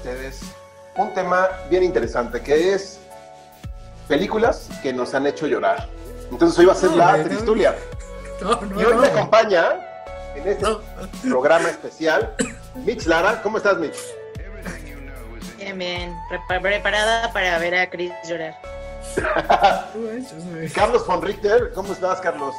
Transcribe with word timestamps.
ustedes 0.00 0.40
un 0.96 1.12
tema 1.12 1.48
bien 1.68 1.82
interesante 1.82 2.40
que 2.40 2.72
es 2.72 2.98
películas 4.08 4.68
que 4.82 4.94
nos 4.94 5.14
han 5.14 5.26
hecho 5.26 5.46
llorar. 5.46 5.88
Entonces 6.30 6.58
hoy 6.58 6.64
va 6.64 6.72
a 6.72 6.76
ser 6.76 6.92
La 6.92 7.22
Tristulia. 7.22 7.76
y 8.78 8.82
hoy 8.82 8.94
me 8.94 9.08
acompaña 9.08 9.74
en 10.34 10.48
este 10.48 10.66
programa 11.22 11.68
especial 11.68 12.34
Mitch 12.76 13.04
Lara. 13.04 13.42
¿Cómo 13.42 13.58
estás, 13.58 13.78
Mitch? 13.78 13.98
Bien, 15.58 15.78
bien. 15.78 16.16
preparada 16.48 17.30
para 17.32 17.58
ver 17.58 17.74
a 17.74 17.90
Chris 17.90 18.12
llorar. 18.26 18.56
Carlos 20.74 21.06
von 21.06 21.20
Richter, 21.20 21.72
¿cómo 21.74 21.92
estás, 21.92 22.20
Carlos? 22.20 22.54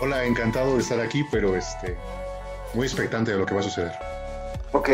Hola, 0.00 0.24
encantado 0.24 0.76
de 0.76 0.80
estar 0.80 0.98
aquí, 0.98 1.24
pero 1.30 1.54
este, 1.54 1.98
muy 2.72 2.86
expectante 2.86 3.32
de 3.32 3.36
lo 3.36 3.44
que 3.44 3.54
va 3.54 3.60
a 3.60 3.64
suceder. 3.64 3.92
Ok. 4.72 4.88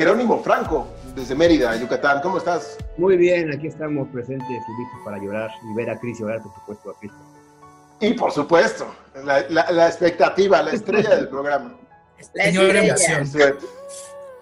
Jerónimo 0.00 0.42
Franco, 0.42 0.86
desde 1.14 1.34
Mérida, 1.34 1.76
Yucatán, 1.76 2.20
¿cómo 2.20 2.38
estás? 2.38 2.78
Muy 2.96 3.16
bien, 3.16 3.52
aquí 3.52 3.66
estamos 3.66 4.08
presentes 4.08 4.48
y 4.48 4.52
listos 4.52 5.00
para 5.04 5.18
llorar 5.18 5.50
y 5.62 5.74
ver 5.74 5.90
a 5.90 5.98
Cris 5.98 6.18
llorar, 6.18 6.42
por 6.42 6.54
supuesto, 6.54 6.90
a 6.90 6.98
Cristo. 6.98 7.18
Y 8.00 8.14
por 8.14 8.32
supuesto, 8.32 8.94
la, 9.24 9.86
expectativa, 9.86 10.62
la 10.62 10.72
estrella 10.72 11.16
del 11.16 11.28
programa. 11.28 11.76
La 12.34 12.44
Señora 12.44 12.84
emoción. 12.84 13.58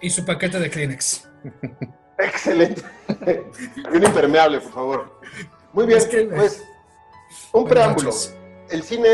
Y 0.00 0.10
su 0.10 0.24
paquete 0.24 0.60
de 0.60 0.70
Kleenex. 0.70 1.28
Excelente. 2.18 2.82
un 3.92 4.04
impermeable, 4.04 4.60
por 4.60 4.72
favor. 4.72 5.20
Muy 5.72 5.86
bien, 5.86 6.00
pues 6.34 6.64
un 7.52 7.66
preámbulo. 7.66 8.10
El 8.70 8.82
cine 8.82 9.08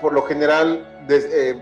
por 0.00 0.12
lo 0.12 0.22
general 0.22 1.06
eh, 1.08 1.58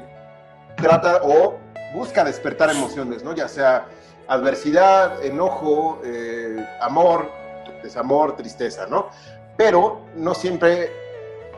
trata 0.76 1.20
o 1.22 1.58
busca 1.94 2.24
despertar 2.24 2.70
emociones, 2.70 3.22
¿no? 3.22 3.34
Ya 3.34 3.48
sea 3.48 3.88
adversidad, 4.32 5.24
enojo, 5.24 6.00
eh, 6.04 6.64
amor, 6.80 7.30
desamor, 7.82 8.36
tristeza, 8.36 8.86
¿no? 8.86 9.08
Pero 9.56 10.02
no 10.16 10.34
siempre, 10.34 10.90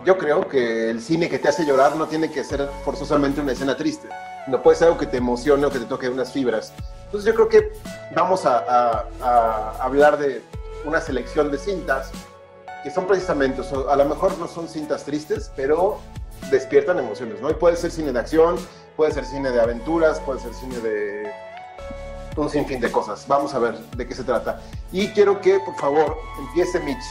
yo 0.04 0.18
creo 0.18 0.48
que 0.48 0.90
el 0.90 1.00
cine 1.00 1.28
que 1.28 1.38
te 1.38 1.48
hace 1.48 1.64
llorar 1.64 1.96
no 1.96 2.06
tiene 2.06 2.30
que 2.30 2.44
ser 2.44 2.68
forzosamente 2.84 3.40
una 3.40 3.52
escena 3.52 3.76
triste. 3.76 4.08
No 4.46 4.62
puede 4.62 4.76
ser 4.76 4.88
algo 4.88 4.98
que 4.98 5.06
te 5.06 5.18
emocione 5.18 5.66
o 5.66 5.70
que 5.70 5.78
te 5.78 5.86
toque 5.86 6.08
unas 6.08 6.32
fibras. 6.32 6.72
Entonces 7.06 7.26
yo 7.26 7.34
creo 7.34 7.48
que 7.48 7.72
vamos 8.14 8.44
a, 8.44 9.06
a 9.22 9.76
hablar 9.80 10.18
de 10.18 10.42
una 10.84 11.00
selección 11.00 11.50
de 11.50 11.58
cintas 11.58 12.10
que 12.82 12.90
son 12.90 13.06
precisamente, 13.06 13.62
a 13.88 13.96
lo 13.96 14.04
mejor 14.04 14.36
no 14.38 14.46
son 14.46 14.68
cintas 14.68 15.04
tristes, 15.04 15.50
pero 15.56 16.00
despiertan 16.50 16.98
emociones, 16.98 17.40
¿no? 17.40 17.50
Y 17.50 17.54
puede 17.54 17.76
ser 17.76 17.90
cine 17.90 18.12
de 18.12 18.18
acción, 18.18 18.56
puede 18.94 19.12
ser 19.12 19.24
cine 19.24 19.50
de 19.50 19.58
aventuras, 19.58 20.20
puede 20.20 20.40
ser 20.40 20.52
cine 20.52 20.78
de 20.80 21.23
un 22.36 22.50
sinfín 22.50 22.80
de 22.80 22.90
cosas. 22.90 23.26
Vamos 23.28 23.54
a 23.54 23.58
ver 23.58 23.78
de 23.78 24.06
qué 24.06 24.14
se 24.14 24.24
trata. 24.24 24.60
Y 24.92 25.08
quiero 25.08 25.40
que, 25.40 25.58
por 25.60 25.76
favor, 25.76 26.16
empiece 26.38 26.80
Mitch. 26.80 27.04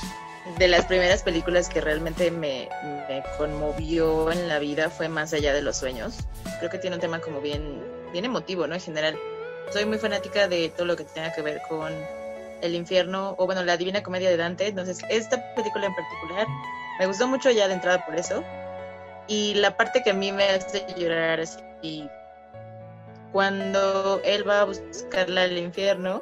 De 0.57 0.67
las 0.67 0.85
primeras 0.85 1.23
películas 1.23 1.69
que 1.69 1.79
realmente 1.79 2.29
me, 2.29 2.69
me 3.07 3.23
conmovió 3.37 4.31
en 4.31 4.49
la 4.49 4.59
vida 4.59 4.89
fue 4.89 5.07
Más 5.07 5.33
allá 5.33 5.53
de 5.53 5.61
los 5.61 5.77
sueños. 5.77 6.17
Creo 6.59 6.69
que 6.69 6.77
tiene 6.77 6.97
un 6.97 7.01
tema 7.01 7.19
como 7.19 7.39
bien, 7.41 7.81
bien 8.11 8.25
emotivo, 8.25 8.67
¿no? 8.67 8.75
En 8.75 8.81
general, 8.81 9.17
soy 9.71 9.85
muy 9.85 9.97
fanática 9.97 10.47
de 10.47 10.69
todo 10.69 10.85
lo 10.85 10.95
que 10.95 11.05
tenga 11.05 11.33
que 11.33 11.41
ver 11.41 11.61
con 11.69 11.93
el 12.61 12.75
infierno, 12.75 13.35
o 13.37 13.45
bueno, 13.45 13.63
la 13.63 13.77
Divina 13.77 14.03
Comedia 14.03 14.29
de 14.29 14.37
Dante. 14.37 14.67
Entonces, 14.67 14.99
esta 15.09 15.53
película 15.55 15.87
en 15.87 15.95
particular 15.95 16.47
me 16.99 17.05
gustó 17.05 17.27
mucho 17.27 17.49
ya 17.51 17.67
de 17.67 17.73
entrada 17.73 18.05
por 18.05 18.15
eso. 18.15 18.43
Y 19.27 19.55
la 19.55 19.77
parte 19.77 20.03
que 20.03 20.11
a 20.11 20.13
mí 20.13 20.31
me 20.31 20.43
hace 20.49 20.85
llorar 20.97 21.39
así, 21.39 22.09
cuando 23.33 24.21
él 24.23 24.47
va 24.47 24.61
a 24.61 24.65
buscarla 24.65 25.41
al 25.41 25.57
infierno 25.57 26.21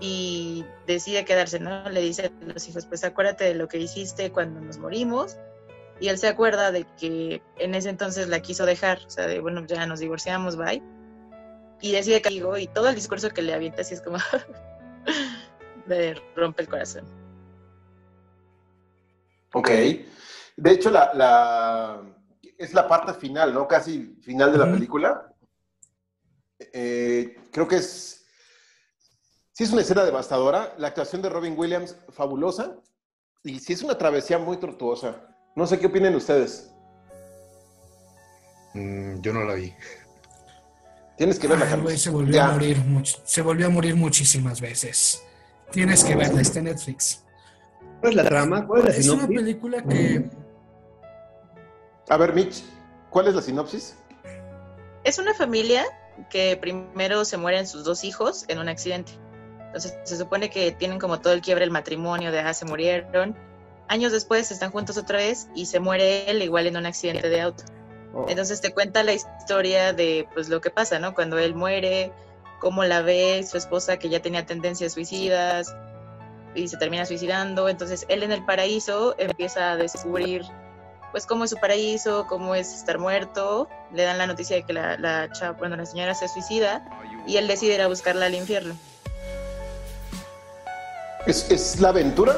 y 0.00 0.64
decide 0.86 1.24
quedarse, 1.24 1.58
¿no? 1.58 1.88
Le 1.88 2.02
dice 2.02 2.26
a 2.26 2.44
los 2.44 2.68
hijos, 2.68 2.84
pues 2.84 3.02
acuérdate 3.04 3.44
de 3.44 3.54
lo 3.54 3.68
que 3.68 3.78
hiciste 3.78 4.30
cuando 4.30 4.60
nos 4.60 4.76
morimos. 4.76 5.38
Y 6.00 6.08
él 6.08 6.18
se 6.18 6.28
acuerda 6.28 6.72
de 6.72 6.84
que 6.98 7.40
en 7.56 7.74
ese 7.74 7.88
entonces 7.88 8.28
la 8.28 8.40
quiso 8.40 8.66
dejar, 8.66 8.98
o 9.06 9.10
sea, 9.10 9.26
de 9.26 9.40
bueno, 9.40 9.64
ya 9.66 9.86
nos 9.86 10.00
divorciamos, 10.00 10.56
bye. 10.56 10.82
Y 11.80 11.92
decide 11.92 12.20
que 12.20 12.28
digo, 12.28 12.58
y 12.58 12.66
todo 12.66 12.88
el 12.88 12.94
discurso 12.94 13.30
que 13.30 13.42
le 13.42 13.54
avienta 13.54 13.80
así 13.80 13.94
es 13.94 14.02
como 14.02 14.18
de 15.86 16.20
rompe 16.36 16.62
el 16.62 16.68
corazón. 16.68 17.04
Ok. 19.54 19.70
De 20.56 20.70
hecho, 20.70 20.90
la, 20.90 22.02
es 22.58 22.74
la 22.74 22.86
parte 22.86 23.14
final, 23.14 23.54
¿no? 23.54 23.66
Casi 23.66 24.16
final 24.20 24.52
de 24.52 24.58
la 24.58 24.70
película. 24.70 25.33
Eh, 26.58 27.36
creo 27.52 27.68
que 27.68 27.76
es. 27.76 28.26
Sí, 29.52 29.64
es 29.64 29.70
una 29.70 29.82
escena 29.82 30.04
devastadora. 30.04 30.74
La 30.78 30.88
actuación 30.88 31.22
de 31.22 31.28
Robin 31.28 31.54
Williams, 31.56 31.96
fabulosa. 32.10 32.76
Y 33.42 33.60
sí, 33.60 33.72
es 33.74 33.82
una 33.82 33.96
travesía 33.96 34.38
muy 34.38 34.56
tortuosa. 34.56 35.28
No 35.54 35.66
sé 35.66 35.78
qué 35.78 35.86
opinen 35.86 36.14
ustedes. 36.14 36.70
Mm, 38.74 39.20
yo 39.20 39.32
no 39.32 39.44
la 39.44 39.54
vi. 39.54 39.72
Tienes 41.16 41.38
que 41.38 41.46
verla, 41.46 41.80
Ay, 41.88 41.96
se 41.96 42.10
volvió 42.10 42.42
a 42.42 42.50
morir 42.50 42.76
se 43.24 43.40
volvió 43.40 43.66
a 43.66 43.70
morir 43.70 43.94
muchísimas 43.94 44.60
veces. 44.60 45.22
Tienes 45.70 46.02
que 46.02 46.16
verla, 46.16 46.40
está 46.40 46.58
en 46.58 46.64
Netflix. 46.64 47.22
¿Cuál 48.00 48.12
es 48.12 48.16
la 48.16 48.24
trama? 48.24 48.66
¿Cuál 48.66 48.88
es 48.88 48.94
la 48.94 49.00
Es 49.00 49.08
una 49.08 49.28
película 49.28 49.82
que 49.82 50.28
a 52.08 52.16
ver, 52.18 52.34
Mitch, 52.34 52.62
¿cuál 53.08 53.28
es 53.28 53.34
la 53.34 53.40
sinopsis? 53.40 53.96
Es 55.04 55.18
una 55.18 55.32
familia 55.34 55.84
que 56.30 56.56
primero 56.56 57.24
se 57.24 57.36
mueren 57.36 57.66
sus 57.66 57.84
dos 57.84 58.04
hijos 58.04 58.44
en 58.48 58.58
un 58.58 58.68
accidente. 58.68 59.12
Entonces 59.66 59.96
se 60.04 60.16
supone 60.16 60.50
que 60.50 60.72
tienen 60.72 60.98
como 60.98 61.20
todo 61.20 61.32
el 61.32 61.40
quiebre 61.40 61.64
el 61.64 61.70
matrimonio 61.70 62.30
de 62.30 62.40
ah, 62.40 62.54
se 62.54 62.64
murieron. 62.64 63.36
Años 63.88 64.12
después 64.12 64.50
están 64.50 64.70
juntos 64.70 64.96
otra 64.96 65.18
vez 65.18 65.48
y 65.54 65.66
se 65.66 65.80
muere 65.80 66.30
él 66.30 66.42
igual 66.42 66.66
en 66.66 66.76
un 66.76 66.86
accidente 66.86 67.28
de 67.28 67.40
auto. 67.40 67.64
Oh. 68.14 68.26
Entonces 68.28 68.60
te 68.60 68.72
cuenta 68.72 69.02
la 69.02 69.12
historia 69.12 69.92
de 69.92 70.28
pues 70.32 70.48
lo 70.48 70.60
que 70.60 70.70
pasa, 70.70 70.98
¿no? 70.98 71.14
Cuando 71.14 71.38
él 71.38 71.54
muere, 71.54 72.12
cómo 72.60 72.84
la 72.84 73.02
ve 73.02 73.44
su 73.48 73.56
esposa 73.56 73.98
que 73.98 74.08
ya 74.08 74.22
tenía 74.22 74.46
tendencias 74.46 74.92
suicidas 74.92 75.74
y 76.54 76.68
se 76.68 76.76
termina 76.76 77.04
suicidando. 77.04 77.68
Entonces 77.68 78.06
él 78.08 78.22
en 78.22 78.32
el 78.32 78.44
paraíso 78.44 79.16
empieza 79.18 79.72
a 79.72 79.76
descubrir 79.76 80.44
pues 81.14 81.26
cómo 81.26 81.44
es 81.44 81.50
su 81.50 81.58
paraíso, 81.58 82.26
cómo 82.26 82.56
es 82.56 82.74
estar 82.74 82.98
muerto, 82.98 83.68
le 83.92 84.02
dan 84.02 84.18
la 84.18 84.26
noticia 84.26 84.56
de 84.56 84.64
que 84.64 84.72
la, 84.72 84.96
la 84.96 85.30
chava, 85.30 85.52
bueno, 85.52 85.76
la 85.76 85.86
señora 85.86 86.12
se 86.12 86.26
suicida 86.26 86.84
y 87.24 87.36
él 87.36 87.46
decide 87.46 87.74
ir 87.74 87.82
a 87.82 87.86
buscarla 87.86 88.26
al 88.26 88.34
infierno. 88.34 88.74
Es, 91.24 91.48
es 91.52 91.78
la 91.78 91.90
aventura 91.90 92.36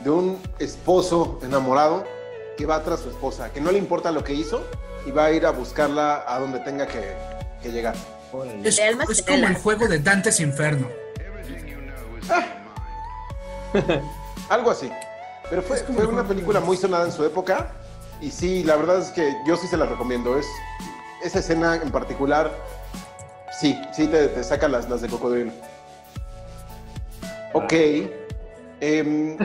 de 0.00 0.08
un 0.08 0.40
esposo 0.58 1.38
enamorado 1.42 2.06
que 2.56 2.64
va 2.64 2.82
tras 2.82 3.00
su 3.00 3.10
esposa, 3.10 3.52
que 3.52 3.60
no 3.60 3.70
le 3.70 3.76
importa 3.76 4.10
lo 4.10 4.24
que 4.24 4.32
hizo 4.32 4.64
y 5.06 5.10
va 5.10 5.26
a 5.26 5.30
ir 5.30 5.44
a 5.44 5.50
buscarla 5.50 6.24
a 6.26 6.40
donde 6.40 6.60
tenga 6.60 6.86
que, 6.86 7.14
que 7.62 7.72
llegar. 7.72 7.94
Es, 8.64 8.78
es 8.78 9.22
como 9.22 9.46
el 9.48 9.54
juego 9.56 9.86
de 9.86 9.98
Dante's 9.98 10.40
Inferno. 10.40 10.88
Ah. 12.30 12.46
Algo 14.48 14.70
así. 14.70 14.90
Pero 15.50 15.60
fue, 15.60 15.76
fue 15.76 16.06
una 16.06 16.26
película 16.26 16.60
muy 16.60 16.78
sonada 16.78 17.04
en 17.04 17.12
su 17.12 17.22
época 17.22 17.70
y 18.20 18.30
sí, 18.30 18.62
la 18.64 18.76
verdad 18.76 18.98
es 18.98 19.10
que 19.10 19.34
yo 19.46 19.56
sí 19.56 19.66
se 19.66 19.76
la 19.76 19.86
recomiendo. 19.86 20.38
Es, 20.38 20.46
esa 21.22 21.38
escena 21.38 21.76
en 21.76 21.90
particular, 21.90 22.52
sí, 23.60 23.78
sí 23.92 24.06
te, 24.06 24.28
te 24.28 24.44
saca 24.44 24.68
las, 24.68 24.88
las 24.88 25.00
de 25.00 25.08
cocodrilo. 25.08 25.52
Ok. 27.54 27.72
Eh, 28.80 29.00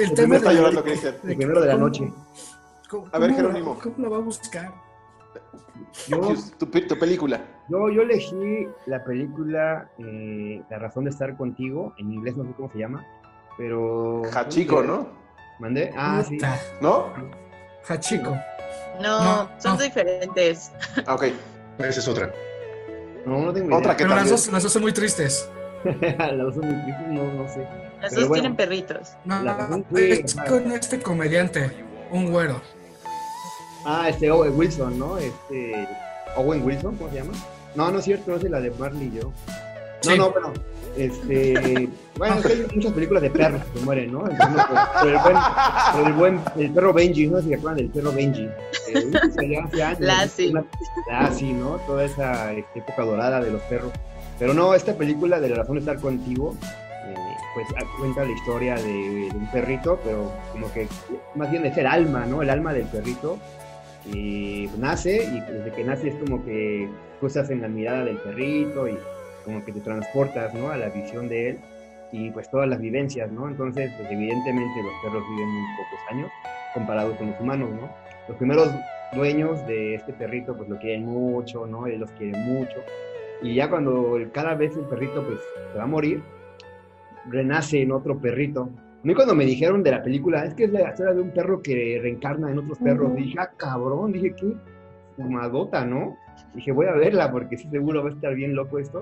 el 0.00 0.14
tema 0.14 0.36
está 0.36 0.52
llorando, 0.52 0.82
Cristian. 0.82 1.14
El 1.22 1.36
primero 1.36 1.60
de 1.60 1.68
la 1.68 1.76
noche. 1.76 2.10
A 3.12 3.18
ver, 3.18 3.34
Jerónimo. 3.34 3.78
¿Cómo 3.78 3.94
lo 3.98 4.10
va 4.10 4.16
a 4.16 4.20
buscar? 4.20 4.72
Yo, 6.08 6.34
tu, 6.58 6.66
tu, 6.66 6.98
película. 6.98 7.44
Yo, 7.68 7.90
yo 7.90 8.02
elegí 8.02 8.66
la 8.86 9.04
película 9.04 9.88
eh, 9.98 10.62
La 10.70 10.78
razón 10.78 11.04
de 11.04 11.10
estar 11.10 11.36
contigo. 11.36 11.94
En 11.98 12.12
inglés 12.12 12.36
no 12.36 12.44
sé 12.44 12.52
cómo 12.56 12.72
se 12.72 12.78
llama. 12.78 13.06
Pero. 13.56 14.22
Hachiko, 14.34 14.82
¿no? 14.82 15.06
¿Mandé? 15.60 15.92
Ah, 15.94 16.24
sí. 16.26 16.38
¿No? 16.80 17.12
Hachiko. 17.86 18.36
No, 19.00 19.48
son 19.58 19.78
diferentes. 19.78 20.72
Ah, 21.06 21.14
ok. 21.14 21.24
Esa 21.78 22.00
es 22.00 22.08
otra. 22.08 22.32
No, 23.26 23.44
no 23.44 23.52
tengo 23.52 23.76
Otra 23.76 23.96
que 23.96 24.04
Pero 24.04 24.16
las 24.16 24.30
dos, 24.30 24.50
las 24.50 24.62
dos 24.62 24.72
son 24.72 24.82
muy 24.82 24.92
tristes. 24.92 25.48
las 25.84 26.36
dos 26.38 26.54
son 26.54 26.66
muy 26.66 26.82
tristes, 26.82 27.08
no, 27.08 27.32
no 27.32 27.48
sé. 27.48 27.66
Las 28.00 28.14
dos 28.14 28.32
tienen 28.32 28.56
perritos. 28.56 29.12
No, 29.24 29.42
no, 29.42 29.84
es 29.96 30.34
con 30.34 30.72
este 30.72 31.00
comediante, 31.00 31.70
un 32.10 32.30
güero. 32.30 32.60
Ah, 33.84 34.08
este 34.08 34.30
Owen 34.30 34.56
Wilson, 34.56 34.98
¿no? 34.98 35.18
Este. 35.18 35.86
Owen 36.36 36.64
Wilson, 36.64 36.96
¿cómo 36.96 37.10
se 37.10 37.16
llama? 37.16 37.32
No, 37.74 37.90
no 37.90 37.98
es 37.98 38.04
cierto, 38.04 38.34
es 38.36 38.42
la 38.44 38.60
de 38.60 38.70
Marley 38.70 39.08
y 39.08 39.20
yo. 39.20 39.32
No, 40.06 40.16
no, 40.16 40.32
pero 40.32 40.52
Este, 40.96 41.88
bueno, 42.18 42.36
hay 42.44 42.66
muchas 42.74 42.92
películas 42.92 43.22
de 43.22 43.30
perros 43.30 43.62
que 43.72 43.80
mueren, 43.80 44.12
¿no? 44.12 44.28
Entonces, 44.28 44.64
por, 45.00 45.08
el 45.08 45.18
buen, 45.18 45.36
por 45.92 46.06
el 46.06 46.12
buen, 46.12 46.40
el 46.56 46.70
perro 46.70 46.92
Benji, 46.92 47.26
¿no? 47.26 47.40
Si 47.40 47.48
se 47.48 47.54
acuerdan 47.54 47.76
del 47.76 47.90
perro 47.90 48.12
Benji. 48.12 48.48
Eh, 48.88 49.60
Lassie. 50.00 50.52
Lassie, 51.08 51.52
¿no? 51.52 51.76
Toda 51.86 52.04
esa 52.04 52.52
este, 52.52 52.80
época 52.80 53.04
dorada 53.04 53.40
de 53.40 53.50
los 53.50 53.62
perros. 53.62 53.92
Pero 54.38 54.54
no, 54.54 54.74
esta 54.74 54.94
película 54.94 55.38
de 55.38 55.50
La 55.50 55.56
razón 55.56 55.76
de 55.76 55.80
estar 55.80 56.00
contigo, 56.00 56.56
eh, 56.62 57.14
pues 57.54 57.66
cuenta 57.98 58.24
la 58.24 58.32
historia 58.32 58.74
de, 58.76 59.28
de, 59.28 59.30
un 59.34 59.50
perrito, 59.50 60.00
pero 60.02 60.32
como 60.52 60.72
que 60.72 60.88
más 61.34 61.50
bien 61.50 61.66
es 61.66 61.76
el 61.76 61.86
alma, 61.86 62.24
¿no? 62.26 62.42
El 62.42 62.50
alma 62.50 62.72
del 62.72 62.86
perrito. 62.86 63.38
Y 64.06 64.70
nace 64.78 65.24
y 65.24 65.40
desde 65.40 65.72
que 65.72 65.84
nace 65.84 66.08
es 66.08 66.14
como 66.14 66.42
que 66.42 66.88
cosas 67.20 67.50
en 67.50 67.60
la 67.60 67.68
mirada 67.68 68.02
del 68.04 68.16
perrito 68.16 68.88
y 68.88 68.96
como 69.50 69.64
que 69.64 69.72
te 69.72 69.80
transportas, 69.80 70.54
¿no? 70.54 70.70
A 70.70 70.76
la 70.76 70.88
visión 70.88 71.28
de 71.28 71.50
él 71.50 71.58
y 72.12 72.30
pues 72.30 72.50
todas 72.50 72.68
las 72.68 72.80
vivencias, 72.80 73.30
¿no? 73.30 73.48
Entonces, 73.48 73.90
pues 73.96 74.10
evidentemente 74.10 74.82
los 74.82 74.92
perros 75.02 75.24
viven 75.30 75.48
muy 75.48 75.62
pocos 75.76 76.00
años 76.10 76.30
comparados 76.74 77.16
con 77.16 77.30
los 77.30 77.40
humanos, 77.40 77.70
¿no? 77.70 77.90
Los 78.28 78.36
primeros 78.36 78.70
dueños 79.12 79.66
de 79.66 79.96
este 79.96 80.12
perrito 80.12 80.56
pues 80.56 80.68
lo 80.68 80.78
quieren 80.78 81.04
mucho, 81.06 81.66
¿no? 81.66 81.86
Él 81.86 82.00
los 82.00 82.10
quiere 82.12 82.38
mucho. 82.38 82.76
Y 83.42 83.54
ya 83.54 83.68
cuando 83.68 84.18
cada 84.32 84.54
vez 84.54 84.76
el 84.76 84.84
perrito 84.84 85.24
pues 85.24 85.40
se 85.72 85.78
va 85.78 85.84
a 85.84 85.86
morir, 85.86 86.22
renace 87.28 87.82
en 87.82 87.92
otro 87.92 88.18
perrito. 88.18 88.70
A 89.02 89.06
mí 89.06 89.14
cuando 89.14 89.34
me 89.34 89.46
dijeron 89.46 89.82
de 89.82 89.92
la 89.92 90.02
película, 90.02 90.44
es 90.44 90.54
que 90.54 90.64
es 90.64 90.72
la 90.72 90.90
historia 90.90 91.14
de 91.14 91.22
un 91.22 91.30
perro 91.30 91.62
que 91.62 91.98
reencarna 92.02 92.50
en 92.50 92.58
otros 92.58 92.78
perros, 92.78 93.16
dije, 93.16 93.36
ah, 93.38 93.50
cabrón, 93.56 94.12
dije, 94.12 94.34
qué 94.34 94.52
fumadota, 95.16 95.86
¿no? 95.86 96.16
Dije, 96.54 96.72
voy 96.72 96.86
a 96.86 96.92
verla 96.92 97.30
porque 97.30 97.56
sí 97.56 97.68
seguro 97.70 98.02
va 98.02 98.10
a 98.10 98.12
estar 98.12 98.34
bien 98.34 98.54
loco 98.54 98.78
esto. 98.78 99.00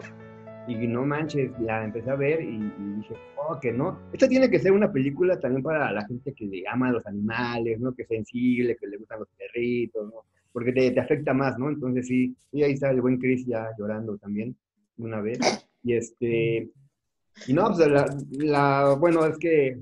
Y 0.68 0.86
no 0.86 1.04
manches, 1.04 1.50
la 1.60 1.84
empecé 1.84 2.10
a 2.10 2.14
ver 2.14 2.42
y, 2.42 2.58
dije, 2.58 3.14
oh, 3.36 3.58
que 3.58 3.72
no. 3.72 3.98
Esta 4.12 4.28
tiene 4.28 4.50
que 4.50 4.60
ser 4.60 4.72
una 4.72 4.92
película 4.92 5.40
también 5.40 5.62
para 5.62 5.90
la 5.90 6.06
gente 6.06 6.32
que 6.34 6.44
le 6.44 6.62
ama 6.68 6.88
a 6.88 6.92
los 6.92 7.06
animales, 7.06 7.80
¿no? 7.80 7.94
Que 7.94 8.02
es 8.02 8.08
sensible, 8.08 8.76
que 8.76 8.86
le 8.86 8.98
gustan 8.98 9.20
los 9.20 9.28
perritos, 9.30 10.06
¿no? 10.06 10.24
Porque 10.52 10.72
te, 10.72 10.90
te 10.90 11.00
afecta 11.00 11.32
más, 11.32 11.58
¿no? 11.58 11.70
Entonces 11.70 12.06
sí, 12.06 12.36
y 12.52 12.62
ahí 12.62 12.72
está 12.72 12.90
el 12.90 13.00
buen 13.00 13.18
Chris 13.18 13.46
ya 13.46 13.70
llorando 13.78 14.18
también, 14.18 14.54
una 14.98 15.20
vez. 15.20 15.38
Y 15.82 15.94
este, 15.94 16.68
y 17.46 17.52
no, 17.52 17.68
pues 17.68 17.88
la, 18.30 18.94
bueno, 18.98 19.24
es 19.26 19.38
que 19.38 19.78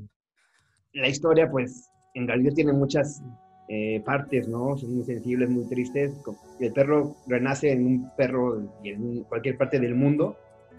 la 0.93 1.09
historia, 1.09 1.51
pues, 1.51 1.89
en 2.15 2.27
realidad 2.27 2.53
tiene 2.55 2.73
muchas 2.73 3.23
eh, 3.69 4.03
partes, 4.05 4.49
¿no? 4.49 4.77
Son 4.77 4.95
muy 4.95 5.05
sensibles, 5.05 5.49
muy 5.49 5.67
tristes. 5.69 6.15
El 6.61 6.73
perro 6.73 7.17
renace 7.27 7.73
en 7.73 7.87
un 7.87 8.11
perro 8.17 8.63
y 8.83 8.91
en 8.91 9.25
cualquier 9.25 9.57
parte 9.57 9.81
del 9.81 9.95
mundo. 9.95 10.37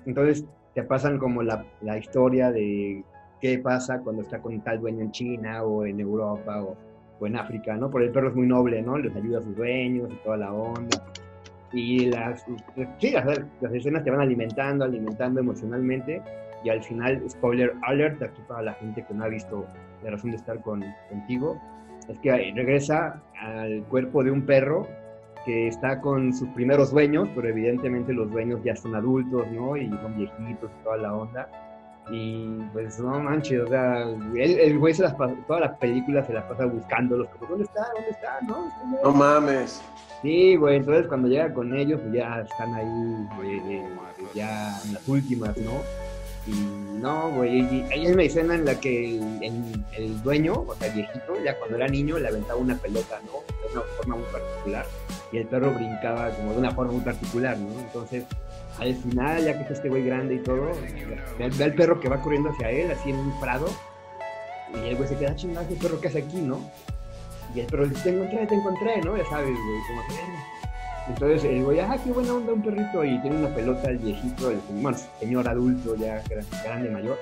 Entonces 0.07 0.45
te 0.74 0.83
pasan 0.83 1.19
como 1.19 1.44
la, 1.44 1.65
la 1.81 1.98
historia 1.98 2.51
de 2.51 3.04
qué 3.42 3.59
pasa 3.59 4.00
cuando 4.00 4.24
está 4.24 4.39
con 4.39 4.59
tal 4.62 4.80
dueño 4.80 5.01
en 5.01 5.12
China 5.12 5.63
o 5.63 5.86
en 5.86 6.00
Europa 6.00 6.63
o, 6.63 6.77
o, 7.19 7.27
en 7.27 7.36
África, 7.36 7.75
¿no? 7.75 7.92
Porque 7.92 8.07
el 8.07 8.13
perro 8.13 8.30
es 8.30 8.36
muy 8.36 8.48
noble, 8.48 8.81
¿no? 8.81 8.98
Les 8.98 9.15
ayuda 9.15 9.39
a 9.39 9.42
sus 9.42 9.56
dueños 9.56 10.09
y 10.12 10.15
toda 10.24 10.38
la 10.38 10.54
onda. 10.54 11.04
Y 11.74 12.06
las, 12.06 12.45
sí, 13.00 13.12
las, 13.12 13.42
las 13.59 13.74
escenas 13.74 14.04
te 14.04 14.09
van 14.09 14.21
alimentando, 14.21 14.86
alimentando 14.86 15.42
emocionalmente. 15.42 16.21
Y 16.63 16.69
al 16.69 16.81
final, 16.81 17.21
spoiler 17.30 17.74
alert, 17.83 18.24
aquí 18.24 18.42
para 18.48 18.62
la 18.62 18.74
gente 18.75 19.06
que 19.06 19.13
no 19.13 19.25
ha 19.25 19.27
visto 19.27 19.65
la 20.04 20.12
razón 20.12 20.31
de 20.31 20.38
estar 20.38 20.62
con, 20.62 20.83
contigo, 21.09 21.62
es 22.07 22.18
que 22.19 22.54
regresa 22.56 23.21
al 23.39 23.83
cuerpo 23.83 24.24
de 24.24 24.31
un 24.31 24.44
perro 24.44 24.88
que 25.47 25.69
está 25.69 26.01
con 26.01 26.33
sus 26.33 26.49
primeros 26.49 26.91
dueños, 26.91 27.29
pero 27.33 27.47
evidentemente 27.47 28.11
los 28.11 28.29
dueños 28.29 28.59
ya 28.65 28.75
son 28.75 28.94
adultos, 28.95 29.47
¿no? 29.53 29.77
Y 29.77 29.88
son 29.88 30.17
viejitos 30.17 30.69
y 30.69 30.83
toda 30.83 30.97
la 30.97 31.13
onda. 31.15 31.49
Y 32.11 32.59
pues 32.73 32.99
no 32.99 33.17
manches, 33.21 33.61
o 33.61 33.67
sea, 33.67 34.03
el, 34.35 34.77
güey 34.77 34.94
se 34.94 35.03
las 35.03 35.15
pasa, 35.15 35.33
toda 35.47 35.61
la 35.61 35.77
película 35.77 36.21
se 36.25 36.33
la 36.33 36.45
pasa 36.47 36.65
buscándolos, 36.65 37.29
como, 37.29 37.51
¿dónde 37.51 37.63
está? 37.63 37.88
¿Dónde 37.94 38.09
está? 38.09 38.39
No, 38.41 38.71
no 39.03 39.11
mames. 39.11 39.81
Sí, 40.21 40.57
güey, 40.57 40.77
entonces 40.77 41.07
cuando 41.07 41.29
llega 41.29 41.53
con 41.53 41.73
ellos, 41.73 42.01
pues 42.01 42.13
ya 42.13 42.41
están 42.41 42.73
ahí, 42.73 43.27
güey, 43.38 43.57
eh, 43.73 43.89
ya 44.33 44.77
en 44.83 44.94
las 44.94 45.07
últimas, 45.07 45.55
¿no? 45.57 45.81
Y 46.45 46.99
no, 46.99 47.31
güey, 47.31 47.83
hay 47.91 48.07
una 48.07 48.23
escena 48.23 48.55
en 48.55 48.65
la 48.65 48.77
que 48.79 49.17
el, 49.17 49.85
el, 49.97 50.21
dueño, 50.23 50.65
o 50.67 50.75
sea, 50.75 50.88
el 50.88 50.94
viejito, 50.94 51.41
ya 51.44 51.57
cuando 51.57 51.77
era 51.77 51.88
niño, 51.88 52.19
le 52.19 52.27
aventaba 52.27 52.59
una 52.59 52.75
pelota, 52.75 53.19
¿no? 53.25 53.44
De 53.67 53.73
una 53.73 53.81
forma 53.97 54.15
muy 54.15 54.25
particular. 54.25 54.85
Y 55.31 55.38
el 55.38 55.47
perro 55.47 55.74
brincaba 55.74 56.29
como 56.31 56.53
de 56.53 56.59
una 56.59 56.71
forma 56.71 56.94
muy 56.94 57.01
particular, 57.01 57.57
¿no? 57.57 57.79
Entonces, 57.79 58.25
al 58.79 58.95
final, 58.95 59.44
ya 59.44 59.53
que 59.53 59.62
está 59.62 59.74
este 59.74 59.89
güey 59.89 60.06
grande 60.06 60.35
y 60.35 60.39
todo, 60.39 60.71
ve, 61.38 61.50
ve 61.50 61.63
al 61.63 61.74
perro 61.74 62.00
que 62.00 62.09
va 62.09 62.21
corriendo 62.21 62.50
hacia 62.50 62.69
él, 62.69 62.91
así 62.91 63.09
en 63.09 63.18
un 63.18 63.39
prado. 63.39 63.68
Y 64.74 64.88
el 64.89 64.95
güey 64.95 65.07
se 65.07 65.18
queda 65.18 65.35
chingado, 65.35 65.68
¿qué 65.68 65.75
perro 65.75 66.00
que 66.00 66.07
hace 66.07 66.19
aquí, 66.19 66.38
no? 66.38 66.59
Y 67.56 67.62
el 67.62 67.68
perro 67.68 67.88
dice, 67.88 68.03
te 68.03 68.09
encontré, 68.09 68.45
te 68.45 68.56
encontré, 68.56 69.01
¿no? 69.01 69.18
Ya 69.18 69.25
sabes, 69.25 69.50
güey, 69.50 69.79
como 69.88 70.01
entonces 71.07 71.45
el 71.45 71.63
güey, 71.63 71.80
ah, 71.80 71.97
qué 72.03 72.12
buena 72.12 72.33
onda 72.33 72.53
un 72.53 72.62
perrito, 72.62 73.03
y 73.03 73.18
tiene 73.21 73.38
una 73.38 73.56
pelota 73.56 73.89
el 73.89 73.97
viejito, 73.97 74.51
el 74.51 74.59
bueno, 74.81 74.97
señor 75.19 75.47
adulto 75.47 75.95
ya 75.95 76.21
grande, 76.65 76.89
mayor, 76.89 77.18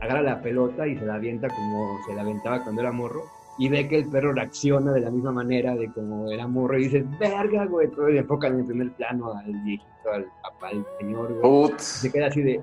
agarra 0.00 0.22
la 0.22 0.40
pelota 0.40 0.86
y 0.86 0.96
se 0.96 1.04
la 1.04 1.16
avienta 1.16 1.48
como 1.48 1.98
se 2.06 2.14
la 2.14 2.22
aventaba 2.22 2.62
cuando 2.64 2.80
era 2.80 2.92
morro, 2.92 3.24
y 3.58 3.68
ve 3.68 3.88
que 3.88 3.98
el 3.98 4.08
perro 4.08 4.32
reacciona 4.32 4.92
de 4.92 5.00
la 5.00 5.10
misma 5.10 5.32
manera 5.32 5.74
de 5.74 5.90
como 5.92 6.30
era 6.30 6.46
morro, 6.46 6.78
y 6.78 6.84
dice, 6.84 7.04
verga, 7.18 7.64
güey, 7.66 7.88
todo 7.90 8.08
le 8.08 8.18
enfocan 8.18 8.54
en 8.54 8.60
el 8.60 8.66
primer 8.66 8.92
plano 8.92 9.32
al 9.32 9.52
viejito, 9.64 10.12
al 10.12 10.26
papá, 10.42 10.68
al 10.68 10.86
señor, 10.98 11.32
güey. 11.40 11.72
Se 11.78 12.12
queda 12.12 12.26
así 12.26 12.42
de, 12.42 12.62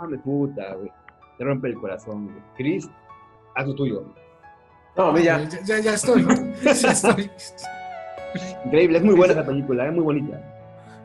no 0.00 0.08
me 0.08 0.18
puta, 0.18 0.74
güey. 0.74 0.90
Te 1.38 1.44
rompe 1.44 1.68
el 1.68 1.74
corazón, 1.76 2.24
güey. 2.26 2.42
Chris, 2.56 2.88
haz 3.54 3.66
lo 3.66 3.74
tuyo. 3.74 4.04
No, 4.96 5.04
a 5.04 5.12
mí 5.12 5.22
ya. 5.22 5.48
Ya, 5.64 5.78
ya 5.78 5.94
estoy. 5.94 6.26
ya 6.64 6.70
estoy. 6.70 7.30
Increíble, 8.64 8.98
es 8.98 9.04
muy 9.04 9.14
buena 9.14 9.32
esa 9.32 9.46
película, 9.46 9.86
es 9.86 9.94
muy 9.94 10.04
bonita. 10.04 10.40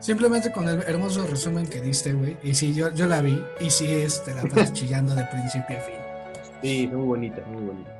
Simplemente 0.00 0.52
con 0.52 0.68
el 0.68 0.82
hermoso 0.82 1.26
resumen 1.26 1.66
que 1.66 1.80
diste, 1.80 2.12
güey. 2.12 2.36
Y 2.42 2.54
sí, 2.54 2.72
yo, 2.72 2.92
yo 2.94 3.06
la 3.06 3.20
vi 3.20 3.42
y 3.60 3.70
sí, 3.70 3.86
este, 3.86 4.34
la 4.34 4.42
estás 4.42 4.72
chillando 4.72 5.14
de 5.14 5.24
principio 5.24 5.76
a 5.76 5.80
fin. 5.80 5.94
Sí, 6.62 6.84
es 6.84 6.92
muy 6.92 7.06
bonita, 7.06 7.42
muy 7.52 7.64
bonita. 7.64 7.97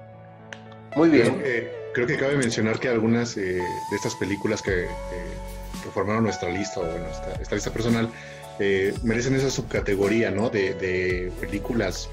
Muy 0.98 1.10
bien. 1.10 1.40
Creo 1.40 1.42
que, 1.42 1.72
creo 1.94 2.06
que 2.08 2.16
cabe 2.16 2.36
mencionar 2.36 2.80
que 2.80 2.88
algunas 2.88 3.36
eh, 3.36 3.54
de 3.54 3.96
estas 3.96 4.16
películas 4.16 4.62
que, 4.62 4.70
que, 4.72 5.90
formaron 5.94 6.24
nuestra 6.24 6.50
lista 6.50 6.80
o 6.80 6.84
bueno, 6.84 7.06
esta, 7.06 7.32
esta 7.40 7.54
lista 7.54 7.70
personal 7.70 8.10
eh, 8.58 8.92
merecen 9.04 9.34
esa 9.36 9.48
subcategoría, 9.48 10.30
¿no? 10.30 10.50
De, 10.50 10.74
de 10.74 11.32
películas 11.40 12.10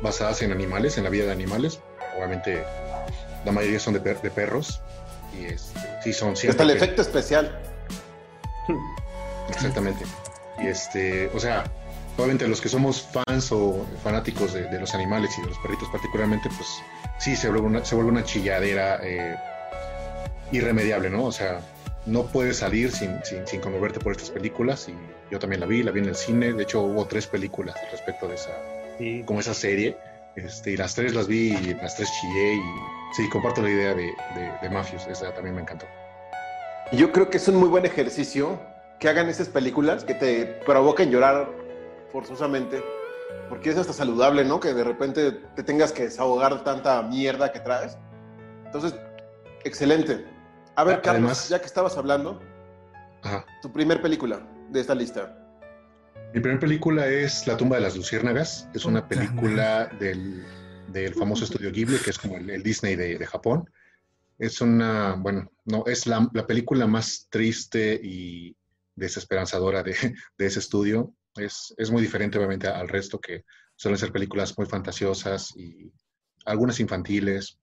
basadas 0.00 0.40
en 0.42 0.52
animales, 0.52 0.96
en 0.96 1.04
la 1.04 1.10
vida 1.10 1.26
de 1.26 1.32
animales. 1.32 1.80
Obviamente, 2.16 2.62
la 3.44 3.52
mayoría 3.52 3.80
son 3.80 3.94
de, 3.94 4.00
per 4.00 4.22
de 4.22 4.30
perros, 4.30 4.80
y 5.38 5.46
este, 5.46 5.80
sí 6.02 6.12
son 6.12 6.34
Hasta 6.34 6.62
el 6.62 6.70
efecto 6.70 7.02
especial. 7.02 7.60
Exactamente. 9.50 10.04
Y 10.62 10.68
este, 10.68 11.28
o 11.34 11.40
sea, 11.40 11.64
obviamente 12.16 12.46
los 12.48 12.60
que 12.60 12.68
somos 12.68 13.02
fans 13.02 13.50
o 13.52 13.86
fanáticos 14.02 14.52
de, 14.52 14.64
de, 14.68 14.80
los 14.80 14.94
animales 14.94 15.36
y 15.38 15.42
de 15.42 15.48
los 15.48 15.58
perritos 15.58 15.88
particularmente, 15.90 16.48
pues 16.56 16.68
sí 17.18 17.36
se 17.36 17.48
vuelve 17.48 17.66
una, 17.66 17.84
se 17.84 17.94
vuelve 17.94 18.10
una 18.10 18.24
chilladera 18.24 19.00
eh, 19.02 19.36
irremediable, 20.52 21.10
¿no? 21.10 21.24
O 21.24 21.32
sea, 21.32 21.60
no 22.06 22.26
puedes 22.26 22.58
salir 22.58 22.92
sin, 22.92 23.18
sin, 23.24 23.46
sin, 23.46 23.60
conmoverte 23.60 23.98
por 23.98 24.12
estas 24.12 24.30
películas 24.30 24.88
y 24.88 24.94
yo 25.30 25.38
también 25.38 25.60
la 25.60 25.66
vi, 25.66 25.82
la 25.82 25.90
vi 25.90 26.00
en 26.00 26.08
el 26.08 26.14
cine, 26.14 26.52
de 26.52 26.62
hecho 26.62 26.82
hubo 26.82 27.06
tres 27.06 27.26
películas 27.26 27.74
respecto 27.90 28.28
de 28.28 28.34
esa, 28.34 28.50
sí. 28.98 29.22
como 29.26 29.40
esa 29.40 29.54
serie, 29.54 29.96
este, 30.36 30.72
y 30.72 30.76
las 30.76 30.94
tres 30.94 31.14
las 31.14 31.26
vi 31.26 31.52
y 31.52 31.74
las 31.74 31.96
tres 31.96 32.10
chillé 32.20 32.54
y 32.56 32.62
sí, 33.16 33.28
comparto 33.30 33.62
la 33.62 33.70
idea 33.70 33.94
de, 33.94 34.12
de, 34.34 34.52
de 34.62 34.70
Mafios, 34.70 35.06
esa 35.06 35.32
también 35.32 35.54
me 35.54 35.62
encantó. 35.62 35.86
Yo 36.92 37.10
creo 37.10 37.30
que 37.30 37.38
es 37.38 37.48
un 37.48 37.56
muy 37.56 37.68
buen 37.68 37.86
ejercicio 37.86 38.60
que 38.98 39.08
hagan 39.08 39.28
esas 39.28 39.48
películas 39.48 40.04
que 40.04 40.14
te 40.14 40.44
provoquen 40.44 41.10
llorar 41.10 41.48
forzosamente, 42.14 42.80
porque 43.48 43.70
es 43.70 43.76
hasta 43.76 43.92
saludable, 43.92 44.44
¿no? 44.44 44.60
Que 44.60 44.72
de 44.72 44.84
repente 44.84 45.32
te 45.32 45.64
tengas 45.64 45.90
que 45.90 46.04
desahogar 46.04 46.62
tanta 46.62 47.02
mierda 47.02 47.50
que 47.50 47.58
traes. 47.58 47.98
Entonces, 48.66 48.94
excelente. 49.64 50.24
A 50.76 50.84
ver, 50.84 51.02
Carlos, 51.02 51.08
Además, 51.08 51.48
ya 51.48 51.58
que 51.58 51.66
estabas 51.66 51.98
hablando, 51.98 52.40
Ajá. 53.20 53.44
tu 53.60 53.72
primer 53.72 54.00
película 54.00 54.48
de 54.70 54.80
esta 54.80 54.94
lista. 54.94 55.36
Mi 56.32 56.38
primera 56.38 56.60
película 56.60 57.08
es 57.08 57.48
La 57.48 57.56
tumba 57.56 57.76
de 57.76 57.82
las 57.82 57.96
luciérnagas. 57.96 58.68
Es 58.74 58.84
una 58.84 59.08
película 59.08 59.86
del, 59.98 60.44
del 60.92 61.14
famoso 61.14 61.42
estudio 61.42 61.72
Ghibli, 61.72 61.98
que 61.98 62.10
es 62.10 62.18
como 62.18 62.36
el, 62.36 62.48
el 62.48 62.62
Disney 62.62 62.94
de, 62.94 63.18
de, 63.18 63.26
Japón. 63.26 63.68
Es 64.38 64.60
una, 64.60 65.16
bueno, 65.18 65.50
no, 65.64 65.82
es 65.86 66.06
la, 66.06 66.28
la 66.32 66.46
película 66.46 66.86
más 66.86 67.26
triste 67.28 68.00
y 68.00 68.56
desesperanzadora 68.94 69.82
de, 69.82 69.96
de 70.38 70.46
ese 70.46 70.60
estudio. 70.60 71.12
Es, 71.36 71.74
es, 71.76 71.90
muy 71.90 72.02
diferente, 72.02 72.38
obviamente, 72.38 72.68
al 72.68 72.88
resto, 72.88 73.18
que 73.18 73.44
suelen 73.76 73.98
ser 73.98 74.12
películas 74.12 74.56
muy 74.56 74.66
fantasiosas 74.66 75.54
y 75.56 75.92
algunas 76.44 76.80
infantiles. 76.80 77.58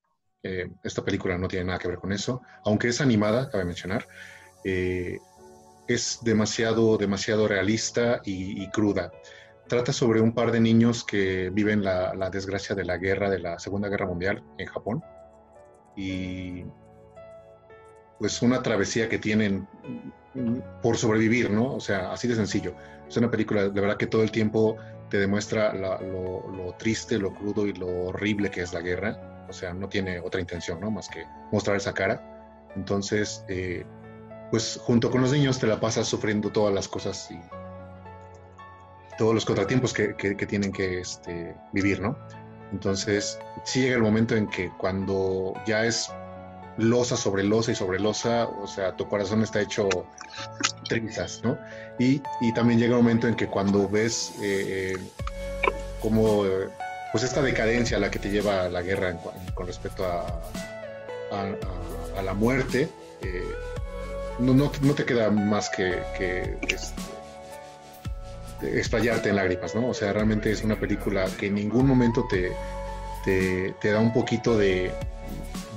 Esta 0.84 1.04
película 1.04 1.38
no 1.38 1.48
tiene 1.48 1.66
nada 1.66 1.80
que 1.80 1.88
ver 1.88 2.00
con 2.00 2.12
eso, 2.12 2.42
aunque 2.66 2.88
es 2.88 3.00
animada, 3.00 3.50
cabe 3.50 3.64
mencionar. 3.64 4.08
Eh, 4.64 5.20
es 5.88 6.20
demasiado, 6.24 6.98
demasiado 6.98 7.48
realista 7.48 8.22
y, 8.24 8.64
y, 8.64 8.70
cruda. 8.70 9.12
trata 9.68 9.94
sobre 9.94 10.22
un 10.22 10.34
par 10.34 10.52
de 10.52 10.60
niños 10.60 11.04
que 11.04 11.50
viven 11.52 11.84
la, 11.84 12.14
la, 12.16 12.30
desgracia 12.30 12.76
de 12.76 12.86
la 12.86 12.98
guerra, 12.98 13.30
de 13.30 13.40
la 13.40 13.60
Segunda 13.60 13.90
Guerra 13.90 14.08
Mundial 14.08 14.44
en 14.58 14.68
Japón. 14.68 15.04
Y 15.96 16.66
pues 18.20 18.42
una 18.42 18.62
travesía 18.62 19.10
que 19.10 19.20
tienen 19.20 19.68
por 20.82 20.98
sobrevivir, 20.98 21.52
¿no? 21.52 21.76
O 21.76 21.80
sea, 21.80 22.12
así 22.12 22.28
de 22.28 22.36
sencillo. 22.36 22.76
Es 23.08 23.18
una 23.18 23.30
película, 23.30 23.64
de 23.64 23.82
verdad 23.82 23.98
que 23.98 24.08
todo 24.08 24.24
el 24.24 24.32
tiempo 24.32 24.78
te 25.10 25.20
demuestra 25.20 25.74
lo, 25.74 26.76
triste, 26.78 27.18
lo 27.18 27.34
crudo 27.34 27.68
y 27.68 27.74
lo 27.74 28.06
horrible 28.08 28.50
que 28.50 28.62
es 28.62 28.74
la 28.74 28.82
guerra. 28.82 29.46
O 29.50 29.54
sea, 29.54 29.74
no 29.74 29.90
tiene 29.90 30.20
otra 30.20 30.40
intención, 30.40 30.80
¿no? 30.80 30.90
Más 30.90 31.10
que 31.10 31.26
mostrar 31.52 31.76
esa 31.76 31.94
cara. 31.94 32.70
Entonces, 32.76 33.44
eh, 33.50 33.86
pues 34.50 34.80
junto 34.82 35.12
con 35.12 35.22
los 35.22 35.34
niños 35.34 35.60
te 35.60 35.68
la 35.68 35.80
pasas 35.80 36.08
sufriendo 36.08 36.50
todas 36.50 36.74
las 36.74 36.88
cosas 36.88 37.30
y 37.30 37.40
todos 39.18 39.36
los 39.36 39.46
contratiempos 39.46 39.94
que, 39.94 40.14
tienen 40.48 40.72
que 40.72 41.02
este, 41.02 41.56
vivir, 41.74 42.02
¿no? 42.02 42.18
Entonces, 42.72 43.38
sí 43.66 43.82
llega 43.82 43.98
el 43.98 44.02
momento 44.02 44.36
en 44.36 44.48
que 44.48 44.72
cuando 44.78 45.54
ya 45.68 45.86
es 45.86 46.10
losa 46.78 47.18
sobre 47.18 47.44
losa 47.44 47.72
y 47.72 47.76
sobre 47.76 48.00
losa, 48.00 48.48
o 48.48 48.68
sea, 48.68 48.96
tu 48.96 49.08
corazón 49.08 49.44
está 49.44 49.62
hecho 49.62 49.88
trizas, 50.88 51.42
¿no? 51.44 51.58
Y, 52.00 52.22
también 52.54 52.80
llega 52.80 52.98
un 52.98 53.04
momento 53.04 53.28
en 53.28 53.36
que 53.36 53.48
cuando 53.48 53.88
ves 53.88 54.34
eh, 54.42 54.98
como, 56.02 56.44
pues 57.12 57.24
esta 57.24 57.42
decadencia 57.42 57.98
a 57.98 58.00
la 58.00 58.10
que 58.12 58.20
te 58.20 58.30
lleva 58.30 58.70
la 58.70 58.82
guerra 58.82 59.16
con 59.54 59.68
respecto 59.68 60.06
a, 60.06 60.42
a, 61.32 62.22
la 62.22 62.34
muerte, 62.34 62.90
eh, 63.22 63.44
no, 64.40 64.54
no, 64.54 64.70
te 64.70 65.06
queda 65.06 65.30
más 65.30 65.70
que, 65.70 66.02
que 66.18 66.58
este, 66.68 67.02
explayarte 68.64 69.30
en 69.30 69.36
lágrimas, 69.36 69.76
¿no? 69.76 69.88
O 69.88 69.94
sea, 69.94 70.14
realmente 70.14 70.52
es 70.52 70.64
una 70.64 70.80
película 70.80 71.26
que 71.40 71.48
en 71.48 71.56
ningún 71.56 71.88
momento 71.88 72.28
te, 72.30 72.52
te, 73.24 73.92
da 73.92 74.00
un 74.00 74.14
poquito 74.14 74.58
de, 74.58 74.92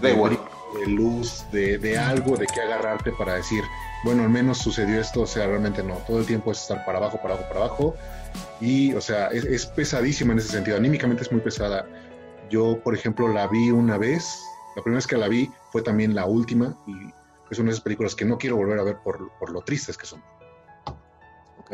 de, 0.00 0.08
de 0.08 0.38
luz, 0.86 1.44
de, 1.52 1.78
de, 1.78 1.98
algo 1.98 2.36
de 2.36 2.46
qué 2.46 2.60
agarrarte 2.60 3.12
para 3.12 3.34
decir, 3.34 3.62
bueno, 4.04 4.22
al 4.22 4.30
menos 4.30 4.58
sucedió 4.58 5.00
esto, 5.00 5.22
o 5.22 5.26
sea, 5.26 5.46
realmente 5.46 5.82
no, 5.82 5.94
todo 6.06 6.18
el 6.18 6.26
tiempo 6.26 6.52
es 6.52 6.60
estar 6.60 6.84
para 6.84 6.98
abajo, 6.98 7.18
para 7.22 7.34
abajo, 7.34 7.48
para 7.48 7.60
abajo, 7.64 7.96
y, 8.60 8.92
o 8.94 9.00
sea, 9.00 9.28
es, 9.28 9.44
es 9.44 9.66
pesadísima 9.66 10.32
en 10.32 10.38
ese 10.38 10.48
sentido, 10.48 10.76
anímicamente 10.76 11.22
es 11.22 11.32
muy 11.32 11.40
pesada. 11.40 11.86
Yo, 12.50 12.78
por 12.82 12.94
ejemplo, 12.94 13.28
la 13.28 13.46
vi 13.46 13.70
una 13.70 13.96
vez, 13.96 14.42
la 14.76 14.82
primera 14.82 14.98
vez 14.98 15.06
que 15.06 15.16
la 15.16 15.28
vi 15.28 15.50
fue 15.72 15.82
también 15.82 16.14
la 16.14 16.26
última, 16.26 16.76
y 16.86 16.92
es 17.50 17.58
una 17.58 17.68
de 17.68 17.72
esas 17.72 17.84
películas 17.84 18.14
que 18.14 18.24
no 18.24 18.38
quiero 18.38 18.56
volver 18.56 18.78
a 18.78 18.82
ver 18.82 18.98
por, 18.98 19.30
por 19.38 19.50
lo 19.50 19.60
tristes 19.62 19.96
que 19.96 20.06
son. 20.06 20.22
Ok. 21.58 21.70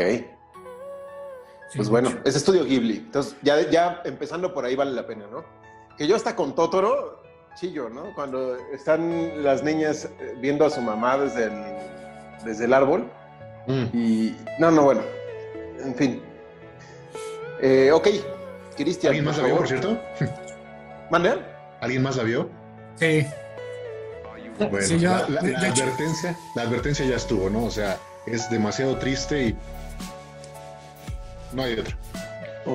pues 1.75 1.89
bueno, 1.89 2.11
es 2.25 2.37
estudio 2.37 2.65
Ghibli. 2.65 2.99
Entonces, 2.99 3.37
ya, 3.43 3.69
ya 3.71 4.03
empezando 4.05 4.55
por 4.55 4.65
ahí 4.65 4.77
vale 4.77 4.93
la 4.93 5.07
pena, 5.07 5.27
¿no? 5.27 5.45
Que 5.97 6.07
yo 6.07 6.17
hasta 6.17 6.37
con 6.37 6.55
Totoro, 6.55 7.20
chillo, 7.61 7.91
¿no? 7.91 8.15
Cuando 8.15 8.57
están 8.73 9.43
las 9.45 9.63
niñas 9.63 10.09
eh, 10.19 10.35
viendo 10.41 10.65
a 10.65 10.71
su 10.71 10.81
mamá 10.81 11.19
desde 11.19 11.45
el, 11.45 11.65
desde 12.45 12.65
el 12.65 12.73
árbol. 12.73 13.11
Mm. 13.67 13.85
Y. 13.93 14.37
No, 14.59 14.71
no, 14.71 14.83
bueno. 14.85 15.03
En 15.85 15.95
fin. 15.95 16.23
Eh, 17.61 17.91
ok, 17.93 18.09
Cristian. 18.77 19.11
¿Alguien 19.11 19.25
más 19.27 19.37
la 19.37 19.45
vio, 19.45 19.57
por 19.57 19.69
cierto? 19.69 20.01
¿Mande? 21.11 21.35
¿Alguien 21.81 22.03
más 22.03 22.17
la 22.17 22.23
vio? 22.23 22.49
Sí. 22.97 23.27
Bueno, 24.59 24.77
la, 25.01 25.17
advertencia, 25.17 26.37
la 26.55 26.63
advertencia 26.63 27.07
ya 27.07 27.17
estuvo, 27.17 27.49
¿no? 27.49 27.65
O 27.65 27.71
sea, 27.71 27.99
es 28.27 28.51
demasiado 28.51 28.99
triste 28.99 29.43
y 29.47 29.57
no 31.55 31.63
hay 31.63 31.79
otra. 31.79 31.97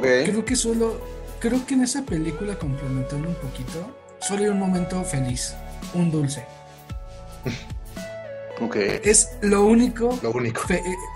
Creo 0.02 0.44
que 0.44 0.56
solo, 0.56 1.00
creo 1.40 1.64
que 1.68 1.76
en 1.76 1.84
esa 1.84 2.02
película, 2.02 2.56
complementando 2.56 3.30
un 3.30 3.36
poquito, 3.36 3.86
solo 4.26 4.44
hay 4.44 4.50
un 4.50 4.60
momento 4.60 5.04
feliz, 5.04 5.56
un 5.94 6.10
dulce. 6.10 6.44
ok. 8.62 8.76
Es 9.04 9.38
lo 9.42 9.66
único. 9.66 10.18
Lo 10.24 10.32
único. 10.32 10.62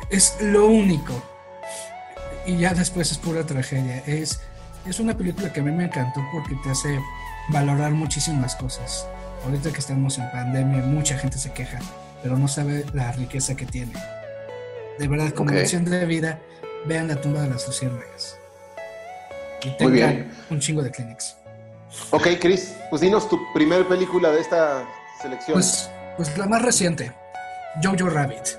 Es 0.10 0.38
lo 0.42 0.68
único. 0.68 1.14
Y 2.46 2.58
ya 2.58 2.74
después 2.74 3.12
es 3.12 3.18
pura 3.18 3.46
tragedia. 3.46 4.04
Es, 4.06 4.40
es 4.86 5.00
una 5.00 5.18
película 5.18 5.52
que 5.52 5.60
a 5.60 5.64
mí 5.64 5.72
me 5.72 5.86
encantó 5.86 6.22
porque 6.32 6.56
te 6.64 6.70
hace 6.70 7.00
valorar 7.50 7.92
muchísimas 7.92 8.56
cosas. 8.56 9.08
Ahorita 9.46 9.72
que 9.72 9.80
estamos 9.80 10.18
en 10.18 10.30
pandemia, 10.32 10.84
mucha 10.84 11.18
gente 11.18 11.38
se 11.38 11.52
queja, 11.52 11.80
pero 12.22 12.38
no 12.38 12.48
sabe 12.48 12.86
la 12.94 13.12
riqueza 13.14 13.56
que 13.56 13.66
tiene. 13.66 13.94
De 15.00 15.08
verdad, 15.08 15.32
como 15.32 15.52
lección 15.52 15.86
de 15.86 16.06
vida, 16.06 16.40
vean 16.86 17.08
la 17.08 17.16
tumba 17.16 17.42
de 17.42 17.50
las 17.50 17.66
luciérnagas. 17.66 18.38
Y 19.64 19.72
tengan 19.78 20.30
un 20.50 20.60
chingo 20.60 20.84
de 20.84 20.92
clinics. 20.92 21.39
Ok, 22.12 22.28
Chris, 22.40 22.76
pues 22.90 23.02
dinos 23.02 23.28
tu 23.30 23.40
primer 23.54 23.88
película 23.88 24.32
de 24.32 24.42
esta 24.42 24.88
selección. 25.22 25.54
Pues, 25.54 25.90
pues 26.18 26.38
la 26.38 26.46
más 26.46 26.62
reciente, 26.62 27.12
Jojo 27.84 28.10
Rabbit. 28.10 28.58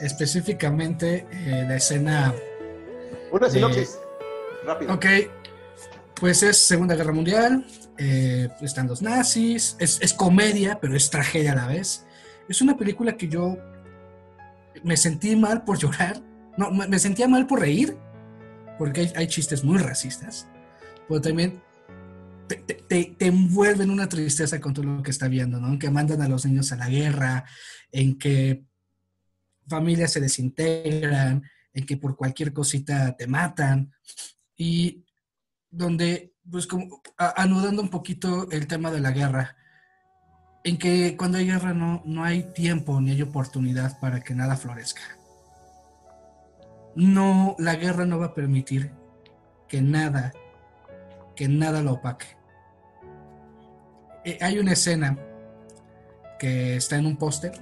Específicamente 0.00 1.26
eh, 1.30 1.64
la 1.68 1.76
escena. 1.76 2.34
Una 3.30 3.50
sinopsis. 3.50 3.98
Rápido. 4.64 4.94
Ok. 4.94 5.06
Pues 6.14 6.42
es 6.42 6.56
Segunda 6.56 6.94
Guerra 6.94 7.12
Mundial. 7.12 7.66
Eh, 7.98 8.48
están 8.62 8.86
los 8.86 9.02
nazis. 9.02 9.76
Es, 9.78 10.14
comedia, 10.14 10.78
pero 10.80 10.96
es 10.96 11.10
tragedia 11.10 11.52
a 11.52 11.56
la 11.56 11.66
vez. 11.66 12.06
Es 12.48 12.62
una 12.62 12.76
película 12.76 13.16
que 13.16 13.28
yo 13.28 13.56
me 14.82 14.96
sentí 14.96 15.36
mal 15.36 15.64
por 15.64 15.78
llorar. 15.78 16.20
No, 16.56 16.70
me 16.70 16.98
sentía 16.98 17.28
mal 17.28 17.46
por 17.46 17.60
reír. 17.60 17.96
Porque 18.78 19.02
hay, 19.02 19.12
hay 19.16 19.26
chistes 19.26 19.62
muy 19.62 19.78
racistas. 19.78 20.48
Pero 21.08 21.20
también 21.20 21.60
te, 22.56 23.16
envuelve 23.20 23.84
en 23.84 23.90
una 23.90 24.08
tristeza 24.08 24.60
con 24.60 24.74
todo 24.74 24.86
lo 24.86 25.02
que 25.02 25.10
está 25.10 25.28
viendo, 25.28 25.60
¿no? 25.60 25.68
En 25.68 25.78
que 25.78 25.90
mandan 25.90 26.22
a 26.22 26.28
los 26.28 26.44
niños 26.46 26.72
a 26.72 26.76
la 26.76 26.88
guerra, 26.88 27.44
en 27.90 28.18
que 28.18 28.64
familias 29.66 30.12
se 30.12 30.20
desintegran, 30.20 31.42
en 31.72 31.86
que 31.86 31.96
por 31.96 32.16
cualquier 32.16 32.52
cosita 32.52 33.16
te 33.16 33.26
matan, 33.26 33.92
y 34.56 35.04
donde, 35.70 36.34
pues 36.50 36.66
como 36.66 37.02
anudando 37.16 37.82
un 37.82 37.88
poquito 37.88 38.50
el 38.50 38.66
tema 38.66 38.90
de 38.90 39.00
la 39.00 39.12
guerra, 39.12 39.56
en 40.64 40.78
que 40.78 41.16
cuando 41.16 41.38
hay 41.38 41.46
guerra 41.46 41.74
no, 41.74 42.02
no 42.04 42.24
hay 42.24 42.44
tiempo 42.52 43.00
ni 43.00 43.12
hay 43.12 43.22
oportunidad 43.22 43.98
para 43.98 44.20
que 44.20 44.34
nada 44.34 44.56
florezca. 44.56 45.02
No, 46.94 47.56
la 47.58 47.76
guerra 47.76 48.04
no 48.04 48.18
va 48.18 48.26
a 48.26 48.34
permitir 48.34 48.92
que 49.66 49.80
nada, 49.80 50.32
que 51.34 51.48
nada 51.48 51.82
lo 51.82 51.92
opaque. 51.92 52.41
Eh, 54.24 54.38
hay 54.40 54.58
una 54.58 54.72
escena 54.72 55.18
que 56.38 56.76
está 56.76 56.96
en 56.96 57.06
un 57.06 57.16
póster 57.16 57.52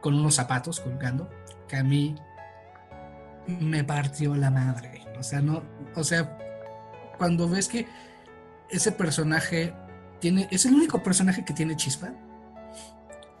con 0.00 0.14
unos 0.14 0.34
zapatos 0.34 0.80
colgando 0.80 1.30
que 1.68 1.76
a 1.76 1.84
mí 1.84 2.14
me 3.46 3.84
partió 3.84 4.34
la 4.34 4.50
madre. 4.50 5.02
O 5.18 5.22
sea, 5.22 5.40
no, 5.40 5.62
o 5.94 6.04
sea, 6.04 6.38
cuando 7.18 7.48
ves 7.48 7.68
que 7.68 7.86
ese 8.68 8.92
personaje 8.92 9.74
tiene, 10.20 10.48
es 10.50 10.66
el 10.66 10.74
único 10.74 11.02
personaje 11.02 11.44
que 11.44 11.54
tiene 11.54 11.76
chispa, 11.76 12.12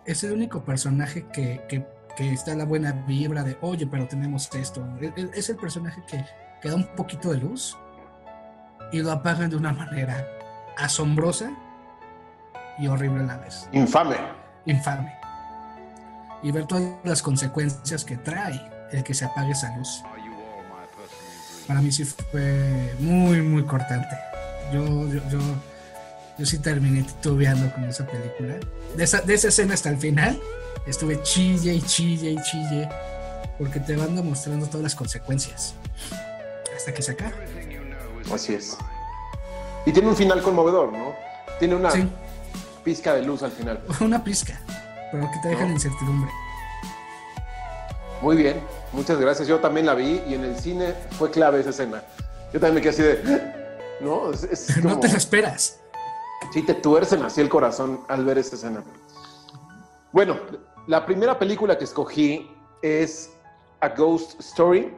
es 0.06 0.22
el 0.22 0.32
único 0.32 0.64
personaje 0.64 1.26
que, 1.32 1.62
que, 1.68 1.86
que 2.16 2.32
está 2.32 2.54
la 2.54 2.64
buena 2.64 2.92
vibra 2.92 3.42
de, 3.42 3.56
oye, 3.60 3.86
pero 3.86 4.06
tenemos 4.06 4.48
esto. 4.54 4.86
Es 5.34 5.48
el 5.48 5.56
personaje 5.56 6.02
que, 6.06 6.24
que 6.62 6.68
da 6.68 6.76
un 6.76 6.86
poquito 6.94 7.32
de 7.32 7.38
luz 7.38 7.76
y 8.92 9.00
lo 9.00 9.10
apagan 9.10 9.50
de 9.50 9.56
una 9.56 9.72
manera 9.72 10.26
asombrosa 10.76 11.50
y 12.78 12.86
horrible 12.86 13.22
a 13.22 13.26
la 13.26 13.36
vez. 13.38 13.68
Infame. 13.72 14.16
Infame. 14.66 15.12
Y 16.42 16.50
ver 16.50 16.66
todas 16.66 16.84
las 17.04 17.22
consecuencias 17.22 18.04
que 18.04 18.16
trae 18.16 18.60
el 18.92 19.02
que 19.02 19.14
se 19.14 19.24
apague 19.24 19.52
esa 19.52 19.76
luz. 19.76 20.02
Para 21.66 21.80
mí 21.80 21.90
sí 21.90 22.04
fue 22.04 22.94
muy, 22.98 23.40
muy 23.40 23.64
cortante. 23.64 24.16
Yo, 24.72 25.08
yo, 25.08 25.20
yo, 25.30 25.38
yo 26.38 26.46
sí 26.46 26.58
terminé 26.58 27.02
titubeando 27.02 27.72
con 27.72 27.84
esa 27.84 28.06
película. 28.06 28.56
De 28.96 29.04
esa, 29.04 29.22
de 29.22 29.34
esa 29.34 29.48
escena 29.48 29.74
hasta 29.74 29.88
el 29.88 29.96
final, 29.96 30.38
estuve 30.86 31.22
chille 31.22 31.74
y 31.74 31.82
chille 31.82 32.32
y 32.32 32.42
chille, 32.42 32.88
porque 33.58 33.80
te 33.80 33.96
van 33.96 34.14
demostrando 34.14 34.66
todas 34.66 34.82
las 34.82 34.94
consecuencias. 34.94 35.74
Hasta 36.76 36.92
que 36.92 37.02
se 37.02 37.12
acaba. 37.12 37.32
Así 38.32 38.54
es. 38.54 38.76
Y 39.86 39.92
tiene 39.92 40.08
un 40.08 40.16
final 40.16 40.42
conmovedor, 40.42 40.92
¿no? 40.92 41.14
Tiene 41.58 41.76
una, 41.76 41.90
pizca 42.84 43.14
de 43.14 43.22
luz 43.22 43.42
al 43.42 43.50
final. 43.50 43.80
Una 44.00 44.22
pizca, 44.22 44.60
pero 45.10 45.28
que 45.30 45.38
te 45.42 45.48
deja 45.48 45.64
la 45.64 45.72
incertidumbre. 45.72 46.30
Muy 48.20 48.36
bien, 48.36 48.60
muchas 48.92 49.18
gracias. 49.18 49.48
Yo 49.48 49.58
también 49.58 49.86
la 49.86 49.94
vi 49.94 50.22
y 50.28 50.34
en 50.34 50.44
el 50.44 50.56
cine 50.58 50.94
fue 51.18 51.30
clave 51.30 51.60
esa 51.60 51.70
escena. 51.70 52.02
Yo 52.52 52.60
también 52.60 52.74
me 52.76 52.80
quedé 52.80 52.90
así 52.90 53.02
de. 53.02 53.64
No, 54.00 54.30
no 54.82 55.00
te 55.00 55.08
lo 55.08 55.16
esperas. 55.16 55.80
Sí, 56.52 56.62
te 56.62 56.74
tuercen 56.74 57.22
así 57.22 57.40
el 57.40 57.48
corazón 57.48 58.00
al 58.08 58.24
ver 58.24 58.38
esa 58.38 58.54
escena. 58.56 58.84
Bueno, 60.12 60.36
la 60.86 61.04
primera 61.04 61.38
película 61.38 61.76
que 61.76 61.84
escogí 61.84 62.50
es 62.82 63.30
A 63.80 63.88
Ghost 63.88 64.38
Story. 64.40 64.94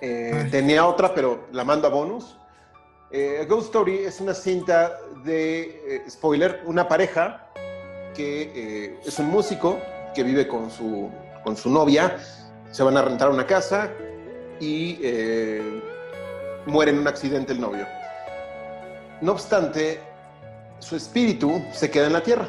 Eh, 0.00 0.48
tenía 0.50 0.86
otra, 0.86 1.14
pero 1.14 1.46
la 1.52 1.64
mando 1.64 1.88
a 1.88 1.90
bonus. 1.90 2.37
Eh, 3.10 3.46
Ghost 3.48 3.66
Story 3.66 3.98
es 4.04 4.20
una 4.20 4.34
cinta 4.34 4.98
de, 5.24 6.04
spoiler, 6.08 6.62
una 6.66 6.86
pareja 6.86 7.46
que 8.14 8.98
es 9.04 9.18
un 9.18 9.26
músico 9.26 9.78
que 10.14 10.22
vive 10.22 10.46
con 10.48 10.70
su, 10.70 11.10
con 11.44 11.56
su 11.56 11.70
novia, 11.70 12.18
se 12.70 12.82
van 12.82 12.96
a 12.96 13.02
rentar 13.02 13.30
una 13.30 13.46
casa 13.46 13.90
y 14.60 14.98
muere 16.66 16.90
en 16.90 16.98
un 16.98 17.06
accidente 17.06 17.52
el 17.52 17.60
novio. 17.60 17.86
No 19.20 19.32
obstante, 19.32 20.00
su 20.78 20.96
espíritu 20.96 21.62
se 21.72 21.90
queda 21.90 22.06
en 22.06 22.12
la 22.12 22.22
tierra. 22.22 22.48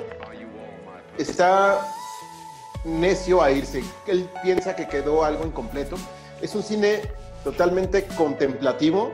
Está 1.17 1.81
necio 2.83 3.41
a 3.41 3.51
irse. 3.51 3.83
Él 4.07 4.29
piensa 4.43 4.75
que 4.75 4.87
quedó 4.87 5.23
algo 5.23 5.45
incompleto. 5.45 5.97
Es 6.41 6.55
un 6.55 6.63
cine 6.63 7.01
totalmente 7.43 8.05
contemplativo. 8.17 9.11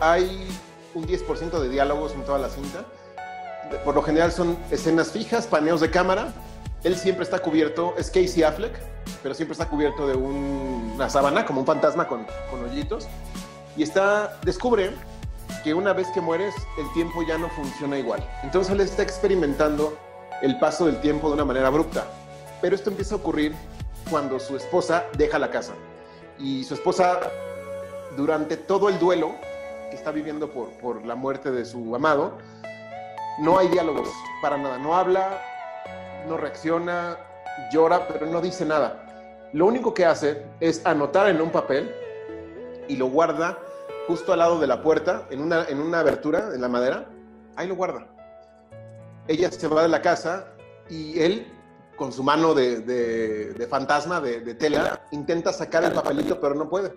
Hay 0.00 0.48
un 0.94 1.06
10% 1.06 1.60
de 1.60 1.68
diálogos 1.68 2.12
en 2.12 2.24
toda 2.24 2.38
la 2.38 2.48
cinta. 2.48 2.84
Por 3.84 3.94
lo 3.94 4.02
general 4.02 4.32
son 4.32 4.56
escenas 4.70 5.10
fijas, 5.10 5.46
paneos 5.46 5.80
de 5.80 5.90
cámara. 5.90 6.32
Él 6.82 6.96
siempre 6.96 7.24
está 7.24 7.38
cubierto, 7.38 7.94
es 7.98 8.10
Casey 8.10 8.42
Affleck, 8.42 8.78
pero 9.22 9.34
siempre 9.34 9.52
está 9.52 9.68
cubierto 9.68 10.06
de 10.06 10.14
una 10.14 11.08
sábana, 11.08 11.46
como 11.46 11.60
un 11.60 11.66
fantasma 11.66 12.06
con, 12.06 12.26
con 12.50 12.62
hoyitos. 12.64 13.08
Y 13.76 13.82
está, 13.82 14.38
descubre 14.44 14.90
que 15.64 15.74
una 15.74 15.92
vez 15.92 16.08
que 16.12 16.20
mueres, 16.20 16.54
el 16.78 16.92
tiempo 16.92 17.22
ya 17.26 17.38
no 17.38 17.48
funciona 17.50 17.98
igual. 17.98 18.22
Entonces 18.42 18.72
él 18.72 18.80
está 18.80 19.02
experimentando 19.02 19.96
el 20.42 20.58
paso 20.58 20.86
del 20.86 21.00
tiempo 21.00 21.28
de 21.28 21.34
una 21.34 21.44
manera 21.44 21.68
abrupta. 21.68 22.04
Pero 22.60 22.76
esto 22.76 22.90
empieza 22.90 23.14
a 23.14 23.18
ocurrir 23.18 23.54
cuando 24.10 24.38
su 24.38 24.56
esposa 24.56 25.04
deja 25.16 25.38
la 25.38 25.50
casa. 25.50 25.72
Y 26.38 26.64
su 26.64 26.74
esposa, 26.74 27.20
durante 28.16 28.56
todo 28.56 28.88
el 28.90 28.98
duelo 28.98 29.34
está 29.94 30.10
viviendo 30.10 30.50
por, 30.50 30.70
por 30.78 31.04
la 31.06 31.14
muerte 31.14 31.50
de 31.50 31.64
su 31.64 31.94
amado, 31.94 32.38
no 33.38 33.58
hay 33.58 33.68
diálogos 33.68 34.08
para 34.40 34.56
nada. 34.56 34.78
No 34.78 34.94
habla, 34.94 35.40
no 36.28 36.36
reacciona, 36.36 37.16
llora, 37.72 38.06
pero 38.08 38.26
no 38.26 38.40
dice 38.40 38.64
nada. 38.64 39.48
Lo 39.52 39.66
único 39.66 39.94
que 39.94 40.04
hace 40.04 40.44
es 40.60 40.84
anotar 40.84 41.28
en 41.28 41.40
un 41.40 41.50
papel 41.50 41.94
y 42.88 42.96
lo 42.96 43.06
guarda 43.06 43.58
justo 44.06 44.32
al 44.32 44.40
lado 44.40 44.58
de 44.58 44.66
la 44.66 44.82
puerta, 44.82 45.26
en 45.30 45.40
una, 45.40 45.64
en 45.64 45.80
una 45.80 46.00
abertura 46.00 46.50
en 46.54 46.60
la 46.60 46.68
madera, 46.68 47.08
ahí 47.56 47.66
lo 47.66 47.76
guarda. 47.76 48.06
Ella 49.26 49.50
se 49.50 49.66
va 49.68 49.82
de 49.82 49.88
la 49.88 50.02
casa 50.02 50.48
y 50.90 51.18
él, 51.20 51.50
con 51.96 52.12
su 52.12 52.22
mano 52.22 52.52
de, 52.52 52.80
de, 52.80 53.66
fantasma, 53.66 54.20
de, 54.20 54.40
de, 54.40 54.54
tela, 54.54 55.06
intenta 55.12 55.52
sacar 55.52 55.84
el 55.84 55.92
papelito, 55.92 56.38
pero 56.40 56.54
no 56.54 56.68
puede. 56.68 56.92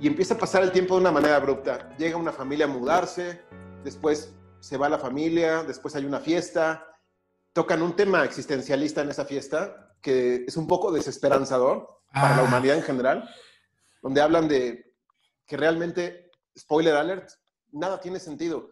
Y 0.00 0.06
empieza 0.06 0.34
a 0.34 0.38
pasar 0.38 0.62
el 0.62 0.72
tiempo 0.72 0.94
de 0.94 1.00
una 1.00 1.10
manera 1.10 1.36
abrupta. 1.36 1.94
Llega 1.96 2.16
una 2.16 2.32
familia 2.32 2.66
a 2.66 2.68
mudarse, 2.68 3.42
después 3.82 4.32
se 4.60 4.76
va 4.76 4.88
la 4.88 4.98
familia, 4.98 5.64
después 5.64 5.96
hay 5.96 6.04
una 6.04 6.20
fiesta, 6.20 6.86
tocan 7.52 7.82
un 7.82 7.96
tema 7.96 8.24
existencialista 8.24 9.02
en 9.02 9.10
esa 9.10 9.24
fiesta 9.24 9.94
que 10.00 10.44
es 10.46 10.56
un 10.56 10.66
poco 10.66 10.92
desesperanzador 10.92 12.02
para 12.12 12.36
la 12.36 12.42
ah. 12.42 12.44
humanidad 12.44 12.76
en 12.76 12.82
general, 12.82 13.28
donde 14.02 14.20
hablan 14.20 14.48
de 14.48 14.94
que 15.46 15.56
realmente, 15.56 16.30
spoiler 16.56 16.94
alert, 16.94 17.30
nada 17.72 18.00
tiene 18.00 18.20
sentido. 18.20 18.70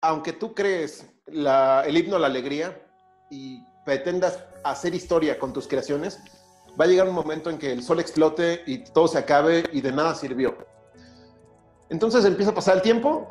Aunque 0.00 0.32
tú 0.32 0.54
crees 0.54 1.06
el 1.26 1.96
himno 1.96 2.16
a 2.16 2.20
la 2.20 2.26
alegría 2.28 2.82
y 3.30 3.62
pretendas 3.84 4.44
hacer 4.64 4.94
historia 4.94 5.38
con 5.38 5.52
tus 5.52 5.66
creaciones, 5.66 6.20
va 6.78 6.84
a 6.84 6.88
llegar 6.88 7.08
un 7.08 7.14
momento 7.14 7.50
en 7.50 7.58
que 7.58 7.72
el 7.72 7.82
sol 7.82 8.00
explote 8.00 8.62
y 8.66 8.78
todo 8.78 9.08
se 9.08 9.18
acabe 9.18 9.64
y 9.72 9.80
de 9.80 9.92
nada 9.92 10.14
sirvió. 10.14 10.56
Entonces 11.88 12.24
empieza 12.24 12.50
a 12.50 12.54
pasar 12.54 12.76
el 12.76 12.82
tiempo, 12.82 13.28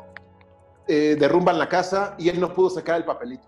eh, 0.88 1.16
derrumban 1.18 1.58
la 1.58 1.68
casa 1.68 2.14
y 2.18 2.28
él 2.28 2.40
no 2.40 2.54
pudo 2.54 2.70
sacar 2.70 2.96
el 2.96 3.04
papelito. 3.04 3.46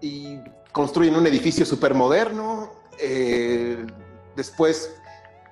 Y 0.00 0.38
construyen 0.72 1.16
un 1.16 1.26
edificio 1.26 1.64
súper 1.64 1.94
moderno. 1.94 2.70
Eh, 2.98 3.84
después 4.36 4.94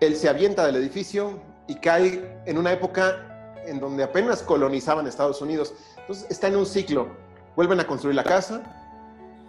él 0.00 0.16
se 0.16 0.28
avienta 0.28 0.66
del 0.66 0.76
edificio, 0.76 1.40
y 1.66 1.76
cae 1.76 2.38
en 2.46 2.58
una 2.58 2.72
época 2.72 3.54
en 3.66 3.80
donde 3.80 4.04
apenas 4.04 4.42
colonizaban 4.42 5.06
Estados 5.06 5.40
Unidos. 5.40 5.74
Entonces 5.98 6.26
está 6.30 6.48
en 6.48 6.56
un 6.56 6.66
ciclo. 6.66 7.08
Vuelven 7.56 7.80
a 7.80 7.86
construir 7.86 8.14
la 8.14 8.24
casa, 8.24 8.62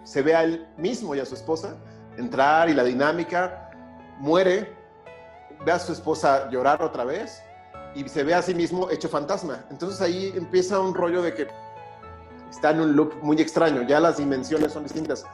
se 0.04 0.22
ve 0.22 0.34
a 0.34 0.44
él 0.44 0.66
mismo 0.78 1.14
y 1.14 1.20
a 1.20 1.26
su 1.26 1.34
esposa 1.34 1.76
entrar 2.16 2.68
y 2.68 2.74
la 2.74 2.84
dinámica, 2.84 3.70
muere, 4.18 4.74
ve 5.64 5.72
a 5.72 5.78
su 5.78 5.92
esposa 5.92 6.50
llorar 6.50 6.82
otra 6.82 7.04
vez 7.04 7.42
y 7.94 8.08
se 8.08 8.22
ve 8.24 8.34
a 8.34 8.42
sí 8.42 8.54
mismo 8.54 8.90
hecho 8.90 9.08
fantasma. 9.08 9.64
Entonces 9.70 10.00
ahí 10.00 10.32
empieza 10.36 10.78
un 10.78 10.94
rollo 10.94 11.22
de 11.22 11.34
que 11.34 11.48
está 12.50 12.70
en 12.70 12.80
un 12.80 12.96
loop 12.96 13.14
muy 13.22 13.40
extraño, 13.40 13.82
ya 13.82 14.00
las 14.00 14.18
dimensiones 14.18 14.72
son 14.72 14.82
distintas. 14.82 15.24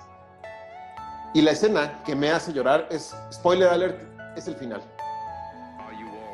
Y 1.34 1.42
la 1.42 1.52
escena 1.52 2.02
que 2.04 2.14
me 2.14 2.30
hace 2.30 2.52
llorar 2.52 2.86
es, 2.90 3.14
spoiler 3.32 3.68
alert, 3.68 4.00
es 4.36 4.48
el 4.48 4.54
final 4.54 4.82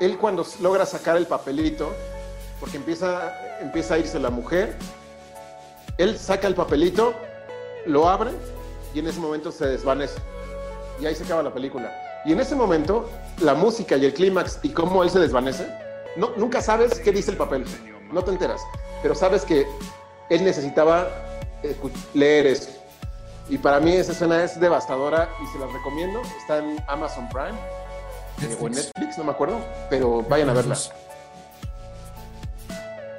él 0.01 0.17
cuando 0.19 0.47
logra 0.61 0.87
sacar 0.87 1.17
el 1.17 1.27
papelito, 1.27 1.93
porque 2.61 2.77
empieza, 2.77 3.61
empieza 3.61 3.95
a 3.95 3.99
irse 3.99 4.19
la 4.19 4.31
mujer, 4.31 4.77
él 5.97 6.19
saca 6.19 6.47
el 6.47 6.55
papelito, 6.55 7.15
lo 7.87 8.09
abre 8.09 8.31
y 8.95 9.01
en 9.01 9.09
ese 9.09 9.21
momento 9.21 9.51
se 9.51 9.67
desvanece. 9.67 10.21
Y 11.01 11.07
ahí 11.07 11.15
se 11.15 11.25
acaba 11.25 11.43
la 11.43 11.53
película. 11.53 11.93
Y 12.25 12.33
en 12.33 12.41
ese 12.41 12.55
momento, 12.55 13.09
la 13.41 13.55
música 13.55 13.97
y 13.97 14.05
el 14.05 14.15
clímax 14.15 14.59
y 14.63 14.71
cómo 14.71 15.03
él 15.03 15.11
se 15.11 15.21
desvanece, 15.21 15.67
no, 16.17 16.31
nunca 16.37 16.61
sabes 16.61 16.99
qué 16.99 17.13
dice 17.13 17.31
el 17.31 17.37
papel, 17.37 17.65
no 18.13 18.23
te 18.25 18.31
enteras, 18.31 18.61
pero 19.03 19.15
sabes 19.15 19.45
que 19.45 19.67
él 20.31 20.45
necesitaba 20.45 21.09
leer 22.15 22.47
eso. 22.47 22.71
Y 23.49 23.59
para 23.59 23.81
mí 23.81 23.93
esa 23.93 24.13
escena 24.13 24.45
es 24.45 24.61
devastadora 24.61 25.31
y 25.43 25.47
se 25.47 25.59
las 25.59 25.73
recomiendo. 25.73 26.21
Está 26.39 26.59
en 26.59 26.77
Amazon 26.87 27.29
Prime 27.31 27.59
o 28.61 28.67
en 28.67 28.73
Netflix, 28.75 29.17
no 29.17 29.25
me 29.25 29.31
acuerdo, 29.31 29.59
pero 29.89 30.23
vayan 30.29 30.51
a 30.51 30.53
verla. 30.53 30.75
Se 30.75 30.93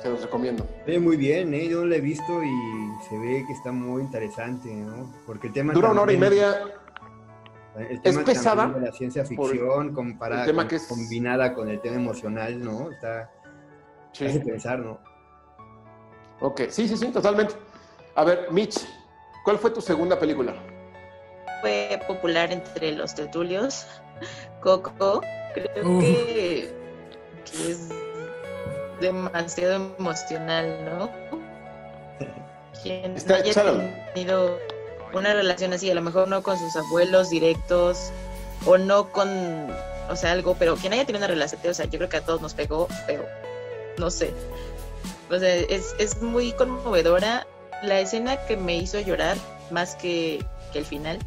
los 0.10 0.22
recomiendo. 0.22 0.66
muy 1.02 1.18
bien, 1.18 1.54
¿eh? 1.54 1.68
yo 1.68 1.82
no 1.82 1.88
la 1.88 1.96
he 1.98 2.02
visto 2.02 2.44
y 2.44 3.08
se 3.10 3.18
ve 3.18 3.44
que 3.46 3.54
está 3.54 3.72
muy 3.72 4.02
interesante, 4.02 4.70
¿no? 4.70 5.12
Porque 5.26 5.48
el 5.48 5.54
tema... 5.54 5.74
Dura 5.74 5.92
una 5.92 6.04
hora 6.04 6.14
y 6.14 6.18
media. 6.18 6.64
Es 8.04 8.18
pesada. 8.20 8.68
De 8.68 8.82
la 8.82 8.92
ciencia 8.92 9.26
ficción 9.26 9.94
comparada, 9.94 10.46
tema 10.46 10.68
que 10.68 10.78
es... 10.78 10.88
combinada 10.88 11.54
con 11.54 11.70
el 11.70 11.80
tema 11.82 11.96
emocional, 11.96 12.60
¿no? 12.60 12.92
Está... 12.92 13.32
Sí. 14.12 14.26
Hace 14.26 14.40
pensar, 14.40 14.80
¿no? 14.80 15.00
Ok, 16.42 16.62
sí, 16.70 16.88
sí, 16.88 16.98
sí, 16.98 17.08
totalmente. 17.08 17.54
A 18.16 18.24
ver, 18.24 18.52
Mitch, 18.52 18.80
¿cuál 19.44 19.58
fue 19.60 19.72
tu 19.72 19.82
segunda 19.82 20.18
película? 20.18 20.56
Fue 21.62 22.02
popular 22.08 22.52
entre 22.52 22.94
los 22.94 23.14
tertulios 23.14 23.86
Coco, 24.62 25.22
creo 25.54 26.00
que, 26.00 26.74
es 27.46 27.90
demasiado 29.00 29.94
emocional, 29.98 30.86
¿no? 30.86 31.10
Quien 32.84 33.16
haya 33.16 33.64
tenido 34.14 34.58
una 35.14 35.34
relación 35.34 35.74
así, 35.74 35.90
a 35.90 35.96
lo 35.96 36.02
mejor 36.02 36.28
no 36.28 36.44
con 36.44 36.58
sus 36.58 36.76
abuelos 36.76 37.30
directos 37.30 38.12
o 38.66 38.78
no 38.78 39.12
con, 39.12 39.30
o 40.10 40.16
sea, 40.16 40.32
algo, 40.32 40.56
pero 40.58 40.76
quien 40.76 40.94
haya 40.94 41.06
tenido 41.06 41.20
una 41.20 41.28
relación, 41.28 41.62
o 41.70 41.74
sea, 41.74 41.86
yo 41.86 41.98
creo 41.98 42.10
que 42.10 42.18
a 42.18 42.22
todos 42.22 42.42
nos 42.42 42.54
pegó, 42.54 42.88
pero 43.08 43.26
no 43.98 44.10
sé. 44.12 44.34
O 45.30 45.38
sea, 45.38 45.56
es, 45.56 45.96
es 46.00 46.22
muy 46.22 46.52
conmovedora. 46.54 47.46
La 47.84 48.00
escena 48.00 48.38
que 48.46 48.58
me 48.58 48.76
hizo 48.76 49.00
llorar 49.00 49.38
más 49.72 49.96
que, 49.96 50.44
que 50.74 50.80
el 50.80 50.86
final 50.86 51.20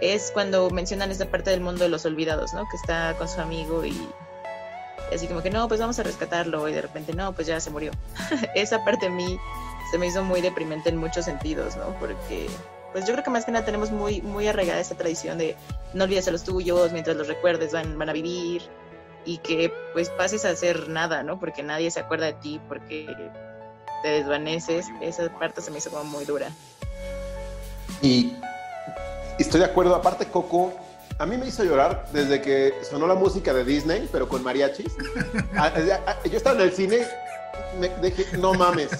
es 0.00 0.30
cuando 0.32 0.70
mencionan 0.70 1.10
esta 1.10 1.26
parte 1.26 1.50
del 1.50 1.60
mundo 1.60 1.84
de 1.84 1.90
los 1.90 2.04
olvidados, 2.04 2.52
¿no? 2.52 2.64
Que 2.70 2.76
está 2.76 3.14
con 3.16 3.28
su 3.28 3.40
amigo 3.40 3.84
y 3.84 4.08
así 5.14 5.26
como 5.26 5.42
que 5.42 5.50
no, 5.50 5.68
pues 5.68 5.80
vamos 5.80 5.98
a 5.98 6.02
rescatarlo 6.02 6.68
y 6.68 6.72
de 6.72 6.82
repente 6.82 7.14
no, 7.14 7.32
pues 7.32 7.46
ya 7.46 7.60
se 7.60 7.70
murió. 7.70 7.92
Esa 8.54 8.84
parte 8.84 9.06
a 9.06 9.10
mí 9.10 9.38
se 9.90 9.98
me 9.98 10.06
hizo 10.06 10.24
muy 10.24 10.40
deprimente 10.40 10.88
en 10.88 10.96
muchos 10.96 11.24
sentidos, 11.24 11.76
¿no? 11.76 11.94
Porque 12.00 12.48
pues 12.94 13.04
yo 13.04 13.12
creo 13.12 13.22
que 13.22 13.30
más 13.30 13.44
que 13.44 13.52
nada 13.52 13.66
tenemos 13.66 13.90
muy 13.90 14.22
muy 14.22 14.48
arraigada 14.48 14.80
esa 14.80 14.94
tradición 14.94 15.36
de 15.36 15.54
no 15.92 16.04
olvides 16.04 16.26
a 16.28 16.30
los 16.30 16.44
tuyos, 16.44 16.92
mientras 16.92 17.16
los 17.16 17.28
recuerdes 17.28 17.72
van, 17.72 17.98
van 17.98 18.08
a 18.08 18.14
vivir 18.14 18.62
y 19.26 19.38
que 19.38 19.70
pues 19.92 20.08
pases 20.08 20.46
a 20.46 20.50
hacer 20.50 20.88
nada, 20.88 21.22
¿no? 21.22 21.38
Porque 21.38 21.62
nadie 21.62 21.90
se 21.90 22.00
acuerda 22.00 22.26
de 22.26 22.34
ti 22.34 22.60
porque 22.68 23.14
te 24.02 24.08
desvaneces. 24.08 24.86
Esa 25.02 25.28
parte 25.38 25.60
se 25.60 25.70
me 25.70 25.78
hizo 25.78 25.90
como 25.90 26.04
muy 26.04 26.24
dura. 26.24 26.48
Y 28.00 28.34
Estoy 29.38 29.60
de 29.60 29.66
acuerdo. 29.66 29.94
Aparte, 29.94 30.26
Coco, 30.26 30.72
a 31.18 31.26
mí 31.26 31.36
me 31.36 31.46
hizo 31.46 31.64
llorar 31.64 32.06
desde 32.12 32.40
que 32.40 32.72
sonó 32.88 33.06
la 33.06 33.14
música 33.14 33.52
de 33.52 33.64
Disney, 33.64 34.08
pero 34.12 34.28
con 34.28 34.42
mariachis. 34.42 34.92
Ah, 35.56 35.72
ah, 35.76 36.00
ah, 36.06 36.16
yo 36.24 36.36
estaba 36.36 36.56
en 36.56 36.62
el 36.62 36.72
cine, 36.72 37.06
me 37.78 37.88
dije, 38.10 38.36
no 38.38 38.54
mames. 38.54 38.90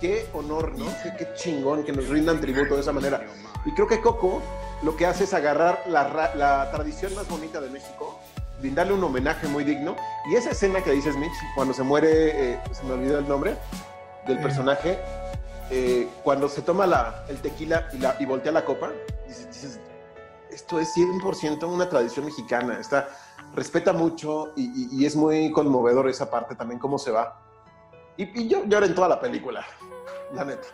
Qué 0.00 0.28
honor, 0.34 0.76
¿no? 0.78 0.86
Qué, 1.02 1.28
chingón 1.34 1.84
que 1.84 1.92
nos 1.92 2.08
rindan 2.08 2.40
tributo 2.40 2.74
de 2.74 2.80
esa 2.80 2.92
manera. 2.92 3.26
Y 3.64 3.72
creo 3.72 3.86
que 3.86 4.00
Coco 4.00 4.42
lo 4.82 4.96
que 4.96 5.06
hace 5.06 5.24
es 5.24 5.34
agarrar 5.34 5.82
la, 5.86 6.34
la 6.34 6.70
tradición 6.70 7.14
más 7.14 7.28
bonita 7.28 7.60
de 7.60 7.70
México 7.70 8.20
brindarle 8.60 8.94
un 8.94 9.04
homenaje 9.04 9.46
muy 9.48 9.64
digno. 9.64 9.96
Y 10.30 10.34
esa 10.34 10.50
escena 10.50 10.82
que 10.82 10.92
dices, 10.92 11.16
Mitch, 11.16 11.32
cuando 11.54 11.74
se 11.74 11.82
muere, 11.82 12.52
eh, 12.52 12.60
se 12.72 12.84
me 12.84 12.92
olvidó 12.94 13.18
el 13.18 13.28
nombre 13.28 13.56
del 14.26 14.38
personaje, 14.38 14.98
eh, 15.70 16.08
cuando 16.22 16.48
se 16.48 16.62
toma 16.62 16.86
la, 16.86 17.24
el 17.28 17.40
tequila 17.40 17.88
y, 17.92 17.98
la, 17.98 18.16
y 18.18 18.26
voltea 18.26 18.52
la 18.52 18.64
copa, 18.64 18.90
dices, 19.26 19.80
esto 20.50 20.80
es 20.80 20.96
100% 20.96 21.68
una 21.68 21.88
tradición 21.88 22.24
mexicana, 22.24 22.78
está, 22.80 23.08
respeta 23.54 23.92
mucho 23.92 24.52
y, 24.56 25.04
es 25.04 25.14
muy 25.14 25.52
conmovedor 25.52 26.08
esa 26.08 26.30
parte 26.30 26.54
también, 26.54 26.80
cómo 26.80 26.98
se 26.98 27.10
va. 27.10 27.42
Y, 28.16 28.42
y 28.42 28.48
yo 28.48 28.64
lloro 28.66 28.86
en 28.86 28.94
toda 28.94 29.08
la 29.08 29.20
película, 29.20 29.64
la 30.34 30.44
neta. 30.44 30.68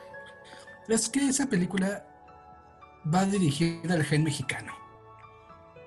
Es 0.88 1.09
que 1.09 1.28
esa 1.28 1.46
película 1.46 2.05
va 3.12 3.24
dirigida 3.24 3.94
al 3.94 4.05
gen 4.05 4.24
mexicano. 4.24 4.72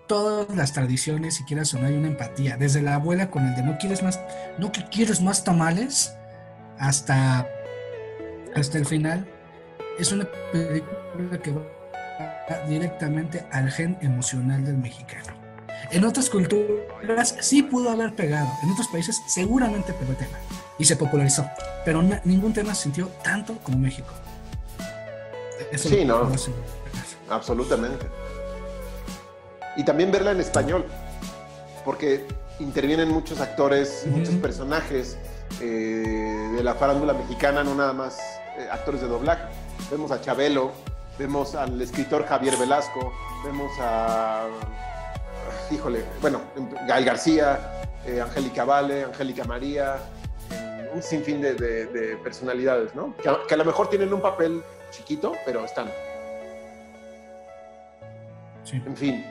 Todas 0.08 0.56
las 0.56 0.74
tradiciones, 0.74 1.36
si 1.36 1.44
quieras 1.46 1.74
o 1.74 1.80
no, 1.80 1.88
hay 1.88 1.96
una 1.96 2.08
empatía. 2.08 2.58
Desde 2.58 2.82
la 2.82 2.96
abuela 2.96 3.32
con 3.32 3.48
el 3.48 3.56
de 3.56 3.64
no 3.64 3.78
quieres 3.78 4.04
más, 4.04 4.20
no 4.60 4.72
quieres 4.92 5.22
más 5.22 5.44
tamales, 5.44 6.16
hasta, 6.78 7.48
hasta 8.56 8.78
el 8.78 8.86
final. 8.86 9.28
Es 9.98 10.12
una 10.12 10.28
película 10.52 11.42
que 11.42 11.52
va 11.52 11.64
directamente 12.68 13.46
al 13.52 13.72
gen 13.72 13.98
emocional 14.02 14.64
del 14.64 14.78
mexicano. 14.78 15.34
En 15.92 16.04
otras 16.04 16.30
culturas 16.30 17.36
sí 17.42 17.64
pudo 17.64 17.90
haber 17.90 18.16
pegado, 18.16 18.50
en 18.64 18.72
otros 18.72 18.88
países 18.88 19.22
seguramente 19.28 19.94
pegó 19.94 20.14
tema 20.14 20.38
y 20.78 20.86
se 20.86 20.96
popularizó, 20.96 21.46
pero 21.84 22.02
ningún 22.24 22.54
tema 22.54 22.76
se 22.76 22.84
sintió 22.84 23.08
tanto 23.24 23.58
como 23.64 23.78
México. 23.78 24.10
sí, 25.76 26.06
no. 26.06 26.32
Absolutamente. 27.30 28.08
Y 29.78 29.84
también 29.84 30.12
verla 30.12 30.32
en 30.32 30.40
español, 30.40 30.86
porque 31.84 32.26
intervienen 32.60 33.10
muchos 33.10 33.42
actores, 33.42 34.06
muchos 34.08 34.36
personajes 34.36 35.18
eh, 35.62 36.52
de 36.56 36.64
la 36.64 36.76
farándula 36.76 37.14
mexicana, 37.14 37.64
no 37.64 37.76
nada 37.76 37.94
más 37.94 38.20
eh, 38.58 38.68
actores 38.72 39.02
de 39.02 39.08
doblaje. 39.08 39.44
Vemos 39.92 40.12
a 40.12 40.22
Chabelo, 40.22 40.72
vemos 41.20 41.56
al 41.56 41.82
escritor 41.82 42.26
Javier 42.26 42.58
Velasco, 42.58 43.14
vemos 43.44 43.72
a, 43.80 44.48
híjole, 45.72 46.06
bueno, 46.22 46.42
Gael 46.88 47.06
García, 47.06 47.84
eh, 48.06 48.22
Angélica 48.22 48.64
Vale, 48.66 49.04
Angélica 49.04 49.44
María, 49.44 49.98
un 50.96 51.04
sinfín 51.04 51.42
de, 51.42 52.18
personalidades, 52.24 52.96
¿no? 52.96 53.16
Que 53.18 53.30
que 53.48 53.54
a 53.54 53.58
lo 53.58 53.66
mejor 53.66 53.90
tienen 53.90 54.14
un 54.14 54.22
papel 54.22 54.64
chiquito, 54.92 55.34
pero 55.46 55.66
están. 55.66 55.92
En 58.72 58.98
fin. 58.98 59.26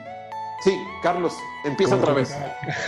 Sí, 0.63 0.77
Carlos, 1.03 1.33
empieza 1.65 1.95
otra 1.95 2.13
vez. 2.13 2.33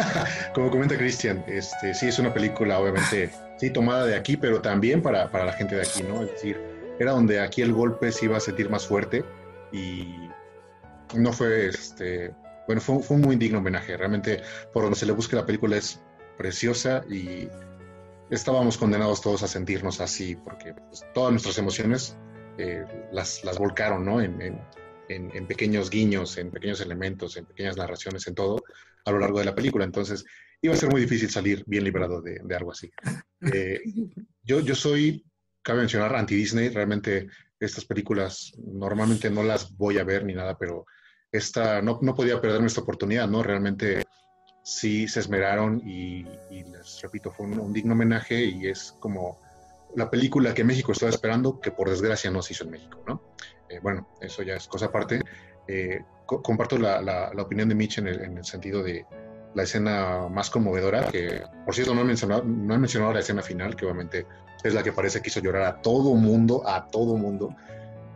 Como 0.53 0.71
comenta 0.71 0.97
Cristian, 0.97 1.43
este, 1.47 1.93
sí 1.93 2.07
es 2.07 2.17
una 2.17 2.33
película, 2.33 2.79
obviamente, 2.79 3.29
sí, 3.57 3.69
tomada 3.69 4.05
de 4.05 4.15
aquí, 4.15 4.37
pero 4.37 4.61
también 4.61 5.01
para, 5.01 5.29
para, 5.29 5.45
la 5.45 5.53
gente 5.53 5.75
de 5.75 5.81
aquí, 5.81 6.01
¿no? 6.03 6.23
Es 6.23 6.31
decir, 6.31 6.59
era 6.97 7.11
donde 7.11 7.41
aquí 7.41 7.61
el 7.61 7.73
golpe 7.73 8.11
se 8.11 8.25
iba 8.25 8.37
a 8.37 8.39
sentir 8.39 8.69
más 8.69 8.87
fuerte 8.87 9.25
y 9.71 10.29
no 11.13 11.33
fue, 11.33 11.67
este, 11.67 12.33
bueno, 12.67 12.81
fue, 12.81 13.03
fue 13.03 13.17
un 13.17 13.23
muy 13.23 13.35
digno 13.35 13.59
homenaje. 13.59 13.97
Realmente, 13.97 14.41
por 14.71 14.83
donde 14.83 14.97
se 14.97 15.05
le 15.05 15.11
busque 15.11 15.35
la 15.35 15.45
película 15.45 15.75
es 15.75 16.01
preciosa 16.37 17.03
y 17.09 17.49
estábamos 18.29 18.77
condenados 18.77 19.21
todos 19.21 19.43
a 19.43 19.47
sentirnos 19.47 20.01
así, 20.01 20.35
porque 20.35 20.73
pues, 20.73 21.05
todas 21.13 21.31
nuestras 21.31 21.57
emociones 21.57 22.17
eh, 22.57 22.85
las, 23.11 23.43
las 23.43 23.57
volcaron, 23.57 24.05
¿no? 24.05 24.21
en, 24.21 24.59
en, 25.09 25.47
pequeños 25.47 25.89
guiños, 25.89 26.37
en 26.37 26.51
pequeños 26.51 26.81
elementos, 26.81 27.37
en 27.37 27.45
pequeñas 27.45 27.77
narraciones, 27.77 28.27
en 28.27 28.35
todo, 28.35 28.63
a 29.05 29.11
lo 29.11 29.19
largo 29.19 29.39
de 29.39 29.45
la 29.45 29.55
película. 29.55 29.85
Entonces, 29.85 30.25
iba 30.61 30.73
a 30.73 30.77
ser 30.77 30.89
muy 30.89 31.01
difícil 31.01 31.29
salir 31.29 31.63
bien 31.65 31.83
liberado 31.83 32.21
de, 32.21 32.55
algo 32.55 32.71
así. 32.71 32.91
Eh, 33.53 33.79
yo, 34.41 34.61
yo 34.61 34.73
soy, 34.73 35.23
cabe 35.61 35.81
mencionar, 35.81 36.15
anti-Disney. 36.15 36.69
Realmente 36.69 37.27
estas 37.59 37.85
películas 37.85 38.51
normalmente 38.57 39.29
no 39.29 39.43
las 39.43 39.77
voy 39.77 39.99
a 39.99 40.03
ver 40.03 40.25
ni 40.25 40.33
nada, 40.33 40.57
pero 40.57 40.87
esta, 41.31 41.79
no, 41.83 41.99
no 42.01 42.15
podía 42.15 42.41
perderme 42.41 42.65
esta 42.65 42.81
oportunidad, 42.81 43.27
¿no? 43.27 43.43
Realmente 43.43 44.03
sí 44.67 45.08
se 45.08 45.21
esmeraron 45.21 45.82
y, 45.86 46.25
les 46.51 47.01
repito, 47.01 47.32
fue 47.32 47.45
un, 47.45 47.58
un, 47.58 47.71
digno 47.71 47.93
homenaje 47.93 48.43
y 48.43 48.67
es 48.67 48.93
como 48.99 49.39
la 49.95 50.10
película 50.10 50.53
que 50.53 50.65
México 50.65 50.91
estaba 50.91 51.10
esperando, 51.10 51.62
que 51.62 51.71
por 51.71 51.89
desgracia 51.89 52.30
no 52.30 52.41
se 52.41 52.51
hizo 52.51 52.65
en 52.65 52.71
México, 52.71 53.01
¿no? 53.08 53.21
Eh, 53.69 53.80
bueno, 53.82 54.10
eso 54.19 54.43
ya 54.43 54.56
es 54.56 54.67
cosa 54.67 54.88
aparte. 54.88 55.21
Eh, 55.69 56.01
comparto 56.25 56.77
la, 56.77 57.32
opinión 57.38 57.69
de 57.69 57.75
Mitch 57.75 57.99
en 57.99 58.08
el, 58.08 58.43
sentido 58.43 58.84
de 58.84 59.06
la 59.56 59.63
escena 59.63 60.27
más 60.30 60.49
conmovedora, 60.49 61.10
que 61.10 61.43
por 61.63 61.73
cierto 61.73 61.95
no 61.95 62.01
he, 62.01 62.03
mencionado, 62.03 62.43
no 62.43 62.75
he 62.75 62.77
mencionado 62.77 63.13
la 63.13 63.21
escena 63.21 63.41
final, 63.41 63.73
que 63.73 63.86
obviamente 63.86 64.27
es 64.65 64.73
la 64.73 64.84
que 64.84 64.91
parece 64.91 65.21
que 65.21 65.30
hizo 65.30 65.39
llorar 65.39 65.63
a 65.63 65.82
todo 65.82 66.13
mundo, 66.13 66.67
a 66.67 66.88
todo 66.88 67.15
mundo. 67.15 67.56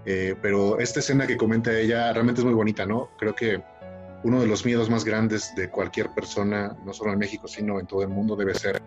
Eh, 0.06 0.36
pero 0.42 0.80
esta 0.80 1.00
escena 1.00 1.26
que 1.26 1.38
comenta 1.38 1.72
ella 1.72 2.12
realmente 2.12 2.42
es 2.42 2.46
muy 2.46 2.54
bonita, 2.54 2.86
¿no? 2.86 3.12
Creo 3.18 3.34
que 3.34 3.64
uno 4.24 4.40
de 4.40 4.48
los 4.48 4.66
miedos 4.66 4.90
más 4.90 5.04
grandes 5.04 5.54
de 5.56 5.70
cualquier 5.70 6.10
persona, 6.10 6.76
no 6.86 6.94
solo 6.94 7.14
en 7.14 7.20
México, 7.20 7.48
sino 7.48 7.80
en 7.80 7.88
todo 7.88 8.04
el 8.04 8.10
mundo, 8.10 8.36
debe 8.36 8.54
ser 8.54 8.82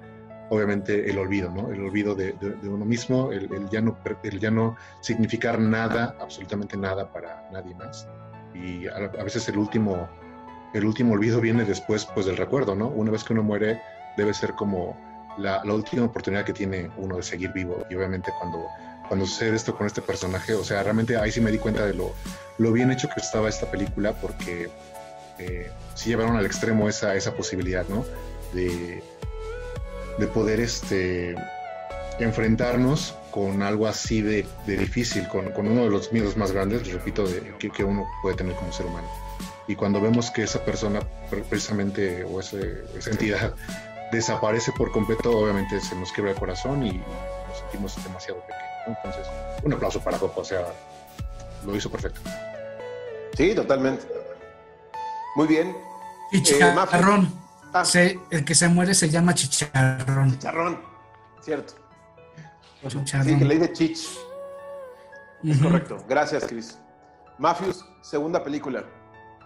obviamente 0.50 1.10
el 1.10 1.18
olvido, 1.18 1.50
¿no? 1.50 1.70
El 1.70 1.80
olvido 1.84 2.14
de, 2.14 2.34
uno 2.62 2.84
mismo, 2.84 3.32
el, 3.32 3.48
ya 3.70 3.80
no, 3.80 3.96
el 4.22 4.40
ya 4.40 4.50
no 4.50 4.76
significar 5.00 5.58
nada, 5.58 6.16
absolutamente 6.20 6.76
nada 6.76 7.12
para 7.12 7.48
nadie 7.52 7.74
más. 7.74 8.08
Y 8.54 8.86
a, 8.86 9.24
veces 9.24 9.48
el 9.48 9.58
último, 9.58 10.08
el 10.74 10.84
último 10.84 11.14
olvido 11.14 11.40
viene 11.40 11.64
después 11.64 12.06
pues, 12.14 12.26
del 12.26 12.36
recuerdo, 12.36 12.74
¿no? 12.74 12.88
Una 12.88 13.10
vez 13.10 13.24
que 13.24 13.32
uno 13.32 13.42
muere, 13.42 13.80
debe 14.16 14.32
ser 14.32 14.52
como 14.54 14.96
la, 15.38 15.62
última 15.64 16.04
oportunidad 16.04 16.44
que 16.44 16.52
tiene 16.52 16.90
uno 16.96 17.16
de 17.16 17.22
seguir 17.22 17.52
vivo. 17.52 17.84
Y 17.90 17.96
obviamente 17.96 18.30
cuando, 18.38 18.66
cuando 19.08 19.26
sucede 19.26 19.56
esto 19.56 19.76
con 19.76 19.86
este 19.86 20.02
personaje, 20.02 20.54
o 20.54 20.62
sea, 20.62 20.82
realmente 20.82 21.16
ahí 21.16 21.32
sí 21.32 21.40
me 21.40 21.50
di 21.50 21.58
cuenta 21.58 21.84
de 21.84 21.94
lo, 21.94 22.12
lo 22.58 22.72
bien 22.72 22.90
hecho 22.92 23.08
que 23.08 23.20
estaba 23.20 23.48
esta 23.48 23.70
película, 23.70 24.12
porque 24.12 24.70
eh, 25.38 25.70
sí 25.94 26.10
llevaron 26.10 26.36
al 26.36 26.46
extremo 26.46 26.88
esa, 26.88 27.14
esa 27.14 27.34
posibilidad, 27.34 27.86
¿no? 27.88 28.04
De, 28.52 29.02
de 30.18 30.26
poder 30.28 30.60
este, 30.60 31.34
enfrentarnos 32.18 33.14
con 33.30 33.62
algo 33.62 33.86
así 33.86 34.22
de, 34.22 34.46
difícil, 34.66 35.26
con, 35.28 35.52
uno 35.56 35.84
de 35.84 35.90
los 35.90 36.12
miedos 36.12 36.36
más 36.36 36.52
grandes, 36.52 36.90
repito, 36.92 37.26
de, 37.26 37.54
que, 37.58 37.84
uno 37.84 38.06
puede 38.22 38.36
tener 38.36 38.54
como 38.54 38.72
ser 38.72 38.86
humano. 38.86 39.08
Y 39.66 39.74
cuando 39.74 40.00
vemos 40.00 40.30
que 40.30 40.42
esa 40.42 40.64
persona 40.64 41.00
precisamente 41.48 42.22
o 42.24 42.38
esa 42.38 42.58
entidad 43.10 43.54
desaparece 44.12 44.72
por 44.72 44.92
completo, 44.92 45.36
obviamente 45.36 45.80
se 45.80 45.96
nos 45.96 46.12
quiebra 46.12 46.32
el 46.32 46.38
corazón 46.38 46.86
y 46.86 46.92
nos 46.92 47.58
sentimos 47.58 48.04
demasiado 48.04 48.40
pequeños. 48.40 48.64
Entonces, 48.86 49.26
un 49.62 49.72
aplauso 49.72 50.00
para 50.00 50.18
Coco, 50.18 50.42
o 50.42 50.44
sea, 50.44 50.66
lo 51.64 51.74
hizo 51.74 51.90
perfecto. 51.90 52.20
Sí, 53.36 53.54
totalmente. 53.54 54.04
Muy 55.36 55.46
bien. 55.46 55.76
Y 56.32 56.38
eh, 56.38 56.60
Ah. 57.74 57.82
el 58.30 58.44
que 58.44 58.54
se 58.54 58.68
muere 58.68 58.94
se 58.94 59.08
llama 59.10 59.34
Chicharrón. 59.34 60.30
Chicharrón, 60.32 60.80
cierto. 61.40 61.74
Chicharrón. 62.86 63.24
Sí, 63.24 63.38
que 63.38 63.44
le 63.44 63.54
dice 63.58 63.72
Chich. 63.72 64.18
Es 65.42 65.58
correcto. 65.58 65.98
Gracias, 66.08 66.44
Chris. 66.46 66.78
Mafius, 67.38 67.84
segunda 68.00 68.42
película. 68.44 68.84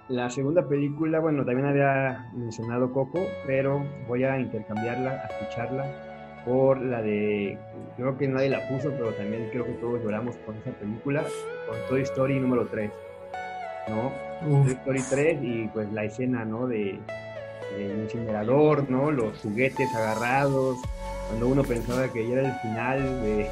La 0.08 0.30
segunda 0.30 0.66
película, 0.66 1.20
bueno, 1.20 1.44
también 1.44 1.68
había 1.68 2.30
mencionado 2.34 2.92
Coco, 2.92 3.26
pero 3.46 3.84
voy 4.06 4.24
a 4.24 4.38
intercambiarla, 4.38 5.10
a 5.10 5.26
escucharla 5.26 6.42
por 6.44 6.80
la 6.80 7.02
de, 7.02 7.58
creo 7.96 8.16
que 8.16 8.28
nadie 8.28 8.48
la 8.48 8.66
puso, 8.68 8.90
pero 8.90 9.12
también 9.12 9.48
creo 9.50 9.64
que 9.66 9.72
todos 9.72 10.02
lloramos 10.02 10.36
con 10.46 10.56
esa 10.56 10.70
película, 10.70 11.24
con 11.68 11.76
Toy 11.88 12.02
Story 12.02 12.40
número 12.40 12.66
3, 12.68 12.90
¿no? 13.88 14.12
Toy 14.64 14.72
Story 14.72 15.02
3 15.10 15.38
y 15.42 15.68
pues 15.68 15.92
la 15.92 16.04
escena, 16.04 16.44
¿no? 16.44 16.66
De, 16.66 16.98
el 17.76 17.98
incinerador, 18.02 18.88
¿no? 18.90 19.10
Los 19.10 19.38
juguetes 19.38 19.94
agarrados, 19.94 20.78
cuando 21.28 21.48
uno 21.48 21.62
pensaba 21.62 22.08
que 22.12 22.26
ya 22.26 22.34
era 22.34 22.48
el 22.48 22.60
final 22.60 23.22
de, 23.22 23.50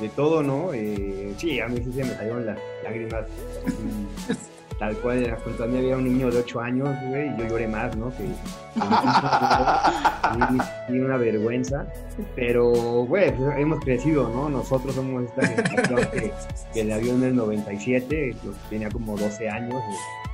de 0.00 0.08
todo, 0.10 0.42
¿no? 0.42 0.72
Eh, 0.72 1.34
sí, 1.36 1.60
a 1.60 1.68
mí 1.68 1.78
sí 1.84 1.92
se 1.92 2.04
me 2.04 2.14
salieron 2.14 2.46
las 2.46 2.58
lágrimas. 2.82 3.24
tal 4.82 4.96
cual, 4.96 5.38
cuando 5.44 5.62
a 5.62 5.66
mí 5.68 5.78
había 5.78 5.96
un 5.96 6.02
niño 6.02 6.28
de 6.28 6.38
8 6.38 6.60
años, 6.60 6.88
güey, 7.06 7.32
y 7.32 7.36
yo 7.36 7.46
lloré 7.46 7.68
más, 7.68 7.96
¿no? 7.96 8.12
Que, 8.16 8.24
y, 10.92 10.98
una 10.98 11.16
vergüenza. 11.18 11.86
Pero, 12.34 12.72
güey, 13.04 13.32
pues, 13.32 13.58
hemos 13.58 13.78
crecido, 13.78 14.28
¿no? 14.28 14.48
Nosotros 14.48 14.96
somos 14.96 15.22
esta 15.22 15.46
generación 15.46 16.00
que, 16.10 16.32
que 16.74 16.84
la 16.84 16.98
vio 16.98 17.12
en 17.12 17.22
el 17.22 17.36
97, 17.36 18.34
yo 18.42 18.50
tenía 18.70 18.90
como 18.90 19.16
12 19.16 19.48
años. 19.48 19.80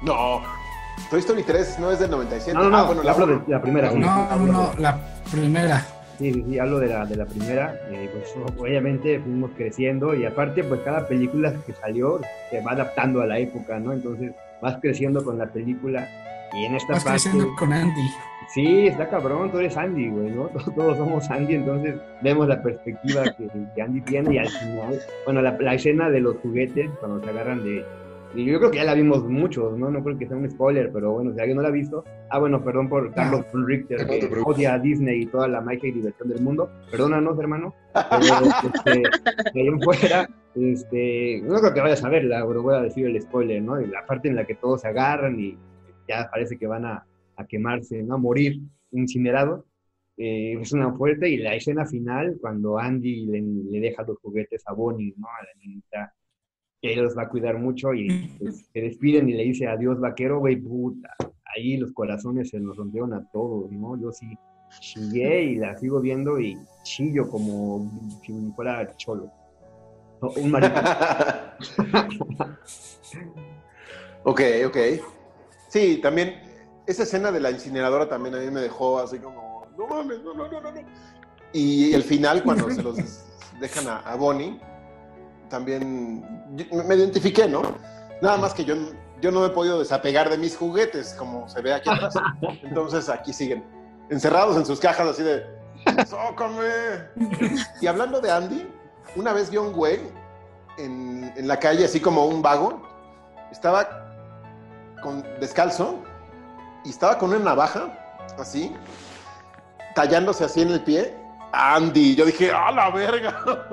No, 0.00 0.40
Toy 1.10 1.20
Story 1.20 1.42
3 1.42 1.80
no 1.80 1.92
es 1.92 1.98
del 1.98 2.10
97. 2.10 2.54
No, 2.54 2.64
no, 2.64 2.70
no, 2.70 2.78
ah, 2.78 2.84
bueno, 2.84 3.02
la, 3.02 3.12
hablo 3.12 3.26
de 3.26 3.40
la 3.48 3.60
primera. 3.60 3.92
No, 3.92 4.34
no, 4.34 4.46
no, 4.46 4.72
la 4.78 4.98
primera. 5.30 5.86
Sí, 6.18 6.32
sí, 6.32 6.44
sí, 6.48 6.58
hablo 6.58 6.80
de 6.80 6.88
la, 6.88 7.06
de 7.06 7.16
la 7.16 7.26
primera. 7.26 7.74
Eh, 7.90 8.10
pues 8.12 8.34
obviamente 8.58 9.20
fuimos 9.20 9.52
creciendo 9.56 10.14
y 10.14 10.24
aparte, 10.24 10.64
pues 10.64 10.80
cada 10.80 11.06
película 11.06 11.54
que 11.64 11.72
salió 11.72 12.20
se 12.50 12.60
va 12.60 12.72
adaptando 12.72 13.20
a 13.22 13.26
la 13.26 13.38
época, 13.38 13.78
¿no? 13.78 13.92
Entonces 13.92 14.32
vas 14.60 14.78
creciendo 14.82 15.22
con 15.22 15.38
la 15.38 15.46
película 15.46 16.08
Y 16.52 16.64
en 16.64 16.74
esta 16.74 16.94
Vas 16.94 17.04
creciendo 17.04 17.48
con 17.56 17.72
Andy. 17.72 18.10
Sí, 18.48 18.86
está 18.86 19.08
cabrón, 19.08 19.52
tú 19.52 19.58
eres 19.58 19.76
Andy, 19.76 20.08
güey, 20.08 20.30
¿no? 20.30 20.48
Todos, 20.74 20.96
somos 20.96 21.30
Andy, 21.30 21.54
entonces 21.54 21.96
vemos 22.22 22.48
la 22.48 22.62
perspectiva 22.62 23.24
que, 23.36 23.80
Andy 23.80 24.00
tiene 24.00 24.34
y 24.34 24.38
al 24.38 24.48
final, 24.48 24.98
bueno, 25.24 25.42
la, 25.42 25.56
la, 25.60 25.74
escena 25.74 26.10
de 26.10 26.20
los 26.20 26.36
juguetes, 26.38 26.90
cuando 26.98 27.22
se 27.22 27.30
agarran 27.30 27.62
de... 27.62 27.84
Y 28.34 28.44
yo 28.44 28.58
creo 28.58 28.70
que 28.70 28.78
ya 28.78 28.84
la 28.84 28.94
vimos 28.94 29.24
muchos, 29.24 29.76
¿no? 29.78 29.90
No 29.90 30.04
creo 30.04 30.18
que 30.18 30.26
sea 30.26 30.36
un 30.36 30.50
spoiler, 30.50 30.90
pero 30.92 31.12
bueno, 31.12 31.32
si 31.32 31.40
alguien 31.40 31.56
no 31.56 31.62
la 31.62 31.68
ha 31.68 31.72
visto, 31.72 32.04
ah, 32.30 32.38
bueno, 32.38 32.62
perdón 32.62 32.88
por 32.88 33.12
Carlos 33.14 33.46
Richter, 33.52 34.06
que 34.06 34.30
odia 34.44 34.74
a 34.74 34.78
Disney 34.78 35.22
y 35.22 35.26
toda 35.26 35.48
la 35.48 35.60
magia 35.60 35.88
y 35.88 35.92
diversión 35.92 36.28
del 36.28 36.42
mundo, 36.42 36.70
perdónanos, 36.90 37.38
hermano, 37.38 37.74
pero 38.10 38.46
este, 38.74 39.02
que 39.52 39.60
ahí 39.60 39.70
fuera, 39.82 40.28
este, 40.54 41.42
no 41.42 41.58
creo 41.58 41.74
que 41.74 41.80
vayas 41.80 42.04
a 42.04 42.08
verla, 42.08 42.44
pero 42.46 42.62
voy 42.62 42.74
a 42.74 42.82
decir 42.82 43.06
el 43.06 43.20
spoiler, 43.20 43.62
¿no? 43.62 43.80
Y 43.80 43.86
la 43.86 44.04
parte 44.04 44.28
en 44.28 44.36
la 44.36 44.44
que 44.44 44.54
todos 44.54 44.82
se 44.82 44.88
agarran 44.88 45.40
y 45.40 45.56
ya 46.06 46.28
parece 46.30 46.58
que 46.58 46.66
van 46.66 46.84
a 46.84 47.06
a 47.38 47.46
quemarse, 47.46 48.02
¿no? 48.02 48.16
a 48.16 48.18
morir 48.18 48.60
incinerado. 48.90 49.64
Eh, 50.16 50.58
es 50.60 50.72
una 50.72 50.92
fuerte 50.92 51.28
y 51.28 51.36
la 51.36 51.54
escena 51.54 51.86
final, 51.86 52.38
cuando 52.40 52.76
Andy 52.76 53.26
le, 53.26 53.80
deja 53.80 54.02
los 54.02 54.18
juguetes 54.18 54.64
a 54.66 54.72
Bonnie, 54.72 55.14
¿no? 55.16 55.28
a 55.28 55.44
la 55.44 55.50
niñita, 55.60 56.12
que 56.80 56.94
él 56.94 57.02
los 57.02 57.16
va 57.16 57.22
a 57.22 57.28
cuidar 57.28 57.58
mucho 57.58 57.94
y 57.94 58.36
pues, 58.38 58.68
se 58.72 58.80
despiden 58.80 59.28
y 59.28 59.34
le 59.34 59.44
dice 59.44 59.66
adiós 59.66 60.00
vaquero, 60.00 60.38
güey, 60.38 60.56
puta. 60.56 61.14
Ahí 61.56 61.76
los 61.76 61.92
corazones 61.92 62.50
se 62.50 62.60
nos 62.60 62.76
rompieron 62.76 63.14
a 63.14 63.26
todos, 63.32 63.70
¿no? 63.72 64.00
Yo 64.00 64.12
sí 64.12 64.38
chillé 64.80 65.44
y 65.44 65.54
la 65.56 65.76
sigo 65.76 66.00
viendo 66.00 66.38
y 66.38 66.58
chillo 66.82 67.28
como 67.28 67.90
si 68.22 68.32
fuera 68.54 68.96
cholo. 68.96 69.30
un 70.20 70.50
marido. 70.50 70.74
ok, 74.24 74.40
ok. 74.66 74.76
Sí, 75.68 76.00
también 76.02 76.34
esa 76.86 77.02
escena 77.02 77.30
de 77.30 77.40
la 77.40 77.50
incineradora 77.50 78.08
también 78.08 78.34
a 78.34 78.38
mí 78.38 78.50
me 78.50 78.60
dejó 78.60 78.98
así 78.98 79.18
como, 79.18 79.66
no 79.76 79.86
mames, 79.86 80.22
no, 80.22 80.34
no, 80.34 80.48
no, 80.48 80.60
no. 80.60 80.70
Y 81.52 81.92
el 81.92 82.02
final, 82.02 82.42
cuando 82.42 82.70
se 82.70 82.82
los 82.82 82.96
dejan 83.60 83.86
a, 83.88 84.14
Bonnie, 84.16 84.60
también 85.48 86.24
me 86.70 86.94
identifiqué, 86.94 87.48
¿no? 87.48 87.62
Nada 88.20 88.36
más 88.36 88.54
que 88.54 88.64
yo, 88.64 88.74
yo 89.20 89.30
no 89.30 89.40
me 89.40 89.46
he 89.46 89.50
podido 89.50 89.78
desapegar 89.78 90.28
de 90.28 90.38
mis 90.38 90.56
juguetes, 90.56 91.14
como 91.14 91.48
se 91.48 91.60
ve 91.60 91.74
aquí 91.74 91.88
atrás. 91.90 92.14
Entonces 92.62 93.08
aquí 93.08 93.32
siguen, 93.32 93.64
encerrados 94.10 94.56
en 94.56 94.66
sus 94.66 94.80
cajas 94.80 95.08
así 95.08 95.22
de, 95.22 95.44
¡sócame! 96.06 96.68
Y 97.80 97.86
hablando 97.86 98.20
de 98.20 98.30
Andy, 98.30 98.68
una 99.16 99.32
vez 99.32 99.50
vi 99.50 99.56
a 99.56 99.60
un 99.60 99.72
güey 99.72 100.00
en, 100.78 101.32
en 101.36 101.48
la 101.48 101.58
calle, 101.58 101.84
así 101.84 102.00
como 102.00 102.26
un 102.26 102.42
vago, 102.42 102.82
estaba 103.50 104.08
con, 105.02 105.22
descalzo 105.40 105.98
y 106.84 106.90
estaba 106.90 107.18
con 107.18 107.30
una 107.30 107.38
navaja, 107.38 107.92
así, 108.38 108.74
tallándose 109.94 110.44
así 110.44 110.62
en 110.62 110.70
el 110.70 110.82
pie. 110.82 111.16
Andy, 111.60 112.14
yo 112.14 112.24
dije, 112.24 112.52
¡a 112.52 112.70
la 112.70 112.88
verga! 112.90 113.42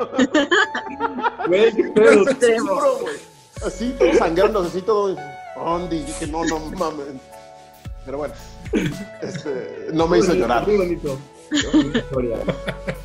Así, 3.66 3.96
todo 3.98 4.14
sangrándose, 4.16 4.68
así 4.70 4.82
todo. 4.82 5.16
Andy, 5.56 6.04
dije, 6.04 6.28
no, 6.28 6.44
no 6.46 6.60
mames. 6.60 7.06
Pero 8.04 8.18
bueno, 8.18 8.34
este, 9.22 9.88
no 9.94 10.08
me 10.08 10.18
hizo 10.20 10.34
llorar. 10.34 10.68
Muy 10.68 10.78
bonito. 10.78 11.18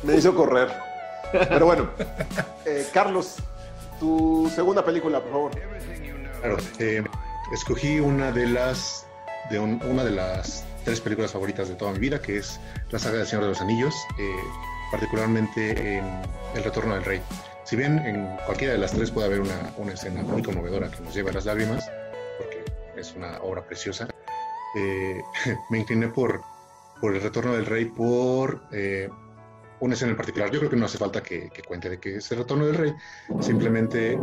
Me 0.03 0.15
hizo 0.17 0.35
correr. 0.35 0.69
Pero 1.31 1.65
bueno, 1.65 1.89
eh, 2.65 2.85
Carlos, 2.91 3.37
tu 3.99 4.51
segunda 4.53 4.83
película, 4.83 5.21
por 5.21 5.31
favor. 5.31 5.51
Claro, 6.41 6.57
eh, 6.79 7.03
escogí 7.53 7.99
una 7.99 8.31
de 8.31 8.47
las 8.47 9.05
de 9.49 9.59
una 9.59 10.03
de 10.03 10.11
las 10.11 10.65
tres 10.83 11.01
películas 11.01 11.31
favoritas 11.31 11.69
de 11.69 11.75
toda 11.75 11.91
mi 11.91 11.99
vida, 11.99 12.21
que 12.21 12.37
es 12.37 12.59
la 12.89 12.99
saga 12.99 13.17
del 13.17 13.27
Señor 13.27 13.43
de 13.43 13.49
los 13.49 13.61
Anillos, 13.61 13.93
eh, 14.19 14.35
particularmente 14.91 15.97
en 15.97 16.05
El 16.55 16.63
Retorno 16.63 16.93
del 16.95 17.03
Rey. 17.03 17.21
Si 17.63 17.75
bien 17.75 17.99
en 17.99 18.37
cualquiera 18.45 18.73
de 18.73 18.79
las 18.79 18.91
tres 18.91 19.11
puede 19.11 19.27
haber 19.27 19.41
una, 19.41 19.73
una 19.77 19.93
escena 19.93 20.21
muy 20.23 20.43
conmovedora 20.43 20.91
que 20.91 21.01
nos 21.01 21.15
lleva 21.15 21.31
a 21.31 21.33
las 21.33 21.45
lágrimas, 21.45 21.89
porque 22.37 22.65
es 22.97 23.15
una 23.15 23.39
obra 23.39 23.65
preciosa, 23.65 24.07
eh, 24.75 25.21
me 25.69 25.79
incliné 25.79 26.07
por, 26.09 26.41
por 26.99 27.15
El 27.15 27.21
Retorno 27.21 27.53
del 27.53 27.65
Rey 27.65 27.85
por 27.85 28.63
eh, 28.71 29.09
una 29.79 29.93
escena 29.93 30.11
en 30.11 30.17
particular. 30.17 30.51
Yo 30.51 30.59
creo 30.59 30.69
que 30.69 30.75
no 30.75 30.85
hace 30.85 30.97
falta 30.97 31.21
que, 31.23 31.49
cuente 31.67 31.89
de 31.89 31.99
qué 31.99 32.17
es 32.17 32.31
El 32.31 32.39
Retorno 32.39 32.65
del 32.65 32.75
Rey, 32.75 32.93
simplemente 33.39 34.17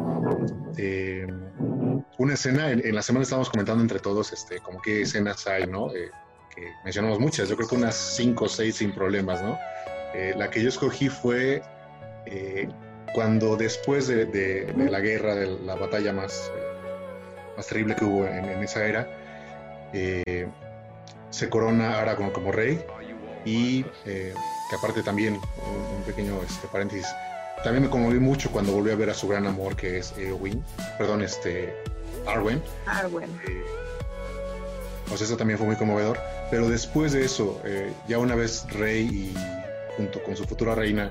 una 2.19 2.35
escena, 2.35 2.71
en, 2.71 2.95
la 2.95 3.03
semana 3.03 3.23
estábamos 3.23 3.51
comentando 3.51 3.83
entre 3.83 4.01
todos 4.01 4.33
este, 4.33 4.59
como 4.61 4.81
qué 4.83 5.03
escenas 5.03 5.47
hay, 5.47 5.67
¿no? 5.67 5.95
Eh, 5.95 6.11
que 6.55 6.73
mencionamos 6.85 7.19
muchas, 7.19 7.49
yo 7.49 7.57
creo 7.57 7.69
que 7.69 7.77
unas 7.77 7.95
cinco 7.95 8.45
o 8.47 8.49
seis 8.49 8.77
sin 8.77 8.93
problemas, 8.93 9.43
¿no? 9.43 9.59
Eh, 10.15 10.35
la 10.37 10.51
que 10.51 10.63
yo 10.63 10.69
escogí 10.69 11.09
fue 11.09 11.63
eh, 12.27 12.69
cuando 13.15 13.57
después 13.57 14.09
de, 14.09 14.73
la 14.77 15.01
guerra, 15.01 15.35
de 15.35 15.59
la 15.61 15.75
batalla 15.75 16.13
más, 16.13 16.51
más 17.57 17.67
terrible 17.67 17.97
que 17.97 18.05
hubo 18.05 18.27
en, 18.27 18.45
esa 18.63 18.85
era, 18.87 19.09
se 21.31 21.49
corona 21.49 22.01
Aragorn 22.01 22.31
como 22.31 22.53
rey 22.53 22.85
y 23.45 23.83
que 23.85 24.35
aparte 24.77 25.03
también, 25.03 25.35
un, 25.35 26.03
pequeño 26.05 26.43
este, 26.43 26.69
paréntesis, 26.69 27.07
también 27.65 27.85
me 27.85 27.91
conmoví 27.91 28.19
mucho 28.19 28.51
cuando 28.51 28.73
volví 28.73 28.91
a 28.91 28.97
ver 28.97 29.11
a 29.11 29.15
su 29.15 29.29
gran 29.29 29.47
amor 29.47 29.75
que 29.75 29.99
es 29.99 30.15
Eowyn, 30.17 30.63
perdón, 30.97 31.23
este, 31.23 31.75
Arwen. 32.27 32.63
Arwen. 32.87 33.31
Eh, 33.49 33.65
pues 35.09 35.23
eso 35.23 35.37
también 35.37 35.59
fue 35.59 35.67
muy 35.67 35.77
conmovedor. 35.77 36.19
Pero 36.51 36.69
después 36.69 37.13
de 37.13 37.25
eso, 37.25 37.61
eh, 37.65 37.93
ya 38.07 38.19
una 38.19 38.35
vez 38.35 38.67
Rey 38.71 39.07
y 39.07 39.35
junto 39.99 40.23
con 40.23 40.37
su 40.37 40.45
futura 40.45 40.75
reina 40.75 41.11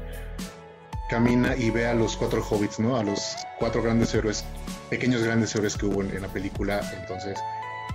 camina 1.09 1.55
y 1.55 1.69
ve 1.69 1.87
a 1.87 1.93
los 1.93 2.17
cuatro 2.17 2.41
hobbits, 2.41 2.79
¿no? 2.79 2.97
A 2.97 3.03
los 3.03 3.35
cuatro 3.59 3.81
grandes 3.83 4.13
héroes, 4.15 4.43
pequeños 4.89 5.23
grandes 5.23 5.53
héroes 5.55 5.77
que 5.77 5.85
hubo 5.85 6.01
en, 6.01 6.21
la 6.21 6.27
película. 6.29 6.81
Entonces 6.99 7.37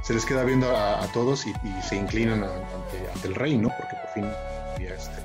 se 0.04 0.14
les 0.14 0.24
queda 0.24 0.44
viendo 0.44 0.76
a, 0.76 1.06
todos 1.12 1.46
y, 1.46 1.52
se 1.82 1.96
inclinan 1.96 2.44
ante, 2.44 3.26
el 3.26 3.34
rey, 3.34 3.56
¿no? 3.58 3.68
Porque 3.68 3.96
por 3.96 4.10
fin 4.10 4.30
había 4.74 4.94
este, 4.94 5.20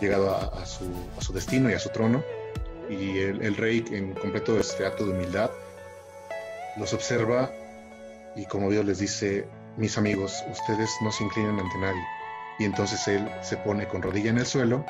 llegado 0.00 0.34
a, 0.34 0.66
su, 0.66 1.32
destino 1.32 1.70
y 1.70 1.74
a 1.74 1.78
su 1.78 1.90
trono. 1.90 2.24
Y 2.88 3.18
el, 3.18 3.42
el 3.42 3.56
rey 3.56 3.84
en 3.90 4.14
completo 4.14 4.58
este 4.58 4.86
acto 4.86 5.06
de 5.06 5.12
humildad 5.12 5.50
los 6.76 6.92
observa 6.92 7.50
y 8.36 8.44
como 8.46 8.70
Dios 8.70 8.84
les 8.84 8.98
dice, 8.98 9.48
mis 9.76 9.96
amigos, 9.98 10.44
ustedes 10.50 10.90
no 11.02 11.10
se 11.10 11.24
inclinen 11.24 11.58
ante 11.58 11.78
nadie. 11.78 12.15
Y 12.58 12.64
entonces 12.64 13.06
él 13.08 13.28
se 13.42 13.56
pone 13.58 13.86
con 13.86 14.02
rodilla 14.02 14.30
en 14.30 14.38
el 14.38 14.46
suelo 14.46 14.84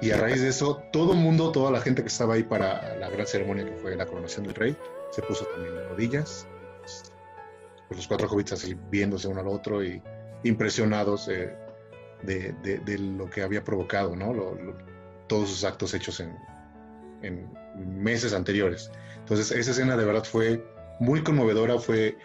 y 0.00 0.12
a 0.12 0.16
raíz 0.16 0.40
de 0.40 0.48
eso, 0.48 0.82
todo 0.92 1.12
el 1.12 1.18
mundo, 1.18 1.50
toda 1.50 1.72
la 1.72 1.80
gente 1.80 2.02
que 2.02 2.08
estaba 2.08 2.34
ahí 2.34 2.44
para 2.44 2.96
la 2.98 3.10
gran 3.10 3.26
ceremonia 3.26 3.64
que 3.64 3.72
fue 3.72 3.96
la 3.96 4.06
coronación 4.06 4.46
del 4.46 4.54
rey, 4.54 4.76
se 5.10 5.22
puso 5.22 5.44
también 5.46 5.74
de 5.74 5.88
rodillas. 5.88 6.46
Pues 7.88 7.98
los 7.98 8.06
cuatro 8.06 8.28
hobbits 8.28 8.52
así 8.52 8.76
viéndose 8.90 9.26
uno 9.26 9.40
al 9.40 9.48
otro 9.48 9.82
y 9.82 10.00
impresionados 10.44 11.26
de, 11.26 11.56
lo 13.16 13.28
que 13.28 13.42
había 13.42 13.64
provocado, 13.64 14.14
¿no? 14.14 14.34
todos 15.26 15.48
sus 15.48 15.64
actos 15.64 15.92
hechos 15.94 16.20
en, 16.20 16.36
en 17.22 17.50
meses 18.00 18.32
anteriores. 18.32 18.90
Entonces, 19.18 19.50
esa 19.50 19.72
escena 19.72 19.96
de 19.96 20.04
verdad 20.04 20.24
fue 20.24 20.64
muy 21.00 21.22
conmovedora, 21.22 21.78
fue... 21.78 22.16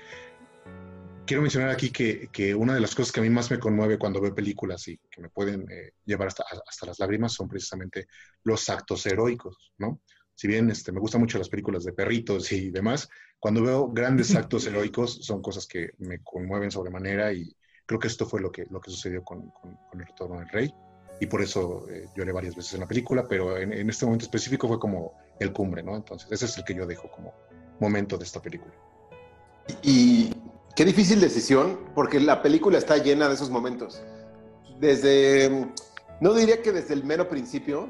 Quiero 1.26 1.42
mencionar 1.42 1.70
aquí 1.70 1.90
que, 1.90 2.28
que, 2.32 2.54
una 2.54 2.74
de 2.74 2.82
las 2.82 2.94
cosas 2.94 3.12
que 3.12 3.22
a 3.22 3.24
mí 3.24 3.30
más 3.30 3.50
me 3.50 3.60
conmueve 3.60 3.98
cuando 3.98 4.20
veo 4.20 4.36
películas 4.36 4.88
y 4.90 4.98
que 5.10 5.22
me 5.22 5.30
pueden 5.30 5.66
eh, 5.72 5.94
llevar 6.06 6.28
hasta, 6.28 6.44
hasta, 6.68 6.86
las 6.86 7.00
lágrimas 7.00 7.34
son 7.34 7.48
precisamente 7.48 8.08
los 8.44 8.70
actos 8.70 9.06
heroicos, 9.06 9.72
¿no? 9.78 10.02
Si 10.36 10.48
bien 10.48 10.70
este, 10.70 10.92
me 10.92 11.00
gustan 11.00 11.22
mucho 11.22 11.38
las 11.38 11.48
películas 11.48 11.86
de 11.86 11.94
perritos 11.94 12.52
y 12.52 12.72
demás, 12.72 13.08
cuando 13.40 13.62
veo 13.62 13.90
grandes 13.92 14.36
actos 14.36 14.66
heroicos 14.66 15.24
son 15.24 15.42
cosas 15.42 15.68
que 15.68 15.92
me 16.00 16.22
conmueven 16.24 16.72
sobremanera 16.72 17.32
y 17.32 17.56
creo 17.86 18.00
que 18.00 18.08
esto 18.08 18.26
fue 18.26 18.42
lo 18.42 18.52
que, 18.52 18.66
lo 18.70 18.82
que 18.82 18.92
sucedió 18.92 19.24
con, 19.24 19.50
con, 19.52 19.78
con 19.90 20.02
El 20.02 20.08
Retorno 20.08 20.40
del 20.40 20.50
Rey 20.50 20.74
y 21.20 21.28
por 21.28 21.42
eso 21.42 21.88
eh, 21.90 22.08
lloré 22.16 22.32
varias 22.32 22.56
veces 22.56 22.74
en 22.74 22.82
la 22.82 22.88
película, 22.88 23.28
pero 23.28 23.58
en, 23.58 23.72
en, 23.72 23.90
este 23.90 24.06
momento 24.06 24.26
específico 24.26 24.68
fue 24.68 24.80
como 24.80 25.14
el 25.40 25.54
cumbre, 25.54 25.84
¿no? 25.84 25.96
Entonces, 25.96 26.30
ese 26.32 26.46
es 26.46 26.58
el 26.58 26.64
que 26.66 26.74
yo 26.74 26.86
dejo 26.86 27.10
como 27.12 27.34
momento 27.80 28.18
de 28.18 28.26
esta 28.26 28.42
película. 28.42 28.74
Y 29.82 30.34
qué 30.76 30.86
difícil 30.86 31.20
decisión, 31.20 31.80
porque 31.94 32.20
la 32.20 32.42
película 32.42 32.78
está 32.78 32.98
llena 32.98 33.28
de 33.28 33.36
esos 33.36 33.50
momentos. 33.50 34.02
Desde, 34.80 35.68
no 36.20 36.34
diría 36.34 36.62
que 36.62 36.72
desde 36.72 36.94
el 36.94 37.04
mero 37.04 37.30
principio, 37.30 37.88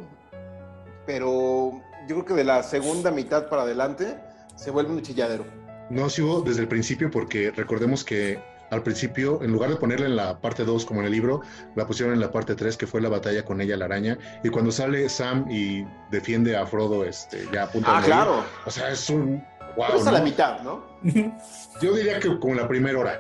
pero 1.06 1.82
yo 2.08 2.16
creo 2.16 2.26
que 2.26 2.34
de 2.34 2.44
la 2.44 2.64
segunda 2.64 3.12
mitad 3.12 3.50
para 3.50 3.64
adelante 3.64 4.18
se 4.56 4.72
vuelve 4.72 4.92
un 4.92 5.02
chilladero. 5.02 5.46
No, 5.90 6.10
sí 6.10 6.22
hubo 6.22 6.42
desde 6.42 6.62
el 6.62 6.68
principio, 6.68 7.10
porque 7.12 7.52
recordemos 7.52 8.04
que 8.04 8.40
al 8.72 8.82
principio, 8.82 9.42
en 9.44 9.52
lugar 9.52 9.70
de 9.70 9.76
ponerla 9.76 10.08
en 10.08 10.16
la 10.16 10.40
parte 10.40 10.66
2 10.66 10.86
como 10.86 11.02
en 11.02 11.06
el 11.06 11.12
libro, 11.12 11.42
la 11.76 11.86
pusieron 11.86 12.14
en 12.14 12.20
la 12.20 12.32
parte 12.32 12.56
3, 12.56 12.76
que 12.76 12.88
fue 12.88 13.02
la 13.02 13.10
batalla 13.10 13.46
con 13.46 13.62
ella, 13.62 13.78
la 13.78 13.86
araña. 13.86 14.18
Y 14.44 14.50
cuando 14.50 14.72
sale 14.72 15.08
Sam 15.10 15.46
y 15.50 15.86
defiende 16.10 16.58
a 16.58 16.66
Frodo, 16.66 17.06
este, 17.06 17.48
ya 17.54 17.64
a 17.64 17.72
punto 17.72 17.90
Ah, 17.92 18.02
claro. 18.04 18.44
O 18.66 18.72
sea, 18.72 18.90
es 18.90 19.10
un. 19.10 19.46
Wow, 19.78 19.96
es 19.96 20.08
a 20.08 20.12
la 20.12 20.22
mitad, 20.22 20.62
¿no? 20.62 20.93
Yo 21.82 21.94
diría 21.94 22.20
que 22.20 22.40
como 22.40 22.54
la 22.56 22.68
primera 22.68 22.98
hora. 23.00 23.20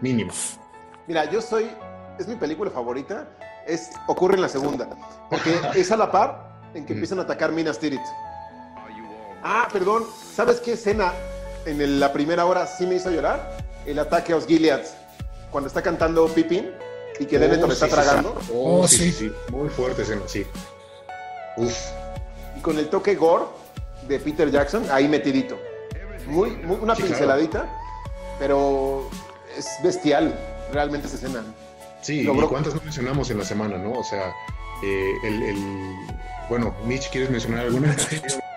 mínimo. 0.00 0.32
Mira, 1.06 1.24
yo 1.30 1.40
soy, 1.42 1.68
es 2.18 2.28
mi 2.28 2.36
película 2.36 2.70
favorita, 2.70 3.26
es, 3.66 3.90
ocurre 4.06 4.36
en 4.36 4.42
la 4.42 4.48
segunda, 4.48 4.88
porque 5.28 5.58
es 5.74 5.90
a 5.90 5.96
la 5.96 6.10
par 6.12 6.50
en 6.72 6.86
que 6.86 6.92
empiezan 6.92 7.18
a 7.18 7.22
atacar 7.22 7.50
Minas 7.52 7.78
Tirith. 7.78 8.00
Ah, 9.42 9.68
perdón, 9.72 10.04
¿sabes 10.34 10.60
qué 10.60 10.72
escena 10.74 11.12
en 11.66 11.98
la 11.98 12.12
primera 12.12 12.44
hora 12.46 12.66
sí 12.66 12.86
me 12.86 12.94
hizo 12.96 13.10
llorar? 13.10 13.56
El 13.86 13.98
ataque 13.98 14.32
a 14.32 14.36
los 14.36 14.46
Gileads, 14.46 14.94
cuando 15.50 15.66
está 15.68 15.82
cantando 15.82 16.28
Pippin 16.28 16.70
y 17.18 17.24
que 17.26 17.38
Denethor 17.38 17.70
Oh, 17.70 17.72
está 17.72 17.86
sí, 17.86 17.90
sí, 17.90 17.96
tragando. 17.96 18.38
sí. 18.40 18.50
Oh, 18.54 18.80
Oh, 18.82 18.88
sí, 18.88 18.96
sí. 18.98 19.12
sí, 19.12 19.28
sí. 19.28 19.52
Muy 19.52 19.68
fuerte 19.68 20.02
escena, 20.02 20.22
sí. 20.26 20.46
Uf. 21.56 21.74
y 22.56 22.60
con 22.60 22.78
el 22.78 22.88
toque 22.88 23.16
gore 23.16 23.44
de 24.06 24.18
Peter 24.20 24.50
Jackson 24.50 24.84
ahí 24.92 25.08
metidito. 25.08 25.58
Muy, 26.30 26.50
muy- 26.50 26.78
una 26.80 26.94
Sí, 26.94 27.02
claro. 27.02 27.14
pinceladita, 27.16 27.68
pero 28.38 29.08
es 29.56 29.68
bestial 29.82 30.34
realmente 30.72 31.06
esa 31.06 31.16
escena. 31.16 31.44
Sí, 32.02 32.22
Logró- 32.24 32.44
¿y 32.46 32.48
cuántas 32.48 32.74
no 32.74 32.80
mencionamos 32.82 33.30
en 33.30 33.38
la 33.38 33.44
semana, 33.44 33.76
no? 33.76 33.92
O 33.92 34.04
sea, 34.04 34.32
eh, 34.82 35.12
el, 35.24 35.42
el- 35.42 35.96
Bueno, 36.48 36.74
Mitch, 36.84 37.10
¿quieres 37.10 37.30
mencionar 37.30 37.66
alguna? 37.66 37.94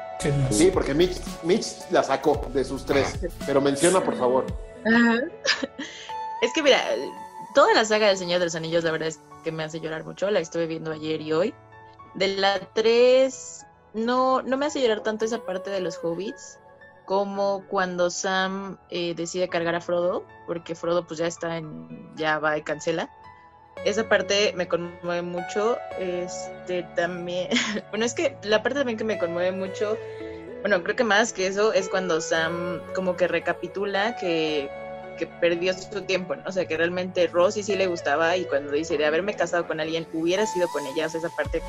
Sí, 0.52 0.72
porque 0.74 0.94
Mitch, 0.94 1.18
Mitch 1.44 1.68
la 1.92 2.02
sacó 2.02 2.46
de 2.54 2.64
sus 2.64 2.86
tres, 2.86 3.20
pero 3.46 3.60
menciona 3.60 4.02
por 4.02 4.18
favor. 4.18 4.46
Ajá. 4.86 5.20
Es 6.42 6.52
que 6.56 6.64
mira, 6.64 6.80
toda 7.54 7.74
la 7.74 7.84
saga 7.84 8.08
del 8.08 8.18
Señor 8.18 8.40
de 8.40 8.46
los 8.46 8.56
Anillos, 8.56 8.86
la 8.86 8.92
verdad 8.92 9.10
es 9.10 9.20
que 9.44 9.52
me 9.52 9.64
hace 9.66 9.82
llorar 9.82 10.06
mucho. 10.06 10.32
La 10.32 10.40
estuve 10.40 10.66
viendo 10.66 10.94
ayer 10.94 11.20
y 11.20 11.34
hoy. 11.34 11.54
De 12.14 12.30
la 12.30 12.58
3, 12.74 13.66
no, 13.96 14.42
no 14.44 14.56
me 14.56 14.66
hace 14.66 14.82
llorar 14.82 15.02
tanto 15.02 15.26
esa 15.26 15.40
parte 15.46 15.70
de 15.72 15.82
los 15.82 15.98
hobbits 16.02 16.58
como 17.06 17.66
cuando 17.68 18.10
Sam 18.10 18.78
eh, 18.90 19.14
decide 19.16 19.50
cargar 19.50 19.76
a 19.76 19.82
Frodo, 19.82 20.26
porque 20.48 20.76
Frodo 20.76 21.06
pues 21.06 21.20
ya 21.20 21.28
está 21.28 21.58
en, 21.58 22.16
ya 22.16 22.40
va 22.40 22.58
y 22.58 22.62
cancela. 22.62 23.10
Esa 23.86 24.08
parte 24.08 24.54
me 24.56 24.68
conmueve 24.68 25.22
mucho. 25.22 25.78
Este 26.00 26.84
también, 26.96 27.50
bueno, 27.90 28.06
es 28.06 28.14
que 28.14 28.38
la 28.44 28.64
parte 28.64 28.80
también 28.80 28.98
que 28.98 29.04
me 29.04 29.20
conmueve 29.20 29.52
mucho, 29.52 29.98
bueno, 30.62 30.82
creo 30.84 30.96
que 30.96 31.04
más 31.04 31.34
que 31.34 31.48
eso 31.48 31.74
es 31.74 31.90
cuando 31.90 32.22
Sam 32.22 32.82
como 32.96 33.18
que 33.18 33.28
recapitula 33.28 34.16
que, 34.16 34.70
que 35.18 35.28
perdió 35.28 35.74
su 35.74 36.04
tiempo, 36.04 36.36
¿no? 36.36 36.44
O 36.46 36.52
sea, 36.52 36.66
que 36.66 36.78
realmente 36.78 37.28
Rosy 37.28 37.64
sí 37.64 37.76
le 37.76 37.88
gustaba 37.88 38.38
y 38.38 38.46
cuando 38.46 38.72
dice 38.72 38.98
de 38.98 39.06
haberme 39.06 39.34
casado 39.34 39.68
con 39.68 39.82
alguien, 39.82 40.08
hubiera 40.14 40.46
sido 40.46 40.70
con 40.70 40.86
ella, 40.86 41.08
o 41.08 41.10
sea, 41.10 41.20
esa 41.20 41.30
parte 41.30 41.62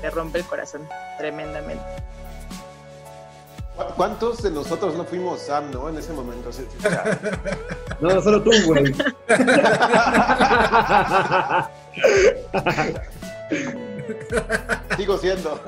te 0.00 0.10
rompe 0.10 0.38
el 0.38 0.44
corazón 0.46 0.88
tremendamente. 1.18 1.84
¿Cu- 3.78 3.94
¿Cuántos 3.96 4.42
de 4.42 4.50
nosotros 4.50 4.94
no 4.96 5.04
fuimos 5.04 5.40
Sam, 5.40 5.70
no? 5.72 5.88
En 5.88 5.96
ese 5.96 6.12
momento. 6.12 6.52
Sí, 6.52 6.66
sí. 6.78 6.88
No, 8.00 8.20
solo 8.22 8.40
tú, 8.42 8.50
güey. 8.66 8.94
Sigo 14.96 15.16
siendo. 15.18 15.60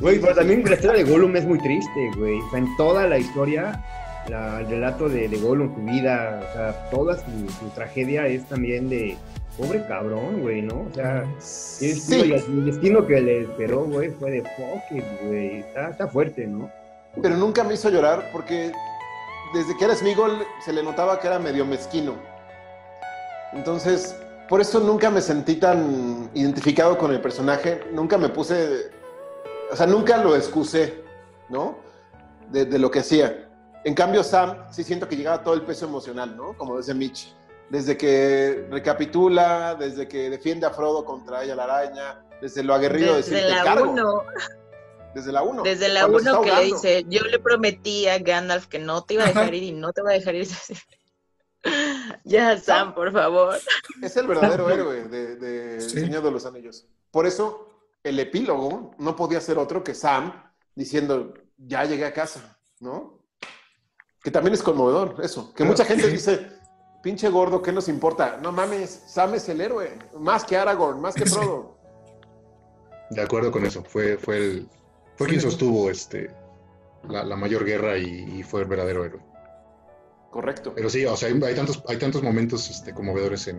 Güey, 0.00 0.18
pero 0.20 0.34
también 0.34 0.64
la 0.64 0.74
historia 0.74 1.04
de 1.04 1.10
Gollum 1.10 1.36
es 1.36 1.44
muy 1.44 1.58
triste, 1.58 2.10
güey. 2.16 2.40
O 2.40 2.50
sea, 2.50 2.58
en 2.58 2.76
toda 2.76 3.06
la 3.06 3.18
historia, 3.18 3.82
la- 4.28 4.60
el 4.60 4.66
relato 4.68 5.08
de, 5.08 5.28
de 5.28 5.36
Gollum, 5.38 5.74
su 5.74 5.80
vida, 5.82 6.40
o 6.50 6.54
sea, 6.54 6.90
toda 6.90 7.16
su, 7.16 7.22
su 7.60 7.68
tragedia 7.74 8.26
es 8.26 8.44
también 8.46 8.88
de 8.88 9.16
pobre 9.56 9.86
cabrón, 9.86 10.42
güey, 10.42 10.62
¿no? 10.62 10.86
O 10.90 10.94
sea, 10.94 11.22
el 11.22 11.40
Sí, 11.40 12.20
el 12.20 12.64
destino 12.64 13.06
que 13.06 13.20
le 13.20 13.42
esperó, 13.42 13.84
güey, 13.84 14.10
fue 14.10 14.30
de 14.30 14.42
fuck 14.42 14.98
it, 14.98 15.04
güey. 15.24 15.60
Está, 15.60 15.90
está 15.90 16.08
fuerte, 16.08 16.46
¿no? 16.46 16.70
pero 17.22 17.36
nunca 17.36 17.62
me 17.62 17.74
hizo 17.74 17.90
llorar 17.90 18.28
porque 18.32 18.72
desde 19.52 19.76
que 19.76 19.84
era 19.84 19.94
Smigol 19.94 20.44
se 20.64 20.72
le 20.72 20.82
notaba 20.82 21.20
que 21.20 21.28
era 21.28 21.38
medio 21.38 21.64
mezquino. 21.64 22.16
Entonces, 23.52 24.16
por 24.48 24.60
eso 24.60 24.80
nunca 24.80 25.10
me 25.10 25.20
sentí 25.20 25.56
tan 25.56 26.28
identificado 26.34 26.98
con 26.98 27.12
el 27.12 27.20
personaje, 27.20 27.84
nunca 27.92 28.18
me 28.18 28.28
puse, 28.28 28.90
o 29.70 29.76
sea, 29.76 29.86
nunca 29.86 30.16
lo 30.18 30.34
excusé, 30.34 31.04
¿no? 31.48 31.78
De, 32.50 32.64
de 32.64 32.78
lo 32.78 32.90
que 32.90 32.98
hacía. 32.98 33.48
En 33.84 33.94
cambio, 33.94 34.24
Sam, 34.24 34.56
sí 34.72 34.82
siento 34.82 35.08
que 35.08 35.16
llegaba 35.16 35.42
todo 35.42 35.54
el 35.54 35.62
peso 35.62 35.86
emocional, 35.86 36.36
¿no? 36.36 36.54
Como 36.54 36.76
dice 36.76 36.94
Mitch. 36.94 37.32
Desde 37.74 37.96
que 37.96 38.68
recapitula, 38.70 39.74
desde 39.74 40.06
que 40.06 40.30
defiende 40.30 40.64
a 40.64 40.70
Frodo 40.70 41.04
contra 41.04 41.42
ella 41.42 41.56
la 41.56 41.64
araña, 41.64 42.24
desde 42.40 42.62
lo 42.62 42.72
aguerrido 42.72 43.14
de 43.14 43.22
Desde 43.22 43.34
decir, 43.34 43.48
"Te 43.48 43.54
la 43.56 43.64
cargo". 43.64 43.90
1, 43.90 44.22
Desde 45.12 45.32
la 45.32 45.42
1. 45.42 45.62
desde 45.64 45.88
la 45.88 46.06
1 46.06 46.40
que 46.42 46.52
le 46.52 46.64
dice, 46.66 47.04
yo 47.08 47.22
le 47.22 47.40
prometí 47.40 48.06
a 48.06 48.20
Gandalf 48.20 48.68
que 48.68 48.78
no 48.78 49.02
te 49.02 49.14
iba 49.14 49.24
a 49.24 49.26
dejar 49.26 49.52
ir 49.54 49.64
y 49.64 49.72
no 49.72 49.92
te 49.92 50.02
va 50.02 50.10
a 50.10 50.12
dejar 50.12 50.36
ir. 50.36 50.46
ya, 52.24 52.56
Sam, 52.58 52.94
por 52.94 53.10
favor. 53.12 53.58
Es 54.00 54.16
el 54.16 54.28
verdadero 54.28 54.70
héroe 54.70 55.08
de, 55.08 55.34
de 55.34 55.74
El 55.74 55.80
Sí. 55.82 55.98
Señor 55.98 56.22
de 56.22 56.30
los 56.30 56.46
Anillos. 56.46 56.86
Por 57.10 57.26
eso, 57.26 57.70
el 58.04 58.20
epílogo 58.20 58.92
no 58.98 59.16
podía 59.16 59.40
ser 59.40 59.58
otro 59.58 59.82
que 59.82 59.94
Sam 59.96 60.32
diciendo, 60.76 61.34
ya 61.56 61.84
llegué 61.86 62.04
a 62.04 62.12
casa, 62.12 62.56
¿no? 62.78 63.18
Que 64.22 64.30
también 64.30 64.54
es 64.54 64.62
conmovedor 64.62 65.16
eso. 65.24 65.52
Que 65.54 65.64
mucha 65.64 65.84
gente 65.84 66.06
dice, 66.08 66.53
pinche 67.04 67.28
gordo, 67.28 67.60
¿qué 67.60 67.70
nos 67.70 67.88
importa? 67.88 68.38
No 68.42 68.50
mames, 68.50 69.02
Sam 69.06 69.34
es 69.34 69.46
el 69.50 69.60
héroe, 69.60 69.98
más 70.18 70.42
que 70.44 70.56
Aragorn, 70.56 71.00
más 71.02 71.14
que. 71.14 71.26
Frodo. 71.26 71.76
De 73.10 73.20
acuerdo 73.20 73.52
con 73.52 73.64
eso. 73.66 73.84
Fue, 73.84 74.16
fue, 74.16 74.38
el, 74.38 74.68
fue 75.14 75.28
quien 75.28 75.40
sostuvo 75.40 75.90
este, 75.90 76.30
la, 77.06 77.22
la 77.22 77.36
mayor 77.36 77.64
guerra 77.66 77.98
y, 77.98 78.38
y 78.38 78.42
fue 78.42 78.62
el 78.62 78.66
verdadero 78.66 79.04
héroe. 79.04 79.20
Correcto. 80.30 80.72
Pero 80.74 80.88
sí, 80.88 81.04
o 81.04 81.14
sea, 81.14 81.28
hay, 81.28 81.40
hay 81.40 81.54
tantos, 81.54 81.84
hay 81.86 81.98
tantos 81.98 82.22
momentos 82.22 82.68
este, 82.70 82.94
conmovedores 82.94 83.46
en, 83.48 83.58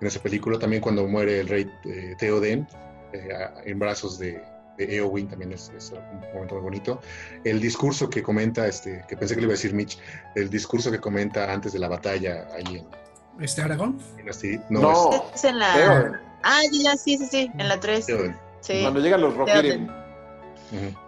en 0.00 0.06
esa 0.06 0.22
película. 0.22 0.58
También 0.58 0.80
cuando 0.80 1.06
muere 1.08 1.40
el 1.40 1.48
rey 1.48 1.70
eh, 1.84 2.14
Theoden 2.18 2.66
eh, 3.12 3.28
en 3.64 3.78
brazos 3.78 4.20
de, 4.20 4.40
de 4.76 4.96
Eowyn 4.96 5.28
también 5.28 5.52
es, 5.52 5.70
es 5.76 5.90
un 5.92 6.20
momento 6.34 6.54
muy 6.56 6.64
bonito. 6.64 7.00
El 7.44 7.60
discurso 7.60 8.08
que 8.10 8.22
comenta, 8.22 8.66
este, 8.66 9.04
que 9.08 9.16
pensé 9.16 9.34
que 9.34 9.40
le 9.40 9.46
iba 9.46 9.52
a 9.52 9.56
decir 9.56 9.72
Mitch, 9.74 9.98
el 10.34 10.50
discurso 10.50 10.90
que 10.90 10.98
comenta 11.00 11.52
antes 11.52 11.72
de 11.72 11.78
la 11.78 11.88
batalla 11.88 12.48
ahí 12.54 12.78
en, 12.78 13.44
¿Este 13.44 13.62
Aragón? 13.62 14.00
en 14.18 14.26
Asti- 14.28 14.64
no, 14.70 14.80
No, 14.80 15.24
Es 15.34 15.44
en 15.44 15.58
la... 15.58 16.20
Ah, 16.42 16.60
ya, 16.72 16.96
sí, 16.96 17.16
sí, 17.18 17.26
sí, 17.30 17.50
en 17.58 17.68
la 17.68 17.80
3. 17.80 17.98
es 18.00 18.06
Theoden. 18.06 18.36
Sí. 18.60 18.80
Cuando 18.82 19.00
llegan 19.00 19.20
los 19.20 19.34
Rohirrim. 19.34 19.88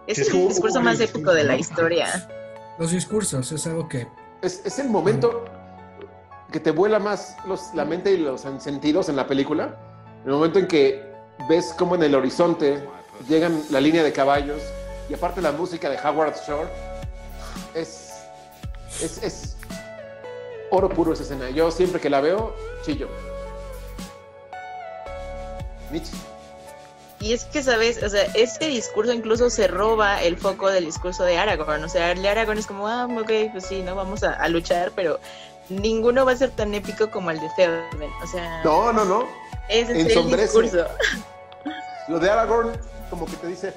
Es 0.07 0.19
el 0.19 0.31
como- 0.31 0.47
discurso 0.49 0.81
más 0.81 0.99
épico 0.99 1.33
de 1.33 1.43
la 1.43 1.55
historia. 1.57 2.07
Los 2.79 2.91
discursos 2.91 3.51
es 3.51 3.65
algo 3.67 3.87
que 3.89 4.07
Es, 4.41 4.61
es 4.65 4.79
el 4.79 4.89
momento 4.89 5.45
que 6.51 6.59
te 6.59 6.71
vuela 6.71 6.99
más 6.99 7.35
los, 7.45 7.73
la 7.73 7.83
mente 7.85 8.11
y 8.11 8.17
los 8.17 8.41
sentidos 8.59 9.09
en 9.09 9.15
la 9.15 9.27
película. 9.27 9.77
El 10.25 10.31
momento 10.31 10.59
en 10.59 10.67
que 10.67 11.03
ves 11.49 11.73
como 11.77 11.95
en 11.95 12.03
el 12.03 12.15
horizonte 12.15 12.83
llegan 13.27 13.63
la 13.69 13.79
línea 13.81 14.03
de 14.03 14.11
caballos 14.13 14.61
y 15.09 15.13
aparte 15.13 15.41
la 15.41 15.51
música 15.51 15.89
de 15.89 15.97
Howard 15.97 16.35
Shore. 16.47 16.69
Es, 17.73 18.11
es, 19.01 19.21
es 19.23 19.55
oro 20.71 20.89
puro 20.89 21.13
esa 21.13 21.23
escena. 21.23 21.49
Yo 21.49 21.71
siempre 21.71 21.99
que 22.01 22.09
la 22.09 22.21
veo, 22.21 22.55
chillo. 22.83 23.07
Mitch. 25.91 26.07
Y 27.19 27.33
es 27.33 27.45
que, 27.45 27.63
¿sabes? 27.63 28.03
O 28.03 28.09
sea, 28.09 28.23
este 28.35 28.67
discurso 28.67 29.11
incluso 29.11 29.49
se 29.49 29.67
roba 29.67 30.21
el 30.21 30.37
foco 30.37 30.69
del 30.69 30.85
discurso 30.85 31.23
de 31.23 31.37
Aragorn. 31.37 31.83
O 31.83 31.89
sea, 31.89 32.11
el 32.11 32.21
de 32.21 32.29
Aragorn 32.29 32.59
es 32.59 32.67
como, 32.67 32.87
ah, 32.87 33.07
ok, 33.07 33.31
pues 33.51 33.65
sí, 33.65 33.81
no 33.81 33.95
vamos 33.95 34.23
a, 34.23 34.33
a 34.33 34.47
luchar, 34.49 34.91
pero 34.95 35.19
ninguno 35.69 36.25
va 36.25 36.33
a 36.33 36.35
ser 36.37 36.51
tan 36.51 36.75
épico 36.75 37.09
como 37.09 37.31
el 37.31 37.39
de 37.39 37.49
Theoden. 37.55 38.11
O 38.23 38.27
sea, 38.27 38.61
No, 38.63 38.93
no, 38.93 39.03
no. 39.03 39.25
ese 39.67 39.99
es 39.99 40.15
el 40.15 40.37
discurso. 40.37 40.85
Lo 42.07 42.19
de 42.19 42.29
Aragorn, 42.29 42.71
como 43.09 43.25
que 43.25 43.35
te 43.37 43.47
dice, 43.47 43.73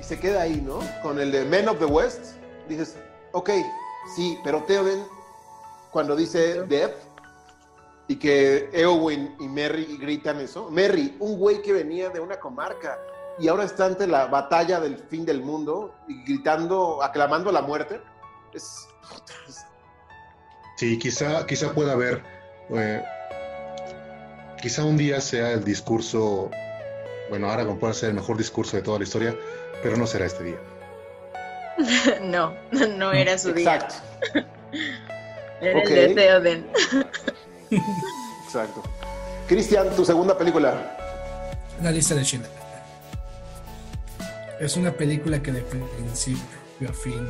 y 0.00 0.04
se 0.04 0.18
queda 0.18 0.42
ahí, 0.42 0.60
¿no? 0.60 0.80
Con 1.02 1.18
el 1.18 1.32
de 1.32 1.44
Men 1.44 1.68
of 1.68 1.78
the 1.78 1.84
West, 1.84 2.34
dices, 2.68 2.96
ok, 3.32 3.50
sí, 4.14 4.38
pero 4.44 4.62
Theoden, 4.64 5.04
cuando 5.90 6.16
dice 6.16 6.62
Death, 6.62 6.94
y 8.08 8.16
que 8.16 8.70
Eowyn 8.72 9.34
y 9.40 9.48
Merry 9.48 9.96
gritan 9.98 10.40
eso, 10.40 10.70
Merry, 10.70 11.16
un 11.18 11.38
güey 11.38 11.60
que 11.62 11.72
venía 11.72 12.08
de 12.10 12.20
una 12.20 12.38
comarca 12.38 12.98
y 13.38 13.48
ahora 13.48 13.64
está 13.64 13.86
ante 13.86 14.06
la 14.06 14.26
batalla 14.26 14.80
del 14.80 14.96
fin 14.96 15.26
del 15.26 15.42
mundo 15.42 15.94
y 16.08 16.22
gritando, 16.24 17.02
aclamando 17.02 17.50
la 17.50 17.62
muerte, 17.62 18.00
es, 18.54 18.88
Sí, 20.76 20.98
quizá, 20.98 21.46
quizá 21.46 21.72
pueda 21.72 21.92
haber, 21.92 22.22
eh, 22.68 23.02
quizá 24.60 24.84
un 24.84 24.98
día 24.98 25.22
sea 25.22 25.52
el 25.52 25.64
discurso, 25.64 26.50
bueno, 27.28 27.50
Aragorn 27.50 27.78
puede 27.78 27.94
ser 27.94 28.10
el 28.10 28.14
mejor 28.16 28.36
discurso 28.36 28.76
de 28.76 28.82
toda 28.82 28.98
la 28.98 29.04
historia, 29.04 29.34
pero 29.82 29.96
no 29.96 30.06
será 30.06 30.26
este 30.26 30.44
día. 30.44 30.56
no, 32.22 32.54
no 32.96 33.12
era 33.12 33.36
su 33.38 33.52
día. 33.52 33.74
exacto, 33.76 33.94
Era 35.60 35.78
Ok. 35.80 35.90
el 35.90 35.94
de 36.08 36.14
Theoden. 36.14 36.66
exacto. 38.44 38.82
Cristian, 39.48 39.88
tu 39.96 40.04
segunda 40.04 40.36
película. 40.36 40.96
La 41.82 41.90
lista 41.90 42.14
de 42.14 42.24
Schindler. 42.24 42.50
Es 44.60 44.76
una 44.76 44.92
película 44.92 45.42
que 45.42 45.52
de 45.52 45.60
principio 45.62 46.88
a 46.88 46.92
fin 46.92 47.26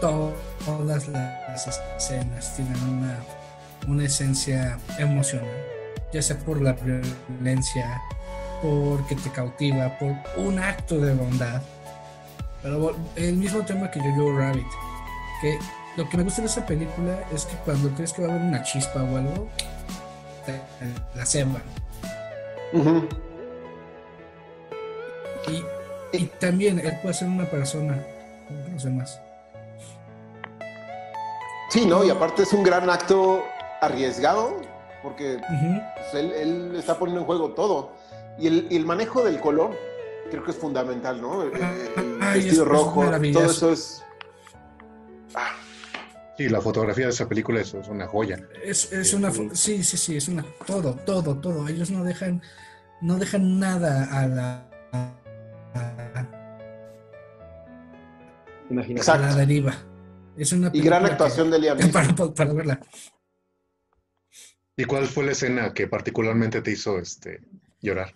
todas 0.00 1.08
las 1.08 1.66
escenas 1.96 2.54
tienen 2.56 2.80
una, 2.88 3.18
una 3.86 4.04
esencia 4.04 4.78
emocional, 4.98 5.48
ya 6.12 6.22
sea 6.22 6.38
por 6.38 6.60
la 6.60 6.74
violencia, 6.74 8.00
porque 8.62 9.14
te 9.16 9.30
cautiva, 9.30 9.98
por 9.98 10.14
un 10.36 10.58
acto 10.58 10.98
de 10.98 11.14
bondad. 11.14 11.62
Pero 12.62 12.96
el 13.16 13.36
mismo 13.36 13.62
tema 13.62 13.90
que 13.90 14.00
Jojo 14.00 14.36
Rabbit, 14.36 14.66
que 15.40 15.58
lo 15.96 16.08
que 16.08 16.16
me 16.16 16.22
gusta 16.24 16.42
de 16.42 16.48
esa 16.48 16.66
película 16.66 17.18
es 17.32 17.46
que 17.46 17.56
cuando 17.64 17.90
crees 17.90 18.12
que 18.12 18.22
va 18.22 18.28
a 18.28 18.30
haber 18.32 18.46
una 18.46 18.62
chispa 18.62 19.02
o 19.02 19.16
algo, 19.16 19.48
la 21.14 21.26
ceban. 21.26 21.62
y, 25.48 25.64
y, 26.16 26.26
también 26.40 26.78
él 26.78 26.98
puede 27.02 27.14
ser 27.14 27.28
una 27.28 27.44
persona 27.44 28.04
como 28.46 28.68
los 28.72 28.84
demás. 28.84 29.20
Sí, 31.70 31.84
¿no? 31.84 32.02
Y 32.02 32.10
aparte 32.10 32.42
es 32.42 32.52
un 32.52 32.62
gran 32.62 32.88
acto 32.88 33.44
arriesgado, 33.80 34.56
porque 35.02 35.38
pues, 35.38 36.14
él, 36.14 36.74
está 36.76 36.98
poniendo 36.98 37.20
en 37.20 37.26
juego 37.26 37.50
todo. 37.50 37.92
Y 38.38 38.76
el, 38.76 38.86
manejo 38.86 39.24
del 39.24 39.40
color 39.40 39.76
creo 40.30 40.44
que 40.44 40.52
es 40.52 40.56
fundamental, 40.56 41.20
¿no? 41.20 41.42
El, 41.42 41.50
vestido 42.18 42.64
rojo, 42.64 43.04
todo 43.32 43.44
eso 43.50 43.72
es... 43.72 44.04
Ah. 45.34 45.56
Sí, 46.36 46.48
la 46.48 46.60
fotografía 46.60 47.06
de 47.06 47.10
esa 47.10 47.28
película 47.28 47.60
es, 47.60 47.74
una 47.74 48.06
joya. 48.06 48.38
Es, 48.62 48.92
es 48.92 49.12
una... 49.12 49.32
Sí, 49.32 49.82
sí, 49.82 49.96
sí, 49.96 50.16
es 50.16 50.28
una... 50.28 50.44
Todo, 50.64 50.94
todo, 50.94 51.36
todo. 51.36 51.66
Ellos 51.66 51.90
no 51.90 52.04
dejan, 52.04 52.40
no 53.00 53.18
dejan 53.18 53.58
nada 53.58 54.04
a 54.12 54.28
la... 54.28 54.70
A, 54.92 55.14
a 58.70 59.18
la 59.18 59.34
deriva. 59.34 59.74
Es 60.36 60.52
una 60.52 60.70
y 60.72 60.80
gran 60.80 61.04
actuación 61.04 61.50
de 61.50 61.58
Liam 61.58 61.78
para, 61.92 62.14
para, 62.14 62.52
verla. 62.52 62.80
¿Y 64.76 64.84
cuál 64.84 65.06
fue 65.06 65.24
la 65.24 65.32
escena 65.32 65.74
que 65.74 65.88
particularmente 65.88 66.62
te 66.62 66.70
hizo 66.70 67.00
este, 67.00 67.40
llorar? 67.80 68.14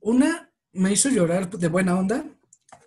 Una 0.00 0.50
me 0.72 0.92
hizo 0.92 1.08
llorar 1.08 1.50
de 1.50 1.68
buena 1.68 1.98
onda 1.98 2.24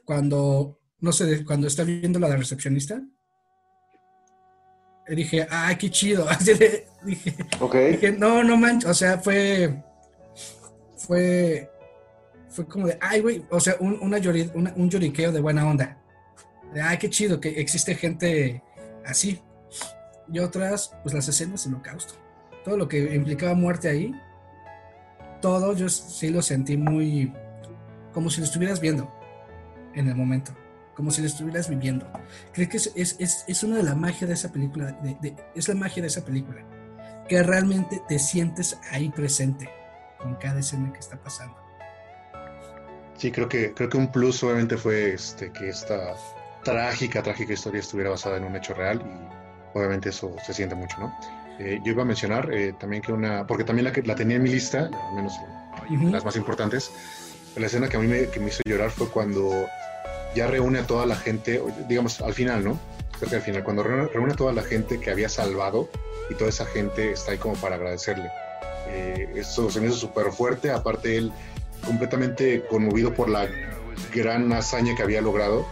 cuando, 0.06 0.80
no 1.00 1.12
sé, 1.12 1.44
cuando 1.46 1.68
está 1.68 1.84
viendo 1.84 2.20
la 2.20 2.30
de 2.30 2.38
recepcionista. 2.38 3.02
Y 5.08 5.16
dije, 5.16 5.48
ay, 5.50 5.76
qué 5.76 5.90
chido. 5.90 6.26
dije, 6.40 6.88
dije, 7.92 8.12
no, 8.14 8.44
no 8.44 8.58
manches. 8.58 8.90
O 8.90 8.94
sea, 8.94 9.18
fue. 9.20 9.84
Fue. 10.98 11.70
Fue 12.50 12.66
como 12.68 12.88
de, 12.88 12.98
ay, 13.02 13.20
güey. 13.20 13.46
O 13.50 13.60
sea, 13.60 13.76
un, 13.80 14.00
una 14.02 14.18
un 14.76 14.90
lloriqueo 14.90 15.32
de 15.32 15.42
buena 15.42 15.68
onda. 15.68 16.02
De, 16.74 16.82
ay, 16.82 16.98
qué 16.98 17.10
chido 17.10 17.40
que 17.40 17.50
existe 17.60 17.96
gente 17.96 18.64
así. 19.06 19.42
Y 20.32 20.40
otras, 20.40 20.96
pues 21.04 21.14
las 21.14 21.28
escenas 21.28 21.66
del 21.66 21.74
holocausto. 21.74 22.14
Todo 22.64 22.78
lo 22.78 22.88
que 22.88 23.14
implicaba 23.14 23.54
muerte 23.56 23.90
ahí 23.90 24.14
todo 25.44 25.76
yo 25.76 25.90
sí 25.90 26.30
lo 26.30 26.42
sentí 26.42 26.78
muy 26.78 27.34
como 28.14 28.30
si 28.30 28.40
lo 28.40 28.46
estuvieras 28.46 28.80
viendo 28.80 29.12
en 29.94 30.08
el 30.08 30.16
momento, 30.16 30.56
como 30.96 31.12
si 31.12 31.20
lo 31.20 31.28
estuvieras 31.28 31.68
viviendo. 31.68 32.10
Creo 32.54 32.70
que 32.70 32.78
es, 32.78 32.94
es, 32.96 33.44
es, 33.46 33.64
una 33.64 33.76
de 33.76 33.84
la 33.84 33.94
magia 33.94 34.26
de 34.26 34.36
esa 34.36 34.54
película, 34.54 34.94
de, 35.04 35.36
es 35.54 35.68
la 35.68 35.76
magia 35.76 36.02
de 36.02 36.08
esa 36.08 36.24
película, 36.24 36.64
que 37.28 37.44
realmente 37.44 38.02
te 38.08 38.20
sientes 38.20 38.80
ahí 38.90 39.10
presente 39.10 39.70
con 40.18 40.36
cada 40.36 40.62
escena 40.62 40.94
que 40.94 41.00
está 41.00 41.18
pasando. 41.18 41.58
Sí, 43.18 43.30
creo 43.30 43.50
que, 43.50 43.74
creo 43.74 43.90
que 43.90 43.98
un 43.98 44.10
plus 44.14 44.42
obviamente 44.44 44.78
fue 44.78 45.14
este, 45.14 45.52
que 45.52 45.68
esta 45.68 46.14
trágica, 46.64 47.22
trágica 47.22 47.52
historia 47.52 47.82
estuviera 47.82 48.12
basada 48.12 48.38
en 48.38 48.46
un 48.46 48.56
hecho 48.56 48.74
real 48.76 49.02
y 49.02 49.78
obviamente 49.78 50.08
eso 50.08 50.34
se 50.46 50.54
siente 50.54 50.74
mucho, 50.74 50.98
¿no? 51.00 51.14
Eh, 51.60 51.80
yo 51.84 51.92
iba 51.92 52.02
a 52.02 52.06
mencionar 52.06 52.52
eh, 52.54 52.74
también 52.80 53.02
que 53.02 53.12
una, 53.12 53.46
porque 53.46 53.64
también 53.64 53.86
la, 53.86 53.94
la 54.06 54.16
tenía 54.16 54.38
en 54.38 54.44
mi 54.44 54.50
lista, 54.50 54.90
al 55.10 55.16
menos 55.16 55.34
las 56.12 56.26
más 56.26 56.36
importantes, 56.36 56.92
la 57.56 57.68
escena 57.68 57.88
que 57.88 57.98
a 57.98 58.00
mí 58.00 58.08
me, 58.08 58.28
que 58.30 58.40
me 58.40 58.48
hizo 58.48 58.62
llorar 58.66 58.90
fue 58.90 59.08
cuando 59.10 59.68
ya 60.34 60.48
reúne 60.48 60.80
a 60.80 60.88
toda 60.88 61.06
la 61.06 61.16
gente, 61.16 61.62
digamos 61.88 62.22
al 62.22 62.34
final, 62.34 62.64
¿no? 62.64 62.80
Cerca 63.20 63.36
al 63.36 63.42
final, 63.44 63.64
cuando 63.64 63.84
reúne, 63.84 64.34
a 64.34 64.36
toda 64.36 64.54
la 64.54 64.64
gente 64.64 65.00
que 65.00 65.12
había 65.12 65.30
salvado 65.30 65.90
y 66.30 66.34
toda 66.34 66.50
esa 66.50 66.66
gente 66.66 67.12
está 67.12 67.34
ahí 67.34 67.38
como 67.38 67.56
para 67.56 67.76
agradecerle. 67.76 68.30
Eh, 68.88 69.30
eso 69.36 69.70
se 69.70 69.80
me 69.80 69.88
hizo 69.88 69.98
súper 69.98 70.32
fuerte, 70.32 70.72
aparte 70.72 71.18
él 71.18 71.32
completamente 71.86 72.66
conmovido 72.66 73.14
por 73.14 73.30
la 73.30 73.48
gran 74.14 74.52
hazaña 74.54 74.96
que 74.96 75.04
había 75.04 75.22
logrado, 75.22 75.66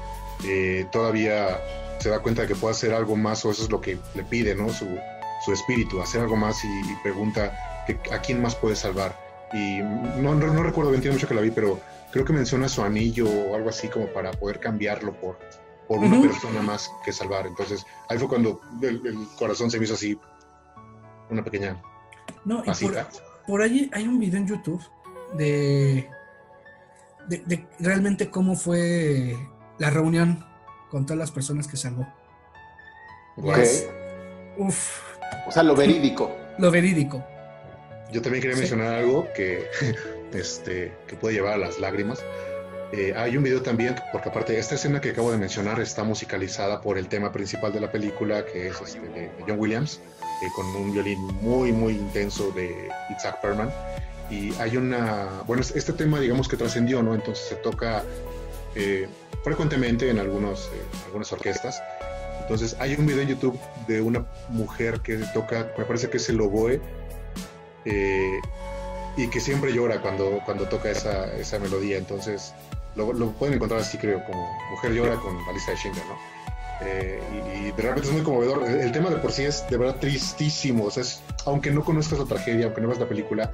todavía 0.92 1.60
se 2.00 2.10
da 2.10 2.20
cuenta 2.20 2.44
de 2.44 2.50
que 2.50 2.56
puede 2.56 2.74
hacer 2.74 2.94
algo 2.94 3.16
más 3.16 3.46
o 3.46 3.52
eso 3.52 3.64
es 3.64 3.70
lo 3.70 3.80
que 3.80 3.98
le 4.16 4.24
pide, 4.24 4.56
¿no? 4.56 4.70
Su, 4.70 4.88
su 5.44 5.54
espíritu, 5.54 6.02
hacer 6.02 6.22
algo 6.22 6.36
más 6.36 6.64
y, 6.64 6.96
pregunta 7.04 7.84
que, 7.88 8.00
a 8.14 8.20
quién 8.20 8.42
más 8.42 8.56
puede 8.56 8.76
salvar. 8.76 9.18
Y 9.54 9.80
no, 10.22 10.36
no, 10.36 10.64
recuerdo 10.64 10.92
bien, 10.92 11.02
tiene 11.02 11.16
mucho 11.16 11.28
que 11.28 11.34
la 11.34 11.42
vi, 11.42 11.52
pero 11.52 11.80
creo 12.12 12.24
que 12.24 12.34
menciona 12.34 12.70
su 12.70 12.84
anillo 12.84 13.28
o 13.30 13.56
algo 13.56 13.70
así 13.70 13.88
como 13.88 14.08
para 14.08 14.32
poder 14.32 14.60
cambiarlo 14.60 15.14
por, 15.20 15.38
por 15.88 16.00
una 16.00 16.22
persona 16.22 16.62
más 16.62 16.92
que 17.04 17.12
salvar. 17.12 17.48
Entonces 17.48 17.86
ahí 18.08 18.18
fue 18.18 18.28
cuando 18.28 18.62
el, 18.82 19.28
corazón 19.38 19.70
se 19.70 19.78
me 19.78 19.86
hizo 19.86 19.96
así, 19.96 20.18
una 21.30 21.44
pequeña 21.44 21.82
no, 22.46 22.64
por, 23.46 23.62
ahí 23.62 23.90
hay 23.94 24.08
un 24.08 24.20
video 24.20 24.40
en 24.40 24.48
YouTube 24.48 24.82
de, 25.38 26.10
de, 27.28 27.68
realmente 27.80 28.30
cómo 28.30 28.56
fue 28.56 29.38
la 29.78 29.90
reunión 29.90 30.44
con 30.90 31.06
todas 31.06 31.20
las 31.20 31.32
personas 31.32 31.68
que 31.68 31.78
salvó. 31.78 32.08
uf, 34.58 35.11
o 35.48 35.52
sea, 35.52 35.64
lo 35.64 35.76
verídico. 35.76 36.36
Lo 36.58 36.72
verídico. 36.72 37.24
Yo 38.12 38.22
también 38.22 38.42
quería 38.42 38.58
mencionar 38.58 38.94
algo 38.94 39.28
que, 39.34 39.68
este, 40.34 40.94
que 41.08 41.16
puede 41.16 41.36
llevar 41.36 41.54
a 41.54 41.58
las 41.58 41.80
lágrimas. 41.80 42.24
Eh, 42.92 43.14
hay 43.16 43.38
un 43.38 43.44
video 43.44 43.62
también, 43.62 43.96
porque 44.12 44.30
aparte 44.30 44.58
esta 44.60 44.76
escena 44.76 45.00
que 45.00 45.12
acabo 45.12 45.32
de 45.32 45.38
mencionar 45.38 45.80
está 45.80 46.04
musicalizada 46.04 46.82
por 46.82 46.98
el 46.98 47.08
tema 47.08 47.32
principal 47.32 47.72
de 47.72 47.80
la 47.80 47.90
película, 47.90 48.46
que 48.46 48.68
es 48.68 48.82
este, 48.82 49.00
de, 49.00 49.32
John 49.48 49.58
Williams, 49.58 50.02
eh, 50.44 50.48
con 50.54 50.66
un 50.68 50.92
violín 50.92 51.20
muy, 51.42 51.72
muy 51.72 51.94
intenso 51.94 52.52
de 52.52 52.90
Isaac 53.18 53.40
Perman. 53.42 53.72
Y 54.30 54.54
hay 54.56 54.76
una, 54.76 55.42
bueno, 55.48 55.62
este 55.62 55.94
tema 55.94 56.20
digamos 56.20 56.50
que 56.50 56.58
trascendió, 56.58 57.02
¿no? 57.02 57.14
Entonces 57.14 57.46
se 57.48 57.56
toca 57.56 58.04
eh, 58.76 59.08
frecuentemente 59.44 60.10
en 60.10 60.20
algunos, 60.20 60.70
algunas 61.06 61.32
orquestas 61.32 61.82
entonces 62.54 62.78
hay 62.82 62.96
un 62.96 63.06
video 63.06 63.22
en 63.22 63.30
YouTube 63.30 63.58
de 63.88 64.02
una 64.02 64.26
mujer 64.50 65.00
que 65.00 65.16
toca, 65.34 65.72
me 65.78 65.86
parece 65.86 66.10
que 66.10 66.18
es 66.18 66.28
el 66.28 66.42
oboe, 66.42 66.82
eh, 67.86 68.40
y 69.16 69.28
que 69.30 69.40
siempre 69.40 69.74
llora 69.74 70.02
cuando, 70.02 70.42
cuando 70.46 70.68
toca 70.68 70.90
esa, 70.90 71.34
esa 71.36 71.60
melodía. 71.60 71.98
Entonces 71.98 72.54
lo, 72.96 73.32
pueden 73.32 73.56
encontrar 73.56 73.80
así, 73.80 73.98
creo, 73.98 74.22
como 74.26 74.52
Mujer 74.72 74.92
llora 74.92 75.16
con 75.16 75.38
de 75.38 75.76
Schindler, 75.78 76.06
¿no? 76.06 76.16
Eh, 76.82 77.22
y, 77.68 77.82
realmente 77.82 78.10
es 78.10 78.14
muy 78.14 78.24
conmovedor. 78.24 78.68
El, 78.68 78.92
tema 78.92 79.10
de 79.10 79.16
por 79.16 79.32
sí 79.32 79.44
es 79.44 79.66
de 79.70 79.78
verdad 79.78 79.96
tristísimo. 80.02 80.86
O 80.86 80.92
sea, 80.92 81.04
aunque 81.46 81.72
no 81.72 81.86
conozcas 81.86 82.20
la 82.20 82.26
tragedia, 82.26 82.66
aunque 82.66 82.82
no 82.82 82.88
veas 82.88 83.00
la 83.00 83.08
película, 83.08 83.50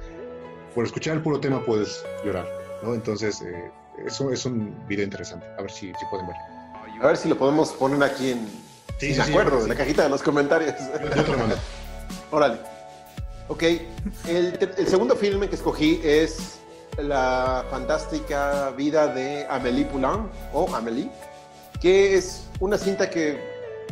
por 0.74 0.84
escuchar 0.84 1.14
el 1.14 1.22
puro 1.22 1.38
tema 1.38 1.64
puedes 1.64 2.04
llorar, 2.24 2.48
¿no? 2.82 2.94
Entonces, 2.94 3.42
eh, 3.42 3.70
eso 4.04 4.32
es 4.32 4.44
un 4.44 4.74
video 4.88 5.04
interesante. 5.04 5.46
A 5.56 5.62
ver 5.62 5.70
si, 5.70 5.86
si 5.86 6.04
pueden 6.10 6.26
ver. 6.26 6.36
A 7.00 7.06
ver 7.06 7.16
si 7.16 7.28
lo 7.28 7.38
podemos 7.38 7.70
poner 7.72 8.02
aquí 8.02 8.32
en, 8.32 8.48
Sí, 8.98 9.14
sí, 9.14 9.20
acuerdo, 9.20 9.62
en 9.62 9.68
la 9.68 9.74
cajita 9.76 10.02
de 10.02 10.08
los 10.08 10.22
comentarios. 10.22 10.74
Órale. 12.30 12.58
Ok, 13.48 13.62
el, 14.26 14.86
segundo 14.86 15.16
filme 15.16 15.48
que 15.48 15.54
escogí 15.54 16.00
es 16.04 16.58
La 16.98 17.64
fantástica 17.70 18.70
vida 18.76 19.06
de 19.06 19.46
Amélie 19.48 19.86
Poulain, 19.86 20.28
o 20.52 20.74
Amélie, 20.74 21.08
que 21.80 22.16
es 22.16 22.44
una 22.60 22.76
cinta 22.76 23.08
que 23.08 23.38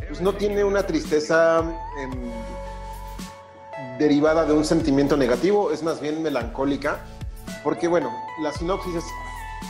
pues, 0.07 0.21
no 0.21 0.33
tiene 0.33 0.63
una 0.63 0.85
tristeza 0.85 1.63
em, 1.99 2.31
derivada 3.97 4.45
de 4.45 4.53
un 4.53 4.65
sentimiento 4.65 5.15
negativo, 5.15 5.71
es 5.71 5.81
más 5.81 6.01
bien 6.01 6.21
melancólica, 6.21 6.99
porque 7.63 7.87
bueno, 7.87 8.13
la 8.43 8.51
sinopsis 8.51 8.95
es 8.95 9.05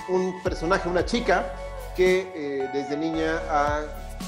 un 0.10 0.42
personaje, 0.44 0.90
una 0.90 1.06
chica, 1.06 1.54
que 1.96 2.32
eh, 2.36 2.70
desde 2.74 2.98
niña 2.98 3.42
ha 3.50 3.84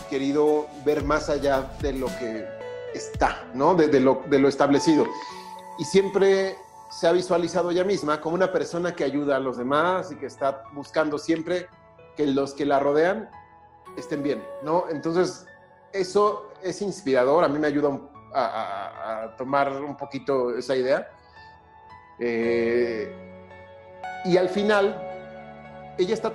querido 0.10 0.68
ver 0.86 1.04
más 1.04 1.30
allá 1.30 1.72
de 1.82 1.94
lo 1.94 2.08
que 2.08 2.48
está, 2.94 3.46
¿no? 3.54 3.76
De, 3.76 4.00
lo, 4.00 4.24
de, 4.28 4.40
lo, 4.40 4.48
establecido. 4.48 5.06
Y 5.78 5.86
siempre 5.86 6.58
se 6.90 7.08
ha 7.08 7.12
visualizado 7.12 7.72
ella 7.72 7.84
misma 7.84 8.20
como 8.20 8.36
una 8.36 8.52
persona 8.52 8.96
que 8.96 9.04
ayuda 9.04 9.36
a 9.38 9.40
los 9.40 9.58
demás 9.58 10.12
y 10.12 10.16
que 10.16 10.26
está 10.26 10.64
buscando 10.74 11.18
siempre 11.18 11.68
que 12.16 12.26
los 12.28 12.54
que 12.54 12.66
la 12.66 12.80
rodean 12.80 13.30
estén 13.98 14.24
bien, 14.24 14.44
¿no? 14.64 14.86
Entonces, 14.90 15.46
eso 15.94 16.50
es 16.64 16.82
inspirador, 16.82 17.44
a 17.44 17.48
mí 17.48 17.60
me 17.60 17.68
ayuda 17.68 18.00
a, 18.34 19.34
tomar 19.38 19.72
un 19.72 19.96
poquito 19.96 20.56
esa 20.56 20.76
idea. 20.76 21.10
Eh, 22.20 23.10
y 24.26 24.38
al 24.38 24.50
final, 24.50 25.10
ella 25.98 26.14
está, 26.14 26.30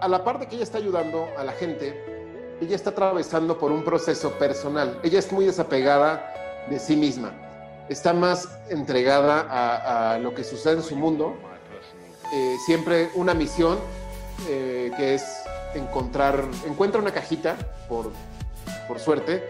a, 0.00 0.08
la 0.08 0.24
par 0.24 0.38
de 0.38 0.46
que 0.46 0.56
ella 0.56 0.64
está 0.64 0.78
ayudando 0.78 1.28
a 1.36 1.44
la 1.44 1.52
gente, 1.52 2.19
ella 2.60 2.76
está 2.76 2.90
atravesando 2.90 3.58
por 3.58 3.72
un 3.72 3.84
proceso 3.84 4.32
personal. 4.32 4.98
Ella 5.02 5.18
es 5.18 5.32
muy 5.32 5.46
desapegada 5.46 6.32
de 6.68 6.78
sí 6.78 6.94
misma. 6.94 7.32
Está 7.88 8.12
más 8.12 8.48
entregada 8.68 10.12
a, 10.14 10.18
lo 10.18 10.34
que 10.34 10.44
sucede 10.44 10.74
en 10.74 10.82
su 10.82 10.94
mundo. 10.94 11.36
Eh, 12.32 12.56
siempre 12.64 13.10
una 13.14 13.34
misión 13.34 13.78
eh, 14.48 14.92
que 14.96 15.14
es 15.14 15.24
encontrar, 15.74 16.44
encuentra 16.66 17.00
una 17.00 17.12
cajita, 17.12 17.56
por, 17.88 18.12
por 18.86 19.00
suerte, 19.00 19.42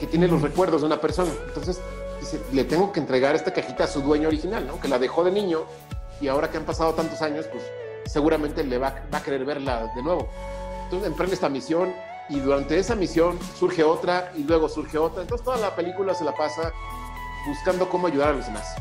que 0.00 0.06
tiene 0.06 0.28
los 0.28 0.42
recuerdos 0.42 0.82
de 0.82 0.88
una 0.88 1.00
persona. 1.00 1.30
Entonces, 1.46 1.80
dice, 2.20 2.40
le 2.52 2.64
tengo 2.64 2.92
que 2.92 3.00
entregar 3.00 3.34
esta 3.34 3.52
cajita 3.52 3.84
a 3.84 3.86
su 3.86 4.02
dueño 4.02 4.28
original, 4.28 4.66
¿no? 4.66 4.80
Que 4.80 4.88
la 4.88 4.98
dejó 4.98 5.24
de 5.24 5.30
niño 5.30 5.62
y 6.20 6.28
ahora 6.28 6.50
que 6.50 6.56
han 6.56 6.64
pasado 6.64 6.94
tantos 6.94 7.22
años, 7.22 7.46
pues 7.46 7.62
seguramente 8.06 8.64
le 8.64 8.76
va, 8.76 9.02
va 9.12 9.18
a 9.18 9.22
querer 9.22 9.44
verla 9.44 9.90
de 9.94 10.02
nuevo. 10.02 10.28
Entonces 10.84 11.08
emprende 11.08 11.34
esta 11.34 11.48
misión 11.48 11.94
y 12.28 12.40
durante 12.40 12.78
esa 12.78 12.94
misión 12.94 13.38
surge 13.58 13.84
otra 13.84 14.32
y 14.36 14.44
luego 14.44 14.68
surge 14.68 14.98
otra. 14.98 15.22
Entonces 15.22 15.44
toda 15.44 15.58
la 15.58 15.74
película 15.74 16.14
se 16.14 16.24
la 16.24 16.34
pasa 16.34 16.72
buscando 17.46 17.88
cómo 17.88 18.06
ayudar 18.06 18.30
a 18.30 18.32
los 18.32 18.46
demás. 18.46 18.74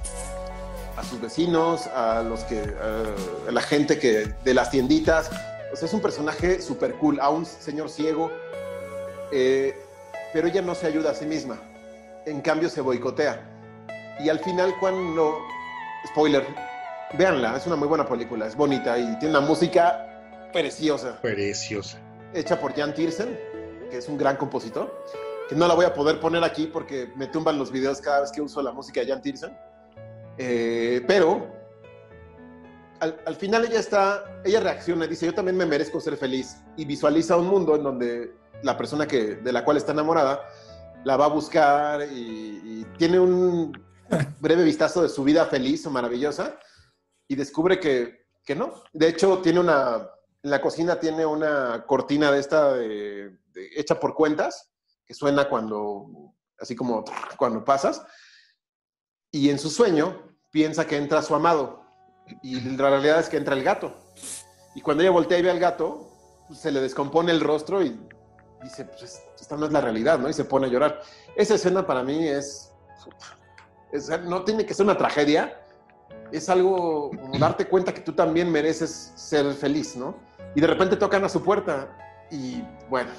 A 0.96 1.04
sus 1.04 1.20
vecinos, 1.20 1.88
a 1.88 2.22
los 2.22 2.42
que, 2.44 2.62
a 2.62 3.52
la 3.52 3.62
gente 3.62 4.00
que, 4.00 4.34
de 4.44 4.54
las 4.54 4.70
tienditas. 4.70 5.30
O 5.72 5.76
sea, 5.76 5.88
es 5.88 5.94
un 5.94 6.02
personaje 6.02 6.62
súper 6.62 6.94
cool, 6.96 7.20
a 7.20 7.30
un 7.30 7.46
señor 7.46 7.90
ciego. 7.90 8.32
Eh, 9.32 9.76
pero 10.32 10.48
ella 10.48 10.62
no 10.62 10.76
se 10.76 10.88
ayuda 10.88 11.12
a 11.12 11.14
sí 11.16 11.26
misma. 11.26 11.60
En 12.26 12.42
cambio, 12.42 12.70
se 12.70 12.82
boicotea. 12.82 13.42
Y 14.20 14.30
al 14.30 14.40
final, 14.40 14.74
cuando. 14.80 15.40
Spoiler, 16.08 16.46
véanla, 17.18 17.56
es 17.56 17.66
una 17.66 17.76
muy 17.76 17.88
buena 17.88 18.08
película, 18.08 18.46
es 18.46 18.56
bonita 18.56 18.98
y 18.98 19.18
tiene 19.20 19.38
una 19.38 19.40
música 19.40 20.50
preciosa. 20.52 21.20
Preciosa. 21.22 21.98
Hecha 22.34 22.60
por 22.60 22.74
Jan 22.74 22.94
Tiersen, 22.94 23.40
que 23.90 23.98
es 23.98 24.08
un 24.08 24.18
gran 24.18 24.38
compositor, 24.38 25.04
que 25.48 25.56
no 25.56 25.68
la 25.68 25.74
voy 25.74 25.86
a 25.86 25.94
poder 25.94 26.20
poner 26.20 26.44
aquí 26.44 26.68
porque 26.68 27.12
me 27.16 27.28
tumban 27.28 27.58
los 27.58 27.72
videos 27.72 28.02
cada 28.02 28.22
vez 28.22 28.32
que 28.32 28.42
uso 28.42 28.62
la 28.62 28.72
música 28.72 29.02
de 29.02 29.08
Jan 29.08 29.22
Tiersen. 29.22 29.58
Eh, 30.38 31.04
pero 31.08 31.48
al, 33.00 33.22
al, 33.26 33.36
final 33.36 33.66
ella 33.66 33.80
está, 33.80 34.42
ella 34.44 34.60
reacciona 34.60 35.06
y 35.06 35.10
dice, 35.10 35.28
yo 35.28 35.34
también 35.34 35.58
me 35.58 35.66
merezco 35.66 36.00
ser 36.00 36.18
feliz 36.18 36.58
y 36.76 36.86
visualiza 36.86 37.38
un 37.38 37.48
mundo 37.48 37.76
en 37.76 37.84
donde 37.84 38.34
la 38.64 38.78
persona 38.78 39.08
que, 39.08 39.36
de 39.36 39.52
la 39.52 39.64
cual 39.64 39.78
está 39.78 39.92
enamorada 39.92 40.42
la 41.04 41.18
va 41.18 41.26
a 41.26 41.30
buscar 41.30 42.02
y, 42.12 42.86
tiene 42.98 43.20
un 43.20 43.72
breve 44.40 44.64
vistazo 44.64 45.02
de 45.02 45.10
su 45.10 45.24
vida 45.24 45.46
feliz 45.46 45.86
o 45.86 45.90
maravillosa 45.90 46.58
y 47.28 47.36
descubre 47.36 47.80
que, 47.80 48.28
que, 48.46 48.56
no. 48.56 48.84
De 48.94 49.08
hecho, 49.08 49.40
tiene 49.40 49.60
una, 49.60 50.08
la 50.44 50.62
cocina 50.62 51.00
tiene 51.00 51.26
una 51.26 51.86
cortina 51.88 52.32
de 52.32 52.40
esta 52.40 52.76
hecha 53.76 54.00
por 54.00 54.14
cuentas 54.14 54.70
que 55.06 55.14
suena 55.14 55.48
cuando, 55.50 56.34
así 56.60 56.76
como 56.76 57.04
cuando 57.38 57.64
pasas. 57.64 58.06
Y 59.32 59.50
en 59.50 59.58
su 59.58 59.70
sueño 59.70 60.38
piensa 60.52 60.86
que 60.86 60.98
entra 60.98 61.22
su 61.22 61.34
amado 61.34 61.86
y 62.42 62.60
la 62.60 62.90
realidad 62.90 63.20
es 63.20 63.30
que 63.30 63.38
entra 63.38 63.56
el 63.56 63.64
gato. 63.64 63.96
Y 64.76 64.82
cuando 64.82 65.02
ella 65.02 65.12
voltea 65.12 65.40
y 65.40 65.44
ve 65.44 65.50
al 65.50 65.60
gato, 65.60 66.12
se 66.54 66.72
le 66.72 66.82
descompone 66.82 67.32
el 67.32 67.40
rostro 67.40 67.82
y 67.82 67.98
dice, 68.62 68.86
pues 68.86 69.24
esta 69.40 69.56
no 69.56 69.66
es 69.66 69.72
la 69.72 69.82
realidad, 69.82 70.20
¿no? 70.20 70.30
Y 70.30 70.34
se 70.34 70.46
pone 70.46 70.68
a 70.68 70.70
llorar. 70.70 71.02
Esa 71.36 71.56
escena 71.56 71.88
para 71.88 72.04
mí 72.04 72.28
es, 72.28 72.72
no 74.26 74.44
tiene 74.44 74.66
que 74.66 74.74
ser 74.74 74.86
una 74.86 74.98
tragedia, 74.98 75.60
es 76.32 76.50
algo 76.50 77.12
darte 77.40 77.68
cuenta 77.68 77.94
que 77.94 78.02
tú 78.02 78.14
también 78.14 78.52
mereces 78.52 79.14
ser 79.16 79.54
feliz, 79.54 79.96
¿no? 79.96 80.18
Y 80.56 80.62
de 80.62 80.68
repente 80.68 80.96
tocan 80.96 81.24
a 81.24 81.30
su 81.30 81.44
puerta 81.44 81.90
y 82.32 82.64
bueno, 82.90 83.12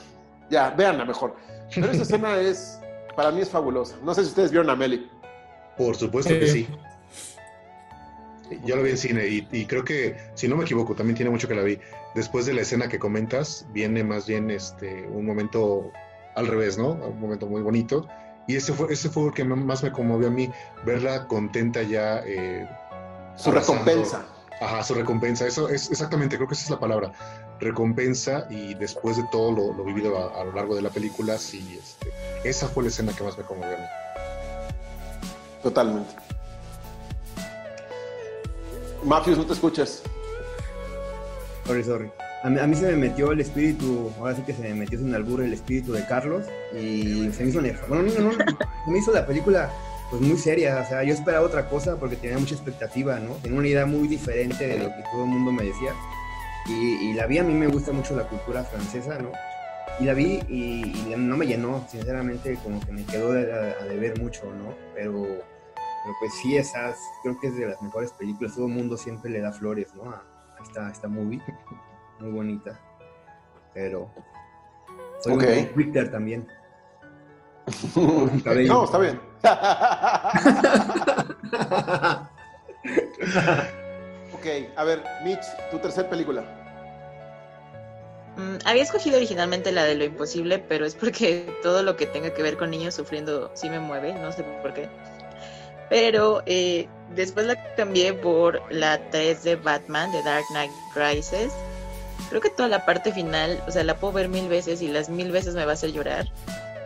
ya, 0.50 0.70
véanla 0.70 1.04
mejor. 1.04 1.36
Pero 1.74 1.90
esa 1.90 2.02
escena 2.04 2.36
es, 2.36 2.80
para 3.16 3.30
mí 3.30 3.40
es 3.40 3.50
fabulosa. 3.50 3.96
No 4.02 4.14
sé 4.14 4.22
si 4.22 4.28
ustedes 4.28 4.50
vieron 4.50 4.70
a 4.70 4.76
Meli. 4.76 5.08
Por 5.76 5.96
supuesto 5.96 6.30
que 6.30 6.46
sí. 6.46 6.68
Yo 8.64 8.76
lo 8.76 8.82
vi 8.82 8.90
en 8.90 8.98
cine 8.98 9.26
y, 9.26 9.66
creo 9.66 9.84
que, 9.84 10.16
si 10.34 10.46
no 10.46 10.56
me 10.56 10.64
equivoco, 10.64 10.94
también 10.94 11.16
tiene 11.16 11.30
mucho 11.30 11.48
que 11.48 11.54
la 11.54 11.62
vi. 11.62 11.78
Después 12.14 12.46
de 12.46 12.54
la 12.54 12.60
escena 12.60 12.88
que 12.88 12.98
comentas, 12.98 13.66
viene 13.72 14.04
más 14.04 14.26
bien 14.26 14.50
este, 14.50 15.06
un 15.08 15.26
momento 15.26 15.90
al 16.36 16.46
revés, 16.46 16.78
¿no? 16.78 16.90
Un 16.92 17.20
momento 17.20 17.46
muy 17.46 17.62
bonito. 17.62 18.06
Y 18.46 18.56
ese 18.56 18.72
fue, 18.72 18.92
ese 18.92 19.08
fue 19.08 19.26
el 19.26 19.32
que 19.32 19.44
más 19.44 19.82
me 19.82 19.90
conmovió 19.90 20.28
a 20.28 20.30
mí, 20.30 20.50
verla 20.84 21.26
contenta 21.26 21.82
ya. 21.82 22.22
Eh, 22.26 22.68
su 23.36 23.50
recompensa. 23.50 24.26
Ajá, 24.60 24.82
su 24.82 24.94
recompensa. 24.94 25.46
Eso 25.46 25.68
es 25.68 25.90
exactamente, 25.90 26.36
creo 26.36 26.48
que 26.48 26.54
esa 26.54 26.64
es 26.64 26.70
la 26.70 26.80
palabra. 26.80 27.12
Recompensa 27.60 28.46
y 28.50 28.74
después 28.74 29.16
de 29.16 29.24
todo 29.30 29.52
lo, 29.52 29.84
vivido 29.84 30.34
a, 30.34 30.44
lo 30.44 30.52
largo 30.52 30.74
de 30.74 30.82
la 30.82 30.90
película, 30.90 31.38
sí, 31.38 31.78
este, 31.80 32.12
esa 32.48 32.68
fue 32.68 32.84
la 32.84 32.88
escena 32.88 33.12
que 33.12 33.24
más 33.24 33.36
me 33.36 33.44
conmovió 33.44 33.76
a 33.76 33.80
mí. 33.80 33.86
Totalmente. 35.62 36.14
Mafios, 39.04 39.38
no 39.38 39.46
te 39.46 39.52
escuchas. 39.52 40.02
Sorry, 41.66 41.84
sorry. 41.84 42.10
A 42.42 42.50
mí, 42.50 42.76
se 42.76 42.86
me 42.88 42.96
metió 42.96 43.32
el 43.32 43.40
espíritu, 43.40 44.12
ahora 44.18 44.36
sí 44.36 44.42
que 44.42 44.52
se 44.52 44.60
me 44.60 44.74
metió 44.74 44.98
sin 44.98 45.14
albur 45.14 45.40
el 45.40 45.54
espíritu 45.54 45.92
de 45.92 46.04
Carlos 46.06 46.44
y 46.78 47.30
se 47.32 47.42
me 47.42 47.48
hizo 47.48 47.62
Bueno, 47.88 48.02
no, 48.02 48.20
no, 48.20 48.32
se 48.32 48.90
me 48.90 48.98
hizo 48.98 49.12
la 49.12 49.26
película 49.26 49.70
pues 50.18 50.28
muy 50.28 50.38
seria, 50.38 50.80
o 50.80 50.88
sea, 50.88 51.02
yo 51.02 51.14
esperaba 51.14 51.44
otra 51.44 51.68
cosa 51.68 51.96
porque 51.96 52.16
tenía 52.16 52.38
mucha 52.38 52.54
expectativa, 52.54 53.18
¿no? 53.18 53.34
Tenía 53.34 53.58
una 53.58 53.68
idea 53.68 53.86
muy 53.86 54.08
diferente 54.08 54.66
de 54.66 54.78
lo 54.78 54.84
que 54.86 55.02
todo 55.10 55.24
el 55.24 55.30
mundo 55.30 55.52
me 55.52 55.64
decía. 55.64 55.92
Y, 56.66 57.12
la 57.12 57.26
vi, 57.26 57.38
a 57.38 57.44
mí 57.44 57.52
me 57.52 57.66
gusta 57.66 57.92
mucho 57.92 58.16
la 58.16 58.26
cultura 58.26 58.64
francesa, 58.64 59.18
¿no? 59.18 59.30
Y 60.00 60.04
la 60.04 60.14
vi 60.14 60.40
y, 60.48 61.14
no 61.16 61.36
me 61.36 61.46
llenó, 61.46 61.86
sinceramente, 61.90 62.58
como 62.62 62.80
que 62.80 62.92
me 62.92 63.04
quedó 63.04 63.32
a, 63.32 63.82
a 63.82 63.84
deber 63.86 64.18
mucho, 64.20 64.44
¿no? 64.46 64.74
Pero 64.94 65.44
pero 66.04 66.16
pues 66.20 66.34
sí, 66.34 66.54
esas, 66.54 66.98
creo 67.22 67.40
que 67.40 67.46
es 67.46 67.56
de 67.56 67.66
las 67.66 67.80
mejores 67.80 68.12
películas. 68.12 68.54
Todo 68.54 68.66
el 68.66 68.74
mundo 68.74 68.98
siempre 68.98 69.30
le 69.30 69.40
da 69.40 69.52
flores, 69.52 69.94
¿no? 69.94 70.10
A, 70.10 70.22
esta, 70.62 70.90
esta 70.90 71.08
movie. 71.08 71.40
Muy 72.20 72.30
bonita. 72.30 72.78
Pero. 73.72 74.10
Soy 75.20 75.32
okay. 75.32 75.62
un 75.62 75.68
Twitter 75.72 76.10
también. 76.10 76.46
No, 78.66 78.84
está 78.84 78.98
bien. 78.98 79.20
ok, 84.32 84.46
a 84.76 84.84
ver, 84.84 85.02
Mitch, 85.22 85.44
tu 85.70 85.78
tercera 85.78 86.08
película. 86.08 86.44
Mm, 88.36 88.56
había 88.64 88.82
escogido 88.82 89.16
originalmente 89.16 89.70
la 89.72 89.84
de 89.84 89.94
lo 89.94 90.04
imposible, 90.04 90.58
pero 90.58 90.84
es 90.84 90.94
porque 90.94 91.46
todo 91.62 91.82
lo 91.82 91.96
que 91.96 92.06
tenga 92.06 92.34
que 92.34 92.42
ver 92.42 92.56
con 92.56 92.70
niños 92.70 92.94
sufriendo 92.94 93.50
sí 93.54 93.70
me 93.70 93.80
mueve, 93.80 94.14
no 94.14 94.32
sé 94.32 94.42
por 94.62 94.74
qué. 94.74 94.88
Pero 95.88 96.42
eh, 96.46 96.88
después 97.14 97.46
la 97.46 97.74
cambié 97.76 98.12
por 98.14 98.60
la 98.72 98.98
3 99.10 99.42
de 99.44 99.56
Batman, 99.56 100.10
de 100.12 100.22
Dark 100.22 100.44
Knight 100.50 100.72
Rises. 100.94 101.52
Creo 102.28 102.40
que 102.40 102.50
toda 102.50 102.68
la 102.68 102.84
parte 102.84 103.12
final, 103.12 103.62
o 103.68 103.70
sea, 103.70 103.84
la 103.84 103.96
puedo 103.96 104.14
ver 104.14 104.28
mil 104.28 104.48
veces 104.48 104.82
y 104.82 104.88
las 104.88 105.08
mil 105.08 105.30
veces 105.30 105.54
me 105.54 105.64
va 105.64 105.72
a 105.72 105.74
hacer 105.74 105.92
llorar. 105.92 106.26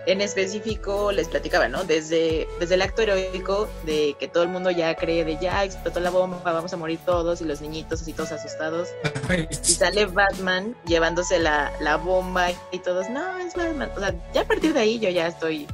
En 0.09 0.23
específico, 0.23 1.13
les 1.13 1.29
platicaba, 1.29 1.69
¿no? 1.69 1.85
Desde, 1.85 2.49
desde 2.59 2.77
el 2.77 2.81
acto 2.81 3.03
heroico 3.03 3.69
de 3.85 4.17
que 4.19 4.27
todo 4.27 4.43
el 4.43 4.49
mundo 4.49 4.71
ya 4.71 4.95
cree 4.95 5.23
de 5.23 5.37
ya 5.37 5.63
explotó 5.63 6.01
la 6.01 6.09
bomba, 6.09 6.41
vamos 6.43 6.73
a 6.73 6.79
morir 6.79 6.99
todos 7.05 7.43
y 7.43 7.45
los 7.45 7.61
niñitos 7.61 8.01
así 8.01 8.15
todos 8.15 8.33
asustados. 8.33 8.89
y 9.51 9.55
sale 9.55 10.07
Batman 10.07 10.75
llevándose 10.87 11.39
la, 11.39 11.71
la 11.81 11.97
bomba 11.97 12.49
y 12.73 12.79
todos, 12.79 13.11
no, 13.11 13.37
es 13.37 13.55
Batman. 13.55 13.91
O 13.95 14.01
sea, 14.01 14.15
ya 14.33 14.41
a 14.41 14.45
partir 14.47 14.73
de 14.73 14.81
ahí 14.81 14.99
yo 14.99 15.11
ya 15.11 15.27
estoy 15.27 15.69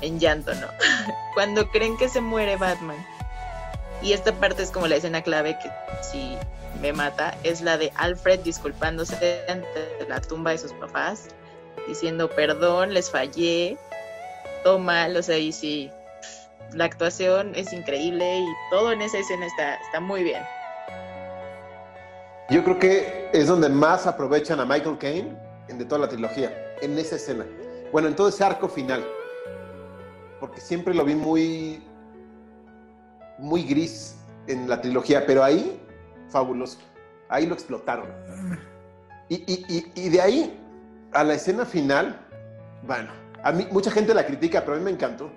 en 0.00 0.18
llanto, 0.18 0.54
¿no? 0.54 0.68
Cuando 1.34 1.68
creen 1.68 1.98
que 1.98 2.08
se 2.08 2.22
muere 2.22 2.56
Batman. 2.56 2.96
Y 4.00 4.14
esta 4.14 4.32
parte 4.32 4.62
es 4.62 4.70
como 4.70 4.86
la 4.86 4.96
escena 4.96 5.20
clave 5.20 5.58
que 5.62 5.70
si 6.02 6.38
me 6.80 6.94
mata, 6.94 7.36
es 7.42 7.60
la 7.60 7.76
de 7.76 7.92
Alfred 7.96 8.40
disculpándose 8.40 9.44
ante 9.46 10.06
la 10.08 10.22
tumba 10.22 10.52
de 10.52 10.58
sus 10.58 10.72
papás, 10.72 11.28
diciendo 11.86 12.28
perdón, 12.28 12.94
les 12.94 13.10
fallé, 13.10 13.76
todo 14.62 14.78
mal, 14.78 15.16
o 15.16 15.22
sea, 15.22 15.38
y 15.38 15.52
sí, 15.52 15.90
la 16.72 16.84
actuación 16.84 17.52
es 17.54 17.72
increíble 17.72 18.40
y 18.40 18.46
todo 18.70 18.92
en 18.92 19.02
esa 19.02 19.18
escena 19.18 19.46
está, 19.46 19.74
está 19.76 20.00
muy 20.00 20.22
bien. 20.22 20.42
Yo 22.50 22.62
creo 22.62 22.78
que 22.78 23.30
es 23.32 23.46
donde 23.46 23.68
más 23.68 24.06
aprovechan 24.06 24.60
a 24.60 24.64
Michael 24.64 24.98
Caine 24.98 25.36
de 25.68 25.84
toda 25.84 26.02
la 26.02 26.08
trilogía, 26.08 26.52
en 26.82 26.98
esa 26.98 27.16
escena. 27.16 27.46
Bueno, 27.90 28.08
en 28.08 28.16
todo 28.16 28.28
ese 28.28 28.44
arco 28.44 28.68
final 28.68 29.04
porque 30.44 30.60
siempre 30.60 30.92
lo 30.92 31.06
vi 31.06 31.14
muy, 31.14 31.82
muy 33.38 33.62
gris 33.62 34.16
en 34.46 34.68
la 34.68 34.78
trilogía, 34.78 35.24
pero 35.24 35.42
ahí, 35.42 35.80
fabuloso. 36.28 36.76
Ahí 37.30 37.46
lo 37.46 37.54
explotaron. 37.54 38.06
Y, 39.30 40.08
de 40.10 40.20
ahí 40.20 40.60
a 41.14 41.22
la 41.24 41.34
escena 41.34 41.64
final, 41.64 42.20
bueno, 42.82 43.10
a 43.42 43.52
mí 43.52 43.66
mucha 43.70 43.90
gente 43.90 44.12
la 44.12 44.26
critica, 44.26 44.60
pero 44.62 44.74
a 44.74 44.78
mí 44.78 44.84
me 44.84 44.90
encantó. 44.90 45.30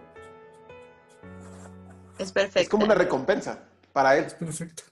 Es 2.17 2.32
perfecto. 2.32 2.61
Es 2.61 2.69
como 2.69 2.86
una 2.86 2.95
recompensa 2.95 3.59
para 3.93 4.17
él. 4.17 4.25
Es 4.25 4.34
perfecto. 4.34 4.84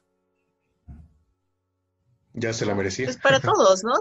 Ya 2.34 2.54
se 2.54 2.66
la 2.66 2.76
merecía. 2.76 3.08
Pues 3.08 3.18
para 3.18 3.40
todos, 3.42 3.84
¿no? 3.84 3.94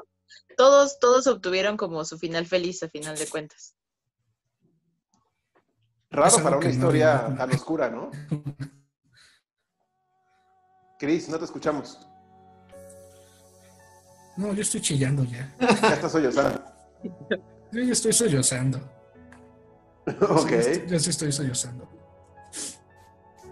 Todos, 0.57 0.99
todos 1.01 1.27
obtuvieron 1.27 1.77
como 1.77 2.05
su 2.05 2.19
final 2.19 2.47
feliz 2.47 2.83
a 2.83 2.89
final 2.89 3.17
de 3.17 3.27
cuentas. 3.27 3.75
Raro 6.11 6.43
para 6.43 6.59
una 6.59 6.71
historia 6.71 7.35
tan 7.37 7.51
oscura, 7.53 7.89
¿no? 7.89 8.11
Cris, 10.99 11.29
no 11.29 11.39
te 11.39 11.45
escuchamos. 11.45 12.07
No, 14.37 14.53
yo 14.53 14.63
estoy 14.63 14.81
chillando 14.81 15.25
ya. 15.25 15.53
Ya 15.59 15.95
estás 15.95 16.13
sollozando. 16.13 16.74
Yo 17.73 17.83
ya 17.83 17.93
estoy 17.93 18.13
sollozando. 18.13 18.79
ok. 20.07 20.51
Ya 20.87 20.99
sí 20.99 21.11
estoy 21.11 21.33
sollozando. 21.33 21.89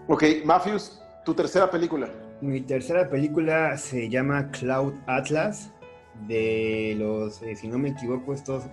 Ok, 0.07 0.23
Mafius, 0.45 1.01
tu 1.25 1.33
tercera 1.33 1.69
película. 1.69 2.09
Mi 2.41 2.61
tercera 2.61 3.09
película 3.09 3.77
se 3.77 4.09
llama 4.09 4.51
Cloud 4.51 4.93
Atlas, 5.07 5.71
de 6.27 6.95
los, 6.99 7.41
eh, 7.41 7.55
si 7.55 7.67
no 7.67 7.77
me 7.77 7.89
equivoco, 7.89 8.33
estos. 8.33 8.65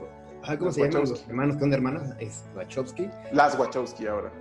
Ah, 0.42 0.56
¿Cómo 0.56 0.72
se 0.72 0.82
llaman 0.82 1.08
los 1.08 1.28
hermanos? 1.28 1.56
¿Qué 1.56 1.64
onda, 1.64 1.76
hermanas? 1.76 2.14
Es 2.18 2.44
Wachowski. 2.56 3.08
Las 3.32 3.58
Wachowski 3.58 4.06
ahora. 4.06 4.32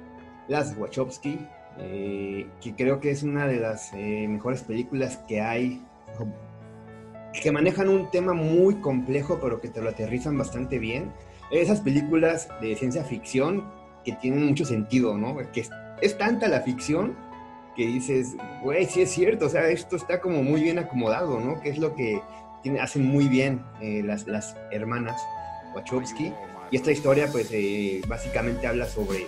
Las 0.47 0.75
Wachowski, 0.77 1.39
eh, 1.77 2.47
que 2.61 2.75
creo 2.75 2.99
que 2.99 3.11
es 3.11 3.21
una 3.21 3.47
de 3.47 3.59
las 3.59 3.93
eh, 3.93 4.27
mejores 4.27 4.63
películas 4.63 5.17
que 5.27 5.41
hay, 5.41 5.85
que 7.33 7.51
manejan 7.51 7.89
un 7.89 8.09
tema 8.11 8.33
muy 8.33 8.75
complejo, 8.75 9.39
pero 9.41 9.61
que 9.61 9.69
te 9.69 9.81
lo 9.81 9.89
aterrizan 9.89 10.37
bastante 10.37 10.79
bien. 10.79 11.11
Esas 11.51 11.81
películas 11.81 12.49
de 12.61 12.75
ciencia 12.75 13.03
ficción 13.03 13.65
que 14.03 14.13
tienen 14.13 14.45
mucho 14.45 14.65
sentido, 14.65 15.17
¿no? 15.17 15.37
Que 15.51 15.61
es, 15.61 15.69
es 16.01 16.17
tanta 16.17 16.47
la 16.47 16.61
ficción 16.61 17.15
que 17.75 17.85
dices, 17.85 18.35
güey, 18.61 18.85
sí 18.85 19.01
es 19.01 19.11
cierto, 19.11 19.45
o 19.45 19.49
sea, 19.49 19.69
esto 19.69 19.95
está 19.95 20.19
como 20.19 20.43
muy 20.43 20.61
bien 20.61 20.79
acomodado, 20.79 21.39
¿no? 21.39 21.61
Que 21.61 21.69
es 21.69 21.77
lo 21.77 21.95
que 21.95 22.21
tiene, 22.61 22.81
hacen 22.81 23.05
muy 23.05 23.27
bien 23.27 23.63
eh, 23.81 24.01
las, 24.03 24.27
las, 24.27 24.55
hermanas 24.71 25.21
Wachowski. 25.75 26.33
Y 26.71 26.75
esta 26.75 26.91
historia, 26.91 27.29
pues, 27.31 27.49
eh, 27.51 28.01
básicamente 28.07 28.67
habla 28.67 28.85
sobre 28.85 29.27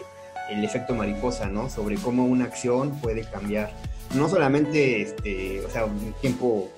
el 0.49 0.63
efecto 0.63 0.93
mariposa, 0.93 1.47
¿no? 1.47 1.69
Sobre 1.69 1.95
cómo 1.95 2.25
una 2.25 2.45
acción 2.45 2.99
puede 2.99 3.23
cambiar, 3.23 3.71
no 4.15 4.27
solamente, 4.27 5.01
este, 5.01 5.61
o 5.65 5.69
sea, 5.69 5.85
un 5.85 6.13
tiempo 6.19 6.69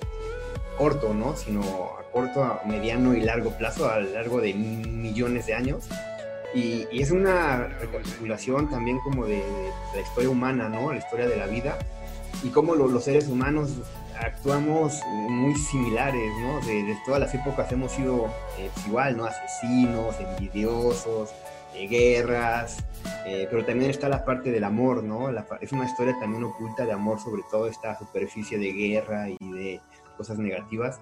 corto, 0.76 1.14
¿no? 1.14 1.36
Sino 1.36 1.60
a 1.60 2.02
corto, 2.12 2.42
a 2.42 2.62
mediano 2.66 3.14
y 3.14 3.20
largo 3.20 3.50
plazo, 3.56 3.90
a 3.90 3.98
lo 3.98 4.10
largo 4.10 4.40
de 4.40 4.54
millones 4.54 5.46
de 5.46 5.54
años. 5.54 5.88
Y, 6.54 6.86
es 6.92 7.10
una 7.10 7.66
recapitulación 7.66 8.70
también 8.70 8.98
como 9.00 9.26
de, 9.26 9.42
la 9.94 10.00
historia 10.00 10.30
humana, 10.30 10.68
¿no? 10.68 10.92
La 10.92 10.98
historia 10.98 11.26
de 11.26 11.36
la 11.36 11.46
vida 11.46 11.78
y 12.42 12.48
cómo 12.48 12.74
lo, 12.74 12.86
los 12.86 13.04
seres 13.04 13.28
humanos 13.28 13.70
actuamos 14.18 15.00
muy 15.28 15.54
similares, 15.54 16.32
¿no? 16.40 16.60
De, 16.66 16.84
de 16.84 16.96
todas 17.04 17.20
las 17.20 17.34
épocas 17.34 17.70
hemos 17.72 17.92
sido 17.92 18.26
eh, 18.58 18.70
igual, 18.86 19.16
¿no? 19.16 19.24
Asesinos, 19.24 20.16
envidiosos, 20.20 21.30
eh, 21.74 21.88
guerras, 21.88 22.84
eh, 23.26 23.48
pero 23.50 23.64
también 23.64 23.90
está 23.90 24.08
la 24.08 24.24
parte 24.24 24.52
del 24.52 24.62
amor, 24.62 25.02
¿no? 25.02 25.32
La, 25.32 25.44
es 25.60 25.72
una 25.72 25.86
historia 25.86 26.16
también 26.20 26.44
oculta 26.44 26.84
de 26.86 26.92
amor 26.92 27.18
sobre 27.18 27.42
todo 27.50 27.66
esta 27.66 27.98
superficie 27.98 28.58
de 28.58 28.72
guerra 28.72 29.28
y 29.28 29.52
de 29.52 29.80
cosas 30.14 30.38
negativas. 30.38 31.00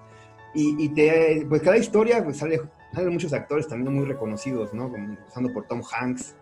Y, 0.53 0.83
y 0.83 0.89
te, 0.89 1.45
pues 1.49 1.61
cada 1.61 1.77
historia 1.77 2.23
pues 2.23 2.37
sale 2.37 2.59
salen 2.93 3.13
muchos 3.13 3.33
actores 3.33 3.67
también 3.67 3.93
muy 3.93 4.05
reconocidos, 4.05 4.73
¿no? 4.73 4.93
Empezando 4.95 5.51
por 5.51 5.65
Tom 5.67 5.81
Hanks, 5.91 6.35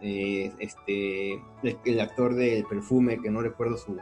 eh, 0.00 0.52
este, 0.58 1.34
el, 1.34 1.78
el, 1.84 2.00
actor 2.00 2.34
del 2.34 2.64
perfume, 2.64 3.20
que 3.20 3.30
no 3.30 3.42
recuerdo 3.42 3.76
su, 3.76 3.98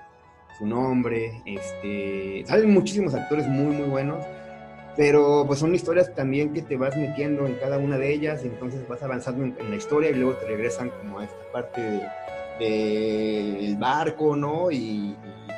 su, 0.59 0.66
nombre, 0.66 1.43
este, 1.45 2.45
salen 2.47 2.70
muchísimos 2.70 3.14
actores 3.14 3.47
muy, 3.49 3.74
muy 3.74 3.89
buenos, 3.89 4.24
pero 4.97 5.45
pues 5.47 5.59
son 5.59 5.74
historias 5.74 6.14
también 6.14 6.53
que 6.53 6.62
te 6.62 6.77
vas 6.77 6.97
metiendo 6.97 7.47
en 7.47 7.55
cada 7.55 7.79
una 7.79 7.99
de 7.99 8.12
ellas, 8.12 8.45
entonces 8.45 8.87
vas 8.89 9.03
avanzando 9.03 9.45
en, 9.45 9.57
en, 9.59 9.70
la 9.70 9.77
historia 9.77 10.11
y 10.11 10.14
luego 10.14 10.35
te 10.35 10.47
regresan 10.47 10.91
como 10.91 11.18
a 11.18 11.24
esta 11.24 11.53
parte 11.53 11.81
de, 11.81 12.03
de 12.59 13.74
barco, 13.78 14.36
¿no? 14.36 14.70
Y, 14.70 15.16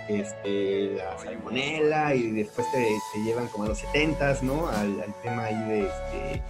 este, 0.08 0.94
la 0.96 1.18
salmonela 1.18 2.14
y 2.14 2.30
después 2.30 2.66
te, 2.72 2.78
te, 3.12 3.22
llevan 3.24 3.46
como 3.48 3.64
a 3.64 3.68
los 3.68 3.78
70 3.78 4.38
¿no? 4.40 4.66
Al, 4.66 5.02
al 5.02 5.14
tema 5.22 5.44
ahí 5.44 5.68
de, 5.68 5.80
este, 5.82 6.42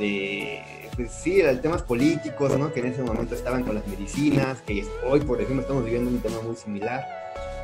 de, 0.00 0.62
pues 0.96 1.12
sí, 1.12 1.40
al 1.42 1.60
temas 1.60 1.82
políticos, 1.82 2.58
¿no? 2.58 2.72
Que 2.72 2.80
en 2.80 2.86
ese 2.86 3.02
momento 3.02 3.34
estaban 3.34 3.62
con 3.62 3.76
las 3.76 3.86
medicinas, 3.86 4.60
que 4.62 4.84
hoy, 5.08 5.20
por 5.20 5.40
ejemplo, 5.40 5.62
estamos 5.62 5.84
viviendo 5.84 6.10
un 6.10 6.20
tema 6.20 6.40
muy 6.42 6.56
similar. 6.56 7.06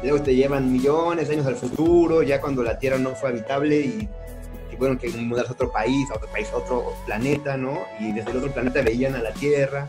Luego 0.02 0.22
te 0.22 0.34
llevan 0.34 0.72
millones 0.72 1.28
de 1.28 1.34
años 1.34 1.46
al 1.46 1.56
futuro, 1.56 2.22
ya 2.22 2.40
cuando 2.40 2.62
la 2.62 2.78
Tierra 2.78 2.98
no 2.98 3.10
fue 3.14 3.30
habitable 3.30 3.80
y 3.80 4.08
tuvieron 4.82 4.98
que 4.98 5.08
mudarse 5.10 5.50
a 5.50 5.54
otro 5.54 5.70
país, 5.70 6.10
a 6.10 6.16
otro 6.16 6.28
país, 6.28 6.48
a 6.52 6.56
otro 6.56 6.92
planeta, 7.06 7.56
¿no? 7.56 7.78
Y 8.00 8.12
desde 8.12 8.32
el 8.32 8.38
otro 8.38 8.52
planeta 8.52 8.82
veían 8.82 9.14
a 9.14 9.22
la 9.22 9.32
Tierra. 9.32 9.88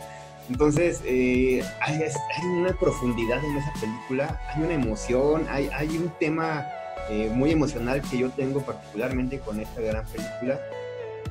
Entonces, 0.49 1.01
eh, 1.05 1.63
hay, 1.79 1.95
hay, 1.95 2.45
una 2.45 2.73
profundidad 2.73 3.43
en 3.43 3.55
esa 3.57 3.73
película, 3.79 4.41
hay 4.49 4.63
una 4.63 4.73
emoción, 4.73 5.45
hay, 5.49 5.69
hay 5.73 5.97
un 5.97 6.11
tema 6.19 6.67
eh, 7.09 7.29
muy 7.33 7.51
emocional 7.51 8.01
que 8.01 8.17
yo 8.17 8.29
tengo 8.29 8.61
particularmente 8.61 9.39
con 9.39 9.59
esta 9.59 9.81
gran 9.81 10.05
película, 10.05 10.59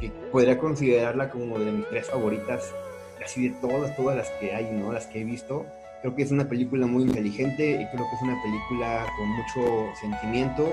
que 0.01 0.11
podría 0.31 0.59
considerarla 0.59 1.31
como 1.31 1.59
de 1.59 1.73
mis 1.73 1.89
tres 1.89 2.09
favoritas, 2.09 2.73
casi 3.19 3.49
de 3.49 3.55
todas, 3.61 3.95
todas 3.97 4.17
las 4.17 4.31
que 4.41 4.55
hay, 4.55 4.71
¿no? 4.73 4.93
Las 4.93 5.07
que 5.07 5.21
he 5.21 5.25
visto. 5.25 5.67
Creo 6.01 6.17
que 6.17 6.23
es 6.23 6.31
una 6.31 6.49
película 6.49 6.87
muy 6.87 7.05
inteligente 7.05 7.71
y 7.71 7.87
creo 7.87 8.09
que 8.09 8.17
es 8.17 8.23
una 8.23 8.43
película 8.43 9.07
con 9.17 9.29
mucho 9.29 9.95
sentimiento 10.01 10.69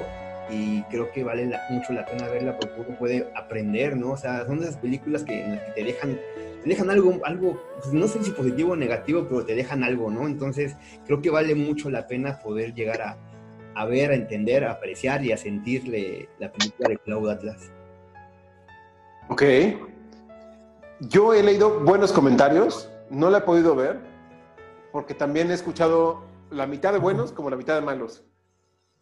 y 0.50 0.82
creo 0.84 1.12
que 1.12 1.24
vale 1.24 1.46
la, 1.46 1.62
mucho 1.70 1.94
la 1.94 2.06
pena 2.06 2.28
verla 2.28 2.58
porque 2.58 2.82
uno 2.82 2.98
puede 2.98 3.28
aprender, 3.36 3.96
¿no? 3.96 4.12
O 4.12 4.18
sea, 4.18 4.46
son 4.46 4.64
esas 4.64 4.78
películas 4.78 5.24
que, 5.24 5.44
en 5.44 5.52
las 5.52 5.64
que 5.66 5.72
te 5.74 5.84
dejan 5.84 6.20
te 6.62 6.70
dejan 6.70 6.90
algo, 6.90 7.20
algo, 7.24 7.62
pues 7.78 7.94
no 7.94 8.08
sé 8.08 8.24
si 8.24 8.32
positivo 8.32 8.74
o 8.74 8.76
negativo, 8.76 9.26
pero 9.28 9.46
te 9.46 9.56
dejan 9.56 9.84
algo, 9.84 10.12
¿no? 10.12 10.26
Entonces, 10.28 10.76
creo 11.06 11.22
que 11.22 11.30
vale 11.30 11.56
mucho 11.56 11.90
la 11.90 12.08
pena 12.08 12.40
poder 12.40 12.74
llegar 12.74 13.02
a, 13.02 13.18
a 13.76 13.86
ver, 13.86 14.12
a 14.12 14.16
entender, 14.16 14.66
a 14.66 14.72
apreciar 14.72 15.24
y 15.24 15.32
a 15.32 15.38
sentirle 15.38 16.28
la 16.38 16.52
película 16.52 16.90
de 16.90 16.98
Cloud 16.98 17.30
Atlas. 17.30 17.72
Ok. 19.30 19.44
Yo 21.00 21.34
he 21.34 21.42
leído 21.44 21.80
buenos 21.80 22.12
comentarios, 22.12 22.92
no 23.10 23.30
la 23.30 23.38
he 23.38 23.42
podido 23.42 23.74
ver, 23.74 24.00
porque 24.92 25.14
también 25.14 25.50
he 25.52 25.54
escuchado 25.54 26.26
la 26.50 26.68
mitad 26.68 26.92
de 26.92 27.00
buenos 27.00 27.32
como 27.32 27.50
la 27.50 27.56
mitad 27.56 27.76
de 27.76 27.82
malos. 27.82 28.26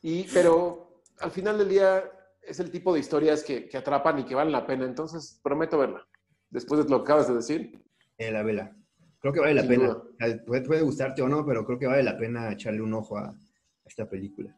Y, 0.03 0.25
pero 0.31 1.01
al 1.19 1.31
final 1.31 1.57
del 1.57 1.69
día 1.69 2.03
es 2.43 2.59
el 2.59 2.69
tipo 2.69 2.93
de 2.93 2.99
historias 2.99 3.43
que, 3.43 3.67
que 3.67 3.77
atrapan 3.77 4.19
y 4.19 4.25
que 4.25 4.35
valen 4.35 4.51
la 4.51 4.67
pena, 4.67 4.85
entonces 4.85 5.39
prometo 5.41 5.79
verla 5.79 6.07
después 6.49 6.83
de 6.83 6.89
lo 6.89 7.03
que 7.03 7.11
acabas 7.11 7.27
de 7.27 7.35
decir? 7.35 7.81
Eh, 8.17 8.31
la 8.31 8.43
vela. 8.43 8.75
Creo 9.19 9.33
que 9.33 9.39
vale 9.39 9.53
la 9.53 9.61
Sin 9.61 9.69
pena. 9.69 9.87
Duda. 9.87 10.43
Puede, 10.45 10.61
puede, 10.61 10.81
gustarte 10.81 11.21
o 11.21 11.27
no, 11.27 11.45
pero 11.45 11.65
creo 11.65 11.79
que 11.79 11.87
vale 11.87 12.03
la 12.03 12.17
pena 12.17 12.51
echarle 12.51 12.81
un 12.81 12.93
ojo 12.93 13.17
a, 13.17 13.29
a 13.29 13.35
esta 13.85 14.09
película. 14.09 14.55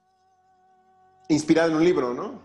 Inspirada 1.29 1.69
en 1.69 1.75
un 1.75 1.83
libro, 1.83 2.13
¿no? 2.13 2.41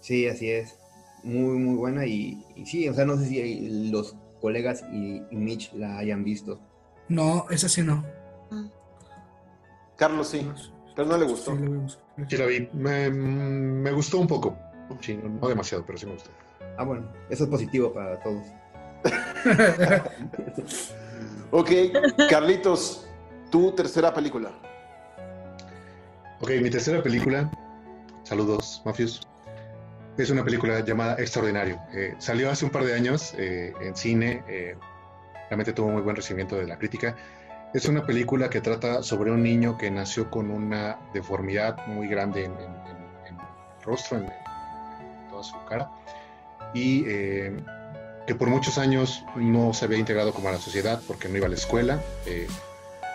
Sí, 0.00 0.26
así 0.26 0.50
es. 0.50 0.78
Muy, 1.24 1.58
muy 1.58 1.76
buena 1.76 2.06
y, 2.06 2.44
y 2.56 2.66
sí, 2.66 2.88
o 2.88 2.94
sea, 2.94 3.04
no 3.04 3.16
sé 3.16 3.26
si 3.26 3.90
los 3.90 4.16
colegas 4.40 4.84
y, 4.92 5.22
y, 5.30 5.36
Mitch 5.36 5.72
la 5.74 5.98
hayan 5.98 6.22
visto. 6.24 6.60
No, 7.08 7.46
esa 7.50 7.68
sí 7.68 7.82
no. 7.82 8.04
Carlos 9.96 10.28
sí, 10.28 10.48
pero 10.94 11.08
no 11.08 11.16
le 11.16 11.26
gustó. 11.26 11.56
Sí, 11.56 12.22
sí 12.28 12.36
la 12.36 12.46
vi. 12.46 12.68
Me, 12.72 13.10
me, 13.10 13.90
gustó 13.90 14.20
un 14.20 14.28
poco. 14.28 14.56
Sí, 15.00 15.18
no 15.22 15.48
demasiado, 15.48 15.84
pero 15.84 15.98
sí 15.98 16.06
me 16.06 16.12
gustó. 16.12 16.30
Ah, 16.76 16.84
bueno, 16.84 17.10
eso 17.28 17.44
es 17.44 17.50
positivo 17.50 17.92
para 17.92 18.20
todos. 18.22 18.46
Ok, 21.50 21.70
Carlitos, 22.28 23.06
tu 23.50 23.72
tercera 23.72 24.12
película. 24.14 24.50
Ok, 26.40 26.50
mi 26.62 26.70
tercera 26.70 27.02
película, 27.02 27.50
saludos, 28.22 28.80
mafios, 28.84 29.20
es 30.16 30.30
una 30.30 30.44
película 30.44 30.80
llamada 30.80 31.14
Extraordinario. 31.18 31.80
Salió 32.18 32.50
hace 32.50 32.64
un 32.64 32.70
par 32.70 32.84
de 32.84 32.94
años 32.94 33.34
eh, 33.38 33.72
en 33.80 33.96
cine, 33.96 34.42
eh, 34.48 34.76
realmente 35.48 35.72
tuvo 35.72 35.90
muy 35.90 36.02
buen 36.02 36.16
recibimiento 36.16 36.56
de 36.56 36.66
la 36.66 36.78
crítica. 36.78 37.16
Es 37.74 37.86
una 37.86 38.04
película 38.04 38.50
que 38.50 38.60
trata 38.60 39.02
sobre 39.02 39.30
un 39.30 39.42
niño 39.42 39.76
que 39.78 39.90
nació 39.90 40.30
con 40.30 40.50
una 40.50 40.98
deformidad 41.12 41.86
muy 41.86 42.08
grande 42.08 42.44
en, 42.44 42.52
en 42.52 43.36
el 43.36 43.84
rostro, 43.84 44.18
en, 44.18 44.32
toda 45.28 45.42
su 45.42 45.54
cara, 45.66 45.90
y 46.74 47.04
eh, 47.06 47.56
que 48.28 48.34
por 48.34 48.50
muchos 48.50 48.76
años 48.76 49.24
no 49.36 49.72
se 49.72 49.86
había 49.86 49.96
integrado 49.96 50.34
como 50.34 50.50
a 50.50 50.52
la 50.52 50.58
sociedad 50.58 51.00
porque 51.06 51.30
no 51.30 51.38
iba 51.38 51.46
a 51.46 51.48
la 51.48 51.54
escuela, 51.54 51.98
eh, 52.26 52.46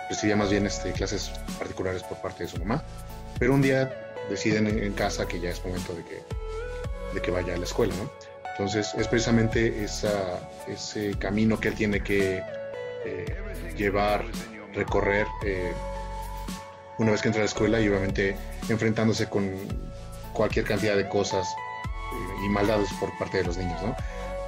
recibía 0.10 0.36
más 0.36 0.50
bien 0.50 0.66
este, 0.66 0.92
clases 0.92 1.32
particulares 1.60 2.02
por 2.02 2.18
parte 2.18 2.46
de 2.46 2.50
su 2.50 2.58
mamá, 2.58 2.84
pero 3.38 3.54
un 3.54 3.62
día 3.62 3.94
deciden 4.32 4.66
en, 4.66 4.92
casa 4.94 5.28
que 5.28 5.40
ya 5.40 5.52
es 5.52 5.64
momento 5.64 5.94
de 5.94 6.04
que, 6.04 6.24
de 7.14 7.22
que 7.22 7.30
vaya 7.30 7.54
a 7.54 7.58
la 7.58 7.64
escuela, 7.64 7.94
¿no? 7.96 8.10
Entonces 8.54 8.92
es 8.98 9.08
precisamente 9.08 9.84
ese 9.84 11.16
camino 11.20 11.60
que 11.60 11.68
él 11.68 11.76
tiene 11.76 12.00
que 12.02 12.42
eh, 13.06 13.74
llevar, 13.78 14.26
recorrer 14.74 15.28
eh, 15.46 15.74
una 16.98 17.12
vez 17.12 17.22
que 17.22 17.28
entra 17.28 17.42
a 17.42 17.46
la 17.46 17.50
escuela 17.50 17.80
y 17.80 17.88
obviamente 17.88 18.36
enfrentándose 18.68 19.30
con 19.30 19.52
cualquier 20.34 20.66
cantidad 20.66 20.96
de 20.96 21.08
cosas 21.08 21.48
y 22.44 22.50
maldades 22.50 22.90
por 23.00 23.16
parte 23.20 23.38
de 23.38 23.44
los 23.44 23.58
niños, 23.58 23.80
¿no? 23.84 23.96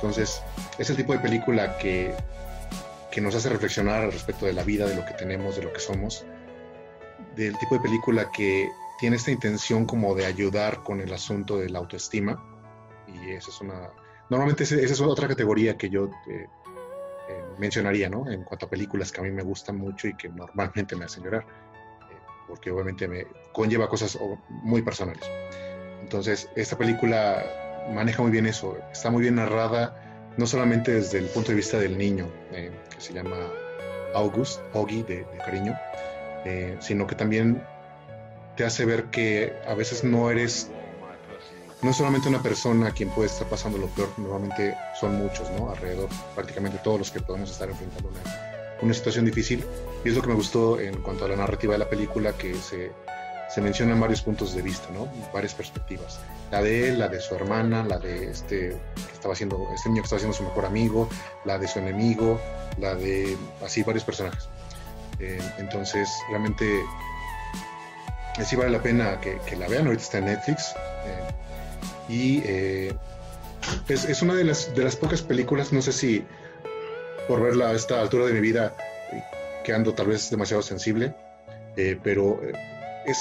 Entonces, 0.06 0.44
es 0.78 0.88
el 0.92 0.98
tipo 0.98 1.14
de 1.14 1.20
película 1.20 1.80
que, 1.80 2.14
que 3.12 3.22
nos 3.22 3.34
hace 3.34 3.50
reflexionar 3.50 4.04
al 4.04 4.12
respecto 4.12 4.46
de 4.46 4.54
la 4.54 4.62
vida, 4.62 4.86
de 4.86 4.96
lo 4.96 5.04
que 5.04 5.14
tenemos, 5.16 5.56
de 5.56 5.64
lo 5.64 5.74
que 5.74 5.80
somos, 5.80 6.24
del 7.36 7.58
tipo 7.58 7.74
de 7.74 7.82
película 7.82 8.32
que 8.32 8.70
tiene 9.00 9.16
esta 9.16 9.32
intención 9.32 9.88
como 9.88 10.14
de 10.14 10.28
ayudar 10.28 10.84
con 10.84 11.02
el 11.02 11.12
asunto 11.12 11.58
de 11.58 11.72
la 11.72 11.80
autoestima. 11.80 12.40
Y 13.08 13.32
esa 13.32 13.50
es 13.50 13.60
una... 13.62 13.90
Normalmente 14.30 14.64
esa 14.64 14.76
es 14.76 15.02
otra 15.02 15.28
categoría 15.28 15.76
que 15.76 15.90
yo 15.90 16.12
eh, 16.28 16.46
eh, 17.30 17.44
mencionaría, 17.58 18.08
¿no? 18.08 18.30
En 18.30 18.44
cuanto 18.44 18.68
a 18.68 18.70
películas 18.70 19.12
que 19.12 19.22
a 19.22 19.24
mí 19.24 19.32
me 19.32 19.42
gustan 19.42 19.76
mucho 19.76 20.08
y 20.08 20.16
que 20.16 20.30
normalmente 20.30 20.96
me 20.96 21.06
hacen 21.06 21.24
llorar, 21.24 21.48
eh, 22.12 22.16
porque 22.48 22.70
obviamente 22.70 23.08
me 23.08 23.26
conlleva 23.52 23.90
cosas 23.90 24.20
muy 24.50 24.84
personales. 24.84 25.24
Entonces, 26.00 26.48
esta 26.56 26.78
película 26.78 27.44
maneja 27.94 28.22
muy 28.22 28.32
bien 28.32 28.46
eso, 28.46 28.78
está 28.92 29.10
muy 29.12 29.22
bien 29.22 29.36
narrada, 29.36 30.34
no 30.38 30.48
solamente 30.48 30.94
desde 30.94 31.20
el 31.20 31.26
punto 31.26 31.50
de 31.50 31.56
vista 31.56 31.80
del 31.80 31.98
niño, 31.98 32.30
que 32.52 32.72
se 33.00 33.14
llama 33.14 33.38
August, 34.14 34.62
Augie 34.74 35.04
de 35.04 35.26
cariño, 35.46 35.78
sino 36.80 37.08
que 37.08 37.16
también 37.16 37.62
te 38.56 38.66
hace 38.66 38.86
ver 38.86 39.06
que 39.06 39.54
a 39.68 39.74
veces 39.74 40.04
no 40.04 40.32
eres, 40.32 40.70
no 41.82 41.92
es 41.92 41.98
solamente 41.98 42.30
una 42.30 42.42
persona 42.42 42.92
quien 42.92 43.10
puede 43.10 43.28
estar 43.28 43.48
pasando 43.48 43.78
lo 43.78 43.88
peor, 43.88 44.10
normalmente 44.18 44.76
son 45.00 45.16
muchos, 45.16 45.50
¿no? 45.52 45.70
Alrededor, 45.70 46.10
prácticamente 46.34 46.80
todos 46.84 47.00
los 47.00 47.12
que 47.12 47.20
podemos 47.20 47.52
estar 47.52 47.70
enfrentando 47.70 48.10
una, 48.10 48.22
una 48.82 48.94
situación 48.94 49.26
difícil. 49.26 49.64
Y 50.04 50.10
es 50.10 50.16
lo 50.16 50.22
que 50.22 50.30
me 50.30 50.36
gustó 50.36 50.80
en 50.80 51.02
cuanto 51.02 51.26
a 51.26 51.30
la 51.30 51.36
narrativa 51.36 51.74
de 51.74 51.80
la 51.80 51.90
película, 51.90 52.34
que 52.34 52.56
se, 52.56 52.92
se 53.56 53.62
mencionan 53.62 54.02
varios 54.02 54.22
puntos 54.22 54.54
de 54.54 54.62
vista, 54.62 54.90
¿no? 54.94 55.08
Varias 55.34 55.54
perspectivas. 55.54 56.20
La 56.52 56.62
de 56.62 56.90
él, 56.90 57.00
la 57.00 57.08
de 57.08 57.22
su 57.22 57.36
hermana, 57.36 57.86
la 57.86 58.00
de 58.00 58.32
este 58.32 58.76
que 58.96 59.14
estaba 59.14 59.34
haciendo, 59.34 59.70
este 59.74 59.88
niño 59.88 60.02
que 60.02 60.08
estaba 60.08 60.18
haciendo 60.18 60.36
su 60.36 60.44
mejor 60.44 60.66
amigo, 60.66 61.08
la 61.46 61.58
de 61.58 61.66
su 61.66 61.80
enemigo, 61.80 62.38
la 62.78 62.96
de 62.96 63.38
así 63.64 63.82
varios 63.84 64.04
personajes. 64.04 64.50
Eh, 65.22 65.40
entonces, 65.58 66.10
realmente 66.30 66.66
sí 68.44 68.58
vale 68.58 68.72
la 68.72 68.84
pena 68.84 69.22
que, 69.22 69.56
la 69.56 69.70
vean, 69.70 69.86
ahorita 69.86 70.04
está 70.04 70.18
en 70.18 70.26
Netflix. 70.26 70.76
Eh, 71.06 72.10
y 72.10 72.42
eh, 72.44 72.94
es, 73.88 74.22
una 74.22 74.36
de 74.36 74.44
las, 74.44 74.76
de 74.76 74.84
las 74.84 74.98
pocas 74.98 75.22
películas, 75.22 75.72
no 75.72 75.82
sé 75.82 75.94
si 75.94 76.26
por 77.30 77.42
verla 77.42 77.70
a 77.70 77.74
esta 77.74 78.02
altura 78.02 78.26
de 78.26 78.34
mi 78.34 78.42
vida, 78.42 78.76
eh, 79.14 79.24
que 79.64 79.72
ando 79.72 79.94
tal 79.94 80.08
vez 80.08 80.30
demasiado 80.30 80.62
sensible, 80.62 81.16
pero 82.04 82.42
es 83.06 83.18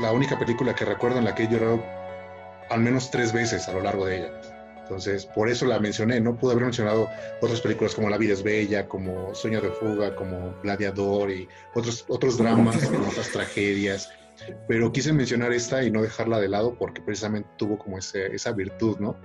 la 0.00 0.12
única 0.12 0.38
película 0.38 0.74
que 0.74 0.84
recuerdo 0.84 1.18
en 1.18 1.24
la 1.24 1.34
que 1.34 1.44
he 1.44 1.48
llorado 1.48 1.82
al 2.70 2.80
menos 2.80 3.10
tres 3.10 3.32
veces 3.32 3.68
a 3.68 3.72
lo 3.72 3.80
largo 3.80 4.06
de 4.06 4.18
ella. 4.18 4.32
Entonces, 4.84 5.24
por 5.24 5.48
eso 5.48 5.64
la 5.64 5.80
mencioné. 5.80 6.20
No 6.20 6.36
pude 6.36 6.52
haber 6.52 6.64
mencionado 6.64 7.08
otras 7.40 7.60
películas 7.60 7.94
como 7.94 8.10
La 8.10 8.18
vida 8.18 8.34
es 8.34 8.42
bella, 8.42 8.86
como 8.86 9.34
Sueño 9.34 9.60
de 9.62 9.70
fuga, 9.70 10.14
como 10.14 10.54
Gladiador 10.62 11.30
y 11.30 11.48
otros, 11.74 12.04
otros 12.08 12.36
dramas, 12.36 12.76
otras 13.08 13.30
tragedias. 13.30 14.10
Pero 14.68 14.92
quise 14.92 15.12
mencionar 15.12 15.52
esta 15.52 15.82
y 15.82 15.90
no 15.90 16.02
dejarla 16.02 16.38
de 16.38 16.48
lado 16.48 16.76
porque 16.78 17.00
precisamente 17.00 17.48
tuvo 17.56 17.78
como 17.78 17.98
ese, 17.98 18.34
esa 18.34 18.52
virtud, 18.52 18.98
¿no? 18.98 19.16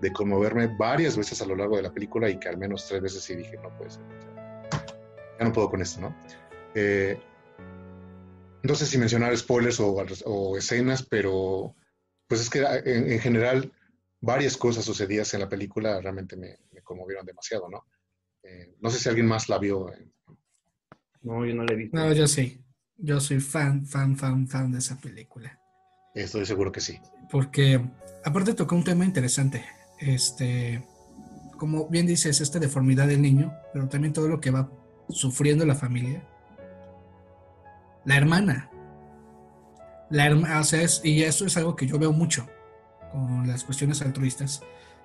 De 0.00 0.12
conmoverme 0.12 0.66
varias 0.66 1.16
veces 1.16 1.40
a 1.40 1.46
lo 1.46 1.56
largo 1.56 1.76
de 1.76 1.82
la 1.82 1.92
película 1.92 2.28
y 2.28 2.38
que 2.38 2.50
al 2.50 2.58
menos 2.58 2.86
tres 2.86 3.00
veces 3.00 3.22
sí 3.22 3.36
dije, 3.36 3.56
no 3.62 3.74
puede 3.78 3.92
ser. 3.92 4.02
Ya 5.38 5.46
no 5.46 5.52
puedo 5.52 5.70
con 5.70 5.80
esto, 5.80 6.00
¿no? 6.00 6.14
Eh, 6.74 7.18
no 8.66 8.74
sé 8.74 8.86
si 8.86 8.98
mencionar 8.98 9.36
spoilers 9.36 9.80
o, 9.80 10.56
escenas, 10.56 11.02
pero 11.02 11.74
pues 12.26 12.40
es 12.40 12.50
que 12.50 12.64
en 12.84 13.20
general 13.20 13.72
varias 14.20 14.56
cosas 14.56 14.84
sucedidas 14.84 15.32
en 15.34 15.40
la 15.40 15.48
película 15.48 16.00
realmente 16.00 16.36
me, 16.36 16.58
conmovieron 16.82 17.26
demasiado, 17.26 17.68
¿no? 17.68 17.84
Eh, 18.42 18.76
no 18.80 18.90
sé 18.90 18.98
si 18.98 19.08
alguien 19.08 19.26
más 19.26 19.48
la 19.48 19.58
vio. 19.58 19.90
No, 21.22 21.44
yo 21.44 21.54
no 21.54 21.64
la 21.64 21.72
he 21.72 21.76
visto. 21.76 21.96
No, 21.96 22.12
yo 22.12 22.26
sí. 22.28 22.60
Yo 22.96 23.20
soy 23.20 23.40
fan, 23.40 23.84
fan, 23.84 24.16
fan, 24.16 24.46
fan 24.46 24.72
de 24.72 24.78
esa 24.78 24.96
película. 24.98 25.58
Estoy 26.14 26.46
seguro 26.46 26.70
que 26.70 26.80
sí. 26.80 26.98
Porque 27.30 27.80
aparte 28.24 28.54
tocó 28.54 28.76
un 28.76 28.84
tema 28.84 29.04
interesante. 29.04 29.64
Este, 29.98 30.82
como 31.58 31.88
bien 31.88 32.06
dices, 32.06 32.40
esta 32.40 32.58
deformidad 32.58 33.08
del 33.08 33.20
niño, 33.20 33.52
pero 33.72 33.88
también 33.88 34.12
todo 34.12 34.28
lo 34.28 34.40
que 34.40 34.50
va 34.50 34.70
sufriendo 35.08 35.66
la 35.66 35.74
familia. 35.74 36.22
La 38.06 38.16
hermana. 38.16 38.70
La 40.10 40.26
hermana, 40.26 40.60
o 40.60 40.64
sea, 40.64 40.86
y 41.02 41.22
eso 41.22 41.44
es 41.44 41.56
algo 41.56 41.74
que 41.74 41.86
yo 41.86 41.98
veo 41.98 42.12
mucho 42.12 42.48
con 43.12 43.46
las 43.48 43.64
cuestiones 43.64 44.00
altruistas, 44.00 44.62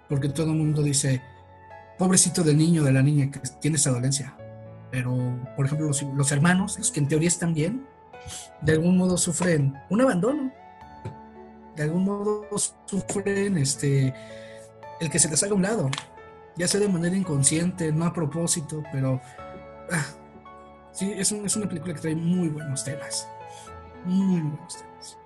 porque 0.08 0.30
todo 0.30 0.52
el 0.52 0.58
mundo 0.58 0.84
dice, 0.84 1.22
pobrecito 1.98 2.44
del 2.44 2.58
niño, 2.58 2.84
de 2.84 2.92
la 2.92 3.02
niña 3.02 3.32
que 3.32 3.40
tiene 3.60 3.78
esa 3.78 3.90
dolencia. 3.90 4.38
Pero, 4.92 5.40
por 5.56 5.66
ejemplo, 5.66 5.88
los, 5.88 6.32
hermanos, 6.32 6.78
los 6.78 6.92
que 6.92 7.00
en 7.00 7.08
teoría 7.08 7.28
están 7.28 7.56
bien, 7.56 7.88
de 8.62 8.74
algún 8.74 8.98
modo 8.98 9.18
sufren 9.18 9.76
un 9.90 10.02
abandono. 10.02 10.54
De 11.76 11.84
algún 11.84 12.04
modo 12.04 12.48
sufren 12.86 13.58
este, 13.58 14.14
el 15.00 15.10
que 15.10 15.18
se 15.18 15.30
les 15.30 15.42
haga 15.42 15.56
un 15.56 15.64
lado, 15.64 15.90
ya 16.56 16.68
sea 16.68 16.80
de 16.80 16.88
manera 16.88 17.16
inconsciente, 17.16 17.92
no 17.92 18.06
a 18.06 18.14
propósito, 18.14 18.84
pero 18.92 19.20
ah, 19.92 20.06
sí, 20.92 21.14
es, 21.16 21.32
es 21.32 21.56
una 21.56 21.68
película 21.68 21.94
que 21.94 22.02
trae 22.02 22.16
muy 22.16 22.50
buenos 22.50 22.84
temas. 22.84 23.28
Muy 24.06 24.42
buenos 24.42 24.78
temas. 24.78 25.18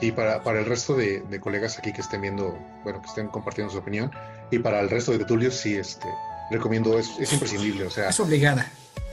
Y 0.00 0.12
para, 0.12 0.42
para 0.42 0.60
el 0.60 0.66
resto 0.66 0.94
de, 0.94 1.22
colegas 1.40 1.78
aquí 1.78 1.92
que 1.92 2.02
estén 2.02 2.20
viendo, 2.20 2.58
bueno, 2.84 3.00
que 3.00 3.08
estén 3.08 3.28
compartiendo 3.28 3.72
su 3.72 3.78
opinión, 3.78 4.10
y 4.50 4.58
para 4.58 4.80
el 4.80 4.90
resto 4.90 5.12
de 5.16 5.24
Tulios, 5.24 5.54
sí, 5.54 5.76
este, 5.76 6.06
recomiendo, 6.50 6.98
es, 6.98 7.10
es 7.18 7.32
imprescindible, 7.32 7.84
o 7.86 7.90
sea... 7.90 8.10
Es 8.10 8.20
obligada. 8.20 8.70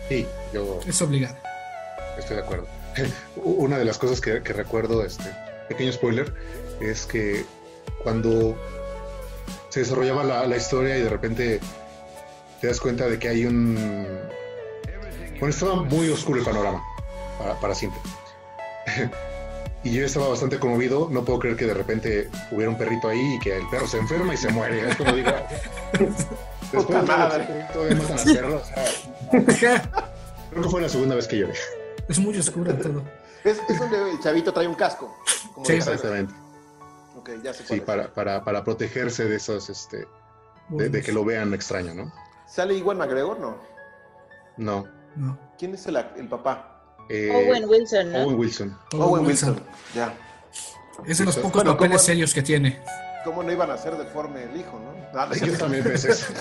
Sí, 0.10 0.28
yo... 0.54 0.80
Es 0.86 1.02
obligada. 1.02 1.42
Estoy 2.18 2.38
de 2.38 2.42
acuerdo. 2.44 2.68
Una 3.38 3.78
de 3.78 3.86
las 3.86 3.98
cosas 3.98 4.20
que, 4.20 4.40
recuerdo, 4.40 5.06
este, 5.06 5.30
pequeño 5.70 5.94
spoiler, 5.94 6.34
es 6.82 7.06
que 7.06 7.46
cuando 8.04 8.58
se 9.70 9.82
desarrollaba 9.82 10.24
la, 10.24 10.46
la, 10.46 10.58
historia 10.58 10.98
y 10.98 11.02
de 11.02 11.10
repente 11.10 11.60
te 12.60 12.68
das 12.68 12.80
cuenta 12.80 13.08
de 13.08 13.20
que 13.20 13.30
hay 13.30 13.46
un... 13.46 13.78
Bueno, 15.40 15.50
estaba 15.50 15.76
muy 15.76 16.10
oscuro 16.10 16.40
el 16.40 16.46
panorama, 16.46 16.84
para, 17.38 17.60
para 17.60 17.76
siempre. 17.76 18.00
Y 19.86 19.92
yo 19.92 20.06
estaba 20.06 20.30
bastante 20.30 20.60
conmovido. 20.60 21.10
No 21.12 21.26
puedo 21.26 21.40
creer 21.40 21.58
que 21.58 21.66
de 21.66 21.74
repente 21.74 22.30
hubiera 22.52 22.72
un 22.72 22.78
perrito 22.78 23.10
ahí 23.10 23.36
y 23.36 23.40
que 23.40 23.58
el 23.58 23.68
perro 23.70 23.86
se 23.86 23.98
enferma 23.98 24.34
y 24.34 24.38
se 24.38 24.50
muere. 24.50 24.90
Es 24.90 24.96
como 24.96 25.12
digo. 25.12 25.30
Después 26.72 27.02
de 27.02 27.06
todavía 27.74 27.96
matan 27.98 28.20
al 28.20 28.34
perro. 28.34 28.62
creo 29.30 30.64
que 30.64 30.70
fue 30.70 30.82
la 30.82 30.90
segunda 30.90 31.16
vez 31.16 31.28
que 31.28 31.38
lloré. 31.38 31.54
Es 32.08 32.18
muy 32.18 32.38
oscuro 32.38 32.74
todo. 32.76 33.04
Es, 33.44 33.60
es 33.70 33.78
donde 33.78 34.12
el 34.12 34.20
chavito 34.22 34.54
trae 34.54 34.68
un 34.68 34.76
casco. 34.76 35.16
sí, 35.66 35.74
exactamente. 35.74 36.34
Ok, 37.18 37.30
ya 37.44 37.54
se 37.54 37.66
Sí, 37.66 37.82
para, 37.82 38.14
para, 38.14 38.44
para, 38.44 38.64
protegerse 38.64 39.26
de 39.26 39.36
esos, 39.36 39.70
este, 39.70 40.08
de, 40.70 41.02
que 41.02 41.12
lo 41.12 41.26
vean 41.26 41.54
extraño, 41.54 41.94
¿no? 41.94 42.12
¿Sale 42.48 42.74
igual 42.74 42.98
McGregor, 42.98 43.40
no? 43.40 43.58
No. 44.58 44.88
No. 45.16 45.38
¿Quién 45.58 45.74
es 45.74 45.86
el, 45.88 45.98
el 45.98 46.28
papá? 46.28 46.74
Eh, 47.10 47.32
Owen 47.32 47.66
Wilson, 47.68 48.12
¿no? 48.12 48.24
Owen 48.24 48.40
Wilson. 48.40 48.78
Owen 48.94 49.26
Wilson, 49.26 49.60
ya. 49.94 50.14
Es 51.06 51.18
de 51.18 51.26
los 51.26 51.38
pocos 51.38 51.64
papeles 51.64 52.02
serios 52.02 52.34
que 52.34 52.42
tiene. 52.42 52.80
¿Cómo 53.24 53.42
no 53.42 53.52
iban 53.52 53.72
a 53.72 53.78
ser 53.78 53.98
deforme 53.98 54.44
el 54.44 54.60
hijo, 54.60 54.80
no? 54.80 54.94
Ah, 55.16 55.30
yo 55.36 55.56
también 55.56 55.84
pensé 55.84 56.10
eso. 56.10 56.34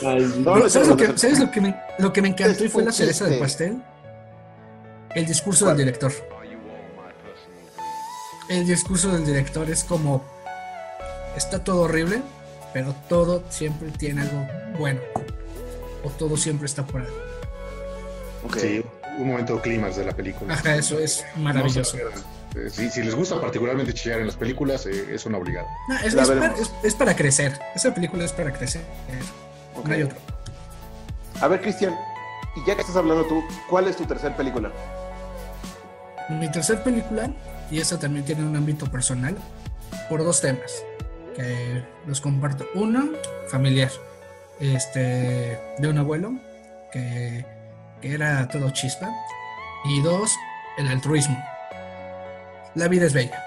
¿Sabes, 0.00 0.88
lo 0.88 0.96
que, 0.96 1.18
¿sabes 1.18 1.40
lo, 1.40 1.50
que, 1.50 1.60
me, 1.60 1.78
lo 1.98 2.10
que 2.10 2.22
me 2.22 2.28
encantó 2.28 2.64
y 2.64 2.68
fue 2.68 2.82
la 2.82 2.90
cereza 2.90 3.26
del 3.26 3.38
pastel? 3.38 3.82
El 5.14 5.26
discurso 5.26 5.66
del 5.66 5.76
director. 5.76 6.10
El 8.48 8.66
discurso 8.66 9.12
del 9.12 9.26
director 9.26 9.68
es 9.68 9.84
como, 9.84 10.24
está 11.36 11.62
todo 11.62 11.82
horrible, 11.82 12.22
pero 12.74 12.92
todo 13.08 13.44
siempre 13.48 13.88
tiene 13.92 14.22
algo 14.22 14.46
bueno 14.76 15.00
o 16.02 16.10
todo 16.10 16.36
siempre 16.36 16.66
está 16.66 16.84
por 16.84 17.00
ahí. 17.00 17.08
Sí, 18.58 18.84
un 19.16 19.28
momento 19.28 19.62
clímax 19.62 19.96
de 19.96 20.04
la 20.04 20.12
película. 20.12 20.52
Ajá, 20.52 20.74
eso 20.74 20.98
es 20.98 21.24
maravilloso. 21.36 21.96
Eh, 21.96 22.68
si, 22.68 23.02
les 23.02 23.14
gusta 23.14 23.40
particularmente 23.40 23.94
chillar 23.94 24.20
en 24.20 24.26
las 24.26 24.36
películas, 24.36 24.84
eh, 24.86 25.14
es 25.14 25.24
una 25.24 25.38
obligada. 25.38 25.66
es, 26.04 26.94
para, 26.94 27.16
crecer. 27.16 27.58
Esa 27.74 27.94
película 27.94 28.24
es 28.24 28.32
para 28.32 28.52
crecer. 28.52 28.82
No 29.82 29.90
hay 29.90 30.02
otro. 30.02 30.18
A 31.40 31.48
ver, 31.48 31.62
Cristian, 31.62 31.96
y 32.54 32.66
ya 32.66 32.74
que 32.74 32.82
estás 32.82 32.96
hablando 32.96 33.24
tú, 33.26 33.42
¿cuál 33.70 33.88
es 33.88 33.96
tu 33.96 34.04
tercer 34.04 34.36
película? 34.36 34.70
Mi 36.28 36.50
tercer 36.50 36.82
película, 36.82 37.30
y 37.70 37.80
esa 37.80 37.98
también 37.98 38.24
tiene 38.24 38.44
un 38.44 38.54
ámbito 38.54 38.86
personal, 38.86 39.36
por 40.08 40.22
dos 40.22 40.40
temas 40.40 40.84
que 41.34 41.84
los 42.06 42.20
comparto. 42.20 42.66
Uno, 42.74 43.10
familiar 43.48 43.90
este, 44.60 45.58
de 45.78 45.88
un 45.88 45.98
abuelo 45.98 46.34
que, 46.92 47.44
era 48.02 48.46
todo 48.48 48.70
chispa. 48.70 49.10
Y 49.86 50.02
dos, 50.02 50.34
el 50.76 50.88
altruismo. 50.88 51.42
La 52.74 52.88
vida 52.88 53.06
es 53.06 53.12
bella. 53.14 53.42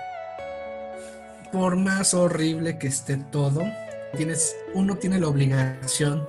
por 1.52 1.76
más 1.76 2.14
horrible 2.14 2.78
que 2.78 2.88
esté 2.88 3.18
todo, 3.18 3.64
tienes, 4.16 4.56
uno 4.74 4.98
tiene 4.98 5.20
la 5.20 5.28
obligación 5.28 6.26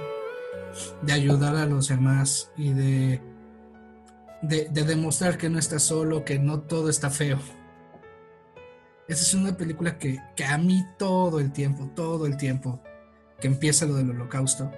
de 1.03 1.13
ayudar 1.13 1.57
a 1.57 1.67
los 1.67 1.89
demás 1.89 2.51
y 2.57 2.73
de, 2.73 3.21
de, 4.43 4.69
demostrar 4.85 5.39
que 5.39 5.49
no 5.49 5.59
está 5.59 5.79
solo, 5.79 6.25
que 6.25 6.39
no 6.39 6.61
todo 6.61 6.89
está 6.89 7.11
feo. 7.11 7.39
Esa 9.09 9.23
es 9.23 9.35
una 9.35 9.57
película 9.57 9.99
que, 9.99 10.21
que 10.37 10.45
a 10.45 10.59
mí 10.59 10.85
todo 10.99 11.41
el 11.41 11.53
tiempo, 11.53 11.91
todo 11.97 12.27
el 12.27 12.37
tiempo, 12.37 12.83
que 13.41 13.47
empieza 13.47 13.87
lo 13.87 13.95
del 13.95 14.11
holocausto, 14.11 14.71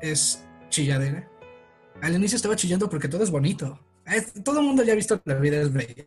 es 0.00 0.42
chilladera. 0.70 1.30
Al 2.02 2.14
inicio 2.14 2.36
estaba 2.36 2.56
chillando 2.56 2.88
porque 2.88 3.08
todo 3.08 3.22
es 3.22 3.30
bonito. 3.30 3.78
Todo 4.44 4.60
el 4.60 4.66
mundo 4.66 4.82
ya 4.82 4.92
ha 4.92 4.96
visto 4.96 5.20
La 5.24 5.34
vida 5.34 5.60
es 5.60 5.72
bella. 5.72 6.06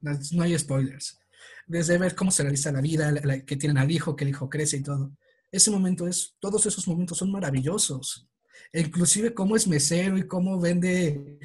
No 0.00 0.42
hay 0.42 0.58
spoilers. 0.58 1.18
Desde 1.66 1.98
ver 1.98 2.14
cómo 2.14 2.30
se 2.30 2.42
realiza 2.42 2.72
la 2.72 2.80
vida, 2.80 3.12
que 3.46 3.56
tienen 3.56 3.78
al 3.78 3.90
hijo, 3.90 4.16
que 4.16 4.24
el 4.24 4.30
hijo 4.30 4.48
crece 4.48 4.78
y 4.78 4.82
todo. 4.82 5.12
Ese 5.52 5.70
momento 5.70 6.06
es, 6.06 6.36
todos 6.40 6.66
esos 6.66 6.86
momentos 6.86 7.18
son 7.18 7.30
maravillosos. 7.30 8.28
E 8.72 8.80
inclusive 8.80 9.34
cómo 9.34 9.56
es 9.56 9.66
mesero 9.66 10.18
y 10.18 10.26
cómo 10.26 10.60
vende 10.60 11.38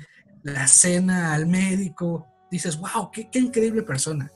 la 0.44 0.68
cena 0.68 1.34
al 1.34 1.48
médico. 1.48 2.28
Dices, 2.50 2.80
wow, 2.80 3.12
qué, 3.12 3.30
qué 3.30 3.40
increíble 3.40 3.84
persona. 3.84 4.32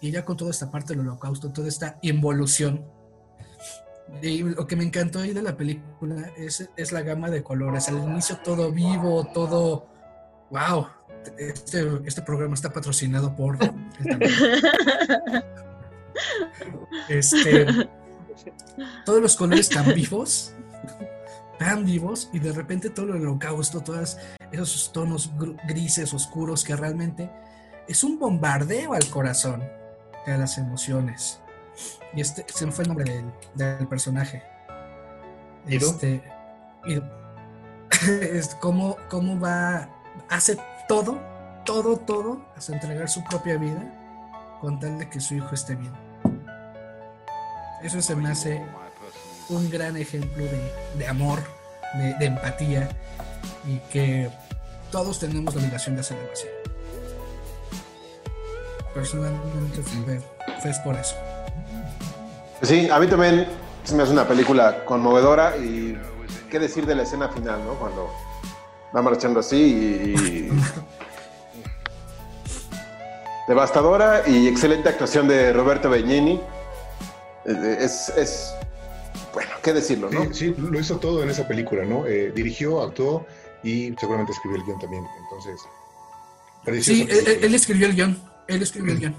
Y 0.00 0.10
ya 0.10 0.24
con 0.24 0.36
toda 0.36 0.50
esta 0.50 0.70
parte 0.70 0.94
del 0.94 1.00
holocausto, 1.00 1.52
toda 1.52 1.68
esta 1.68 1.98
involución 2.02 2.84
y 4.20 4.42
lo 4.42 4.66
que 4.66 4.76
me 4.76 4.84
encantó 4.84 5.20
ahí 5.20 5.32
de 5.32 5.42
la 5.42 5.56
película 5.56 6.32
es, 6.36 6.68
es 6.76 6.92
la 6.92 7.02
gama 7.02 7.30
de 7.30 7.42
colores. 7.42 7.88
Al 7.88 7.98
inicio 7.98 8.36
todo 8.38 8.70
vivo, 8.70 9.26
todo... 9.32 9.88
¡Wow! 10.50 10.86
Este, 11.38 11.88
este 12.04 12.22
programa 12.22 12.54
está 12.54 12.72
patrocinado 12.72 13.34
por... 13.34 13.58
Este, 17.08 17.66
todos 19.04 19.20
los 19.20 19.34
colores 19.34 19.68
tan 19.68 19.92
vivos, 19.92 20.54
tan 21.62 21.84
vivos, 21.84 22.28
y 22.32 22.40
de 22.40 22.52
repente 22.52 22.90
todo 22.90 23.14
el 23.14 23.22
holocausto, 23.22 23.82
todos 23.82 24.18
esos 24.50 24.92
tonos 24.92 25.32
grises, 25.68 26.12
oscuros, 26.12 26.64
que 26.64 26.74
realmente 26.74 27.30
es 27.86 28.02
un 28.02 28.18
bombardeo 28.18 28.94
al 28.94 29.06
corazón, 29.06 29.62
a 30.26 30.30
las 30.36 30.58
emociones. 30.58 31.40
Y 32.14 32.20
este, 32.20 32.44
se 32.52 32.66
me 32.66 32.72
fue 32.72 32.82
el 32.82 32.88
nombre 32.88 33.24
del, 33.54 33.86
personaje. 33.86 34.42
Este. 35.68 36.20
es 38.08 38.54
como, 38.56 38.96
cómo 39.08 39.38
va. 39.38 39.88
Hace 40.28 40.58
todo, 40.88 41.20
todo, 41.64 41.96
todo, 41.96 42.44
hasta 42.56 42.72
entregar 42.72 43.08
su 43.08 43.22
propia 43.22 43.56
vida 43.56 44.58
con 44.60 44.80
tal 44.80 44.98
de 44.98 45.08
que 45.08 45.20
su 45.20 45.34
hijo 45.34 45.54
esté 45.54 45.76
bien. 45.76 45.92
Eso 47.84 48.02
se 48.02 48.16
me 48.16 48.30
hace 48.30 48.64
un 49.52 49.70
gran 49.70 49.96
ejemplo 49.96 50.44
de, 50.96 51.06
amor, 51.06 51.40
de, 51.94 52.26
empatía 52.26 52.88
y 53.66 53.78
que 53.90 54.30
todos 54.90 55.18
tenemos 55.20 55.54
la 55.54 55.60
obligación 55.60 55.94
de 55.96 56.00
hacerlo 56.00 56.28
así. 56.32 56.46
Personalmente 58.94 59.82
fue, 59.82 60.20
fue 60.60 60.72
por 60.84 60.96
eso. 60.96 61.16
Sí, 62.62 62.88
a 62.90 62.98
mí 62.98 63.06
también 63.06 63.46
se 63.84 63.94
me 63.94 64.02
hace 64.02 64.12
una 64.12 64.26
película 64.26 64.84
conmovedora 64.84 65.56
y 65.56 65.98
qué 66.50 66.58
decir 66.58 66.86
de 66.86 66.94
la 66.94 67.02
escena 67.02 67.28
final, 67.28 67.64
¿no? 67.64 67.74
Cuando 67.74 68.10
va 68.94 69.02
marchando 69.02 69.40
así 69.40 69.56
y... 69.56 70.48
Devastadora 73.48 74.22
y 74.26 74.46
excelente 74.46 74.88
actuación 74.88 75.26
de 75.26 75.52
Roberto 75.52 75.90
Begnini. 75.90 76.40
Es, 77.44 78.08
es, 78.10 78.54
bueno, 79.32 79.50
qué 79.62 79.72
decirlo, 79.72 80.10
¿no? 80.10 80.32
Sí, 80.32 80.54
lo 80.56 80.78
hizo 80.78 80.98
todo 80.98 81.22
en 81.22 81.30
esa 81.30 81.46
película, 81.48 81.84
¿no? 81.84 82.06
Eh, 82.06 82.32
dirigió, 82.32 82.82
actuó 82.82 83.26
y 83.62 83.94
seguramente 83.98 84.32
escribió 84.32 84.58
el 84.58 84.64
guion 84.64 84.78
también. 84.78 85.06
Entonces, 85.22 85.62
sí, 86.84 87.06
él, 87.10 87.54
escribió 87.54 87.86
el 87.86 87.94
guion. 87.94 88.22
Él 88.48 88.62
escribió 88.62 88.92
el 88.92 88.98
guion. 88.98 89.16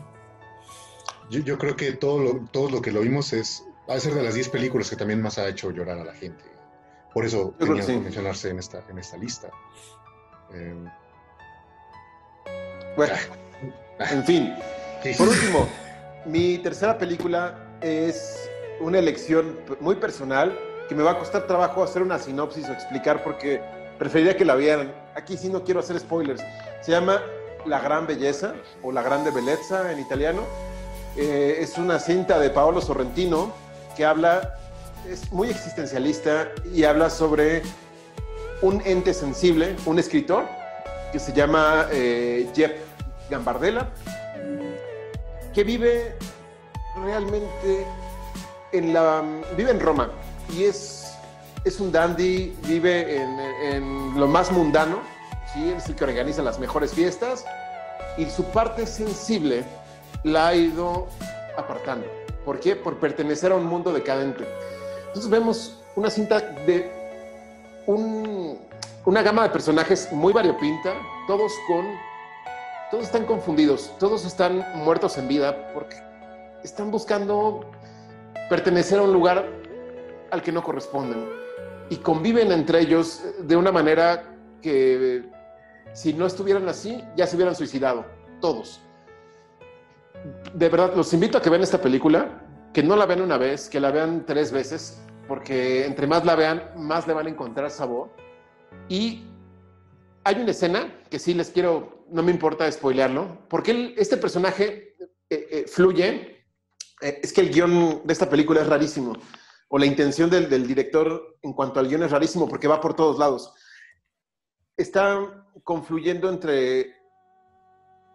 Yo, 1.29 1.57
creo 1.57 1.75
que 1.75 1.93
todo 1.93 2.19
lo, 2.19 2.45
todo 2.51 2.69
lo 2.69 2.81
que 2.81 2.91
lo 2.91 3.01
vimos 3.01 3.33
es, 3.33 3.63
va 3.89 3.95
a 3.95 3.99
ser 3.99 4.13
de 4.13 4.21
las 4.21 4.35
10 4.35 4.49
películas 4.49 4.89
que 4.89 4.95
también 4.95 5.21
más 5.21 5.37
ha 5.37 5.47
hecho 5.47 5.71
llorar 5.71 5.97
a 5.97 6.03
la 6.03 6.13
gente. 6.13 6.43
Por 7.13 7.25
eso 7.25 7.55
tenía 7.57 7.85
que 7.85 7.97
mencionarse 7.97 8.49
en 8.49 8.59
esta, 8.59 8.83
en 8.89 8.99
esta 8.99 9.17
lista. 9.17 9.49
Em, 10.51 10.85
bueno, 12.95 13.13
en 13.99 14.23
fin. 14.25 14.53
Por 15.17 15.27
último, 15.27 15.67
mi 16.25 16.57
tercera 16.59 16.97
película 16.97 17.77
es 17.81 18.49
una 18.79 18.99
elección 18.99 19.59
muy 19.79 19.95
personal 19.95 20.57
que 20.87 20.95
me 20.95 21.03
va 21.03 21.11
a 21.11 21.19
costar 21.19 21.47
trabajo 21.47 21.83
hacer 21.83 22.01
una 22.01 22.19
sinopsis 22.19 22.67
o 22.69 22.73
explicar 22.73 23.23
porque 23.23 23.61
preferiría 23.97 24.35
que 24.35 24.45
la 24.45 24.55
vieran. 24.55 24.93
Aquí 25.15 25.37
sí 25.37 25.49
no 25.49 25.63
quiero 25.63 25.79
hacer 25.79 25.99
spoilers. 25.99 26.41
Se 26.81 26.91
llama 26.91 27.21
La 27.65 27.79
Gran 27.79 28.07
Belleza 28.07 28.53
o 28.81 28.91
La 28.91 29.01
Grande 29.01 29.31
Bellezza 29.31 29.91
en 29.91 29.99
italiano 29.99 30.41
eh, 31.15 31.57
es 31.59 31.77
una 31.77 31.99
cinta 31.99 32.39
de 32.39 32.49
Paolo 32.49 32.81
Sorrentino 32.81 33.53
que 33.95 34.03
habla, 34.03 34.57
es 35.07 35.31
muy 35.31 35.49
existencialista 35.49 36.49
y 36.73 36.85
habla 36.85 37.11
sobre 37.11 37.61
un 38.63 38.81
ente 38.83 39.13
sensible, 39.13 39.75
un 39.85 39.99
escritor 39.99 40.45
que 41.11 41.19
se 41.19 41.31
llama 41.31 41.87
eh, 41.91 42.49
Jeff 42.55 42.71
Gambardella, 43.29 43.89
que 45.53 45.63
vive 45.63 46.15
realmente 47.03 47.85
en 48.73 48.93
la 48.93 49.23
vive 49.55 49.71
en 49.71 49.79
Roma 49.79 50.09
y 50.49 50.65
es, 50.65 51.13
es 51.63 51.79
un 51.79 51.91
dandy, 51.91 52.57
vive 52.63 53.15
en, 53.15 53.39
en 53.39 54.19
lo 54.19 54.27
más 54.27 54.51
mundano, 54.51 54.99
¿sí? 55.53 55.71
es 55.71 55.87
el 55.87 55.95
que 55.95 56.03
organiza 56.03 56.41
las 56.41 56.59
mejores 56.59 56.93
fiestas 56.93 57.45
y 58.17 58.25
su 58.25 58.43
parte 58.45 58.85
sensible 58.85 59.63
la 60.23 60.47
ha 60.47 60.55
ido 60.55 61.07
apartando. 61.57 62.07
¿Por 62.43 62.59
qué? 62.59 62.75
Por 62.75 62.97
pertenecer 62.99 63.51
a 63.51 63.55
un 63.55 63.65
mundo 63.65 63.93
decadente. 63.93 64.45
Entonces 65.07 65.29
vemos 65.29 65.79
una 65.95 66.09
cinta 66.09 66.39
de 66.39 66.91
una 67.85 69.21
gama 69.21 69.43
de 69.43 69.49
personajes 69.49 70.11
muy 70.11 70.33
variopinta, 70.33 70.93
todos 71.27 71.51
con... 71.67 71.85
Todos 72.91 73.05
están 73.05 73.25
confundidos, 73.25 73.91
todos 73.97 74.23
están 74.23 74.63
muertos 74.75 75.17
en 75.17 75.27
vida 75.27 75.73
porque 75.73 75.95
están 76.63 76.91
buscando 76.91 77.65
pertenecer 78.49 78.99
a 78.99 79.03
un 79.03 79.13
lugar 79.13 79.45
al 80.31 80.41
que 80.41 80.51
no 80.51 80.63
corresponden 80.63 81.27
y 81.89 81.97
conviven 81.97 82.51
entre 82.51 82.81
ellos 82.81 83.23
de 83.39 83.55
una 83.55 83.71
manera 83.71 84.35
que 84.61 85.23
si 85.93 86.13
no 86.13 86.25
estuvieran 86.25 86.67
así 86.69 87.03
ya 87.15 87.27
se 87.27 87.35
hubieran 87.35 87.55
suicidado, 87.55 88.05
todos 88.39 88.81
de 90.53 90.69
verdad, 90.69 90.93
los 90.95 91.13
invito 91.13 91.37
a 91.37 91.41
que 91.41 91.49
vean 91.49 91.63
esta 91.63 91.81
película, 91.81 92.41
que 92.73 92.83
no 92.83 92.95
la 92.95 93.05
vean 93.05 93.21
una 93.21 93.37
vez, 93.37 93.69
que 93.69 93.79
la 93.79 93.91
vean 93.91 94.25
tres 94.25 94.51
veces, 94.51 95.01
porque 95.27 95.85
entre 95.85 96.07
más 96.07 96.25
la 96.25 96.35
vean, 96.35 96.71
más 96.77 97.07
le 97.07 97.13
van 97.13 97.27
a 97.27 97.29
encontrar 97.29 97.71
sabor. 97.71 98.09
Y 98.87 99.25
hay 100.23 100.35
una 100.35 100.51
escena 100.51 101.01
que 101.09 101.19
sí 101.19 101.33
les 101.33 101.49
quiero, 101.49 102.05
no 102.09 102.23
me 102.23 102.31
importa 102.31 102.71
spoilearlo, 102.71 103.45
porque 103.49 103.93
este 103.97 104.17
personaje 104.17 104.95
eh, 105.29 105.47
eh, 105.51 105.65
fluye. 105.67 106.32
Eh, 107.03 107.19
es 107.21 107.33
que 107.33 107.41
el 107.41 107.51
guion 107.51 108.01
de 108.05 108.13
esta 108.13 108.29
película 108.29 108.61
es 108.61 108.67
rarísimo, 108.67 109.13
o 109.67 109.77
la 109.77 109.85
intención 109.85 110.29
del, 110.29 110.65
director 110.65 111.37
en 111.41 111.53
cuanto 111.53 111.79
al 111.79 111.87
guion 111.87 112.03
es 112.03 112.11
rarísimo, 112.11 112.47
porque 112.47 112.67
va 112.67 112.79
por 112.79 112.95
todos 112.95 113.19
lados. 113.19 113.53
Está 114.77 115.19
confluyendo 115.63 116.29
entre 116.29 116.95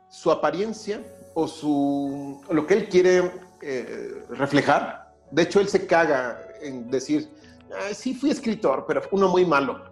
su 0.08 0.30
apariencia, 0.30 1.04
o 1.34 1.46
su, 1.46 2.42
lo 2.50 2.66
que 2.66 2.74
él 2.74 2.88
quiere 2.88 3.30
eh, 3.60 4.24
reflejar. 4.30 5.14
De 5.30 5.42
hecho, 5.42 5.60
él 5.60 5.68
se 5.68 5.86
caga 5.86 6.40
en 6.62 6.90
decir, 6.90 7.28
sí 7.92 8.14
fui 8.14 8.30
escritor, 8.30 8.86
pero 8.88 9.02
uno 9.12 9.28
muy 9.28 9.44
malo, 9.44 9.84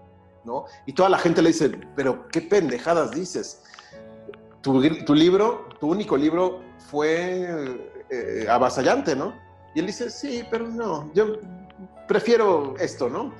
¿no? 0.44 0.64
Y 0.86 0.92
toda 0.94 1.10
la 1.10 1.18
gente 1.18 1.42
le 1.42 1.50
dice, 1.50 1.70
pero 1.94 2.26
qué 2.28 2.40
pendejadas 2.40 3.10
dices. 3.10 3.62
Tu 4.62 5.14
libro, 5.14 5.68
tu 5.78 5.88
único 5.88 6.16
libro 6.16 6.62
fue 6.90 7.94
eh, 8.10 8.46
avasallante, 8.48 9.16
¿no? 9.16 9.34
Y 9.74 9.80
él 9.80 9.86
dice, 9.86 10.10
sí, 10.10 10.44
pero 10.50 10.66
no, 10.68 11.10
yo 11.12 11.38
prefiero 12.08 12.74
esto, 12.78 13.08
¿no? 13.08 13.32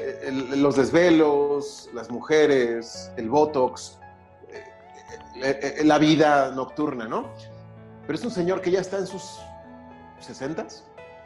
Eh, 0.00 0.30
los 0.56 0.76
desvelos, 0.76 1.90
las 1.92 2.10
mujeres, 2.10 3.10
el 3.16 3.28
botox, 3.28 3.98
la 5.82 5.98
vida 5.98 6.50
nocturna, 6.52 7.06
¿no? 7.06 7.30
Pero 8.06 8.18
es 8.18 8.24
un 8.24 8.30
señor 8.30 8.60
que 8.60 8.70
ya 8.70 8.80
está 8.80 8.98
en 8.98 9.06
sus 9.06 9.40
60 10.20 10.66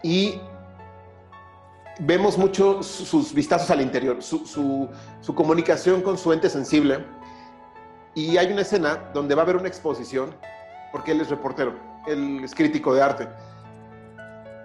y 0.03 0.40
vemos 1.99 2.36
mucho 2.36 2.82
sus 2.82 3.32
vistazos 3.32 3.70
al 3.70 3.80
interior, 3.80 4.22
su, 4.22 4.88
comunicación 5.34 6.03
con 6.03 6.18
su 6.18 6.32
ente 6.32 6.51
sensible. 6.51 7.05
Y 8.14 8.36
hay 8.36 8.51
una 8.53 8.62
escena 8.62 9.11
donde 9.12 9.34
va 9.34 9.42
a 9.42 9.44
haber 9.44 9.57
una 9.57 9.68
exposición 9.68 10.34
porque 10.92 11.12
él 11.12 11.20
es 11.20 11.28
reportero, 11.28 11.74
él 12.07 12.42
es 12.44 12.54
crítico 12.54 12.94
de 12.94 13.02
arte. 13.02 13.28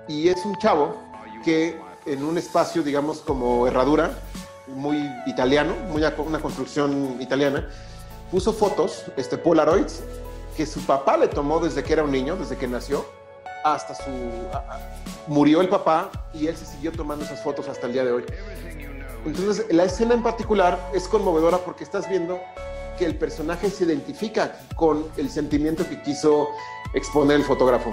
Y 0.08 0.28
es 0.30 0.46
un 0.46 0.56
chavo 0.58 0.96
que 1.44 1.80
en 2.06 2.24
un 2.24 2.38
espacio, 2.38 2.84
digamos, 2.84 3.20
como 3.20 3.68
herradura, 3.68 4.12
muy 4.68 5.10
italiano, 5.26 5.74
muy 5.90 6.04
una 6.26 6.40
construcción 6.40 7.18
italiana, 7.20 7.68
puso 8.30 8.54
fotos, 8.54 9.06
este 9.18 9.38
Polaroids, 9.38 10.02
que 10.56 10.66
su 10.66 10.82
papá 10.86 11.18
le 11.18 11.28
tomó 11.28 11.60
desde 11.60 11.84
que 11.84 11.94
era 11.94 12.04
un 12.04 12.12
niño, 12.12 12.36
desde 12.36 12.58
que 12.58 12.68
nació, 12.68 13.06
hasta 13.64 13.94
su... 13.96 14.10
murió 15.28 15.62
el 15.62 15.70
papá 15.70 16.10
y 16.34 16.48
él 16.48 16.58
se 16.58 16.66
siguió 16.66 16.92
tomando 16.92 17.26
esas 17.26 17.44
fotos 17.44 17.68
hasta 17.68 17.88
el 17.88 17.94
día 17.94 18.04
de 18.04 18.12
hoy. 18.12 18.26
Entonces, 19.26 19.66
la 19.72 19.84
escena 19.84 20.14
en 20.16 20.24
particular 20.24 20.90
es 20.94 21.08
conmovedora 21.08 21.60
porque 21.60 21.84
estás 21.84 22.10
viendo 22.10 22.40
el 23.06 23.18
personaje 23.18 23.70
se 23.70 23.86
identifica 23.86 24.60
con 24.76 25.06
el 25.18 25.30
sentimiento 25.30 25.88
que 25.88 26.02
quiso 26.02 26.50
exponer 26.94 27.38
el 27.38 27.44
fotógrafo, 27.44 27.92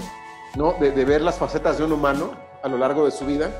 ¿no? 0.55 0.73
De, 0.73 0.91
ver 1.05 1.21
las 1.21 1.37
facetas 1.37 1.77
de 1.77 1.85
un 1.85 1.93
humano 1.93 2.31
a 2.63 2.67
lo 2.67 2.77
largo 2.77 3.05
de 3.05 3.11
su 3.11 3.25
vida 3.25 3.51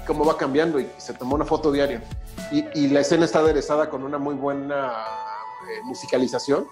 y 0.00 0.06
cómo 0.06 0.24
va 0.24 0.36
cambiando 0.36 0.78
y 0.80 0.88
se 0.98 1.14
tomó 1.14 1.34
una 1.34 1.44
foto 1.44 1.72
diaria. 1.72 2.02
Y, 2.50 2.88
la 2.88 3.00
escena 3.00 3.24
está 3.24 3.40
aderezada 3.40 3.90
con 3.90 4.04
una 4.04 4.18
muy 4.18 4.34
buena 4.34 4.92
eh, 5.68 5.80
musicalización 5.84 6.66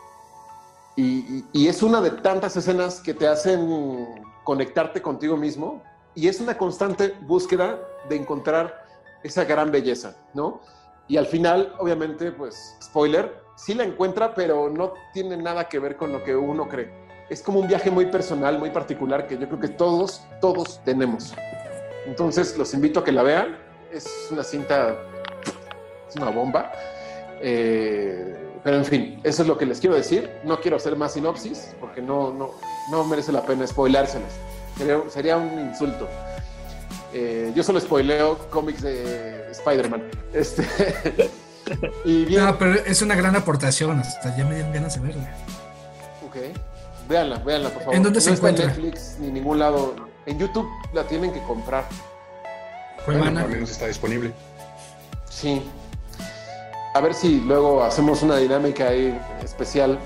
y, 0.97 1.45
y 1.53 1.68
es 1.68 1.83
una 1.83 2.01
de 2.01 2.11
tantas 2.11 2.57
escenas 2.57 3.01
que 3.01 3.14
te 3.14 3.26
hacen 3.26 4.07
conectarte 4.45 5.01
contigo 5.01 5.37
mismo 5.37 5.83
y 6.14 6.28
es 6.28 6.41
una 6.41 6.59
constante 6.59 7.14
búsqueda 7.22 7.80
de 8.09 8.16
encontrar 8.16 8.87
esa 9.22 9.45
gran 9.45 9.70
belleza, 9.70 10.16
¿no? 10.35 10.61
Y 11.09 11.16
al 11.16 11.26
final, 11.26 11.74
obviamente, 11.78 12.33
pues, 12.33 12.76
spoiler, 12.83 13.41
sí 13.57 13.74
la 13.74 13.84
encuentra, 13.84 14.34
pero 14.34 14.68
no 14.68 14.94
tiene 15.12 15.36
nada 15.36 15.68
que 15.68 15.78
ver 15.78 15.96
con 15.96 16.12
lo 16.12 16.22
que 16.22 16.34
uno 16.34 16.68
cree. 16.68 16.90
Es 17.28 17.42
como 17.42 17.61
un 17.61 17.68
viaje 17.68 17.90
muy 17.90 18.07
personal, 18.07 18.59
muy 18.59 18.70
particular, 18.70 19.26
que 19.26 19.38
yo 19.38 19.46
creo 19.46 19.61
que 19.61 19.68
todos, 19.68 20.22
todos 20.40 20.82
tenemos. 20.84 21.34
Entonces, 22.07 22.57
los 22.59 22.74
invito 22.74 23.00
a 23.00 23.05
que 23.05 23.12
la 23.12 23.22
vean. 23.22 23.57
Es 23.90 24.28
una 24.30 24.42
cinta, 24.42 24.96
es 26.09 26.16
una 26.16 26.30
bomba. 26.30 26.72
Eh, 27.40 28.36
pero 28.62 28.76
en 28.76 28.84
fin, 28.84 29.20
eso 29.24 29.42
es 29.42 29.48
lo 29.48 29.57
que 29.57 29.66
les 29.66 29.80
quiero 29.80 29.96
decir. 29.96 30.30
No 30.44 30.61
quiero 30.61 30.76
hacer 30.76 30.96
más 30.96 31.14
sinopsis, 31.14 31.74
porque 31.80 32.03
no, 32.03 32.32
no, 32.32 32.50
no 32.90 33.05
merece 33.05 33.32
la 33.32 33.42
pena 33.42 33.66
spoilárselas. 33.66 34.32
Sería, 34.76 35.00
sería 35.09 35.36
un 35.36 35.59
insulto. 35.59 36.09
Eh, 37.14 37.53
yo 37.55 37.62
solo 37.62 37.80
spoileo 37.80 38.38
cómics 38.50 38.82
de 38.82 39.50
Spider-Man. 39.50 40.11
Este, 40.32 40.64
y 42.04 42.24
bien, 42.24 42.44
no, 42.44 42.58
pero 42.58 42.74
es 42.74 43.02
una 43.02 43.14
gran 43.14 43.36
aportación. 43.36 44.00
Hasta 44.00 44.36
ya 44.36 44.44
me 44.44 44.54
dieron 44.54 44.72
ganas 44.72 44.94
de 44.94 45.00
verla. 45.00 45.30
Ok. 46.26 46.36
Véanla, 47.08 47.38
véanla, 47.38 47.70
por 47.70 47.82
favor. 47.82 47.94
¿En 47.94 48.02
dónde 48.02 48.20
se 48.20 48.30
encuentra? 48.30 48.64
en 48.64 48.70
Netflix 48.70 49.16
ni 49.18 49.28
en 49.28 49.34
ningún 49.34 49.58
lado. 49.58 49.94
En 50.26 50.38
YouTube 50.38 50.68
la 50.92 51.04
tienen 51.04 51.32
que 51.32 51.42
comprar. 51.42 51.84
Bueno, 53.06 53.40
al 53.40 53.48
menos 53.48 53.70
está 53.70 53.86
disponible. 53.86 54.32
Sí. 55.28 55.62
A 56.94 57.00
ver 57.00 57.14
si 57.14 57.40
luego 57.40 57.82
hacemos 57.82 58.22
una 58.22 58.36
dinámica 58.36 58.88
ahí 58.88 59.18
especial. 59.42 59.98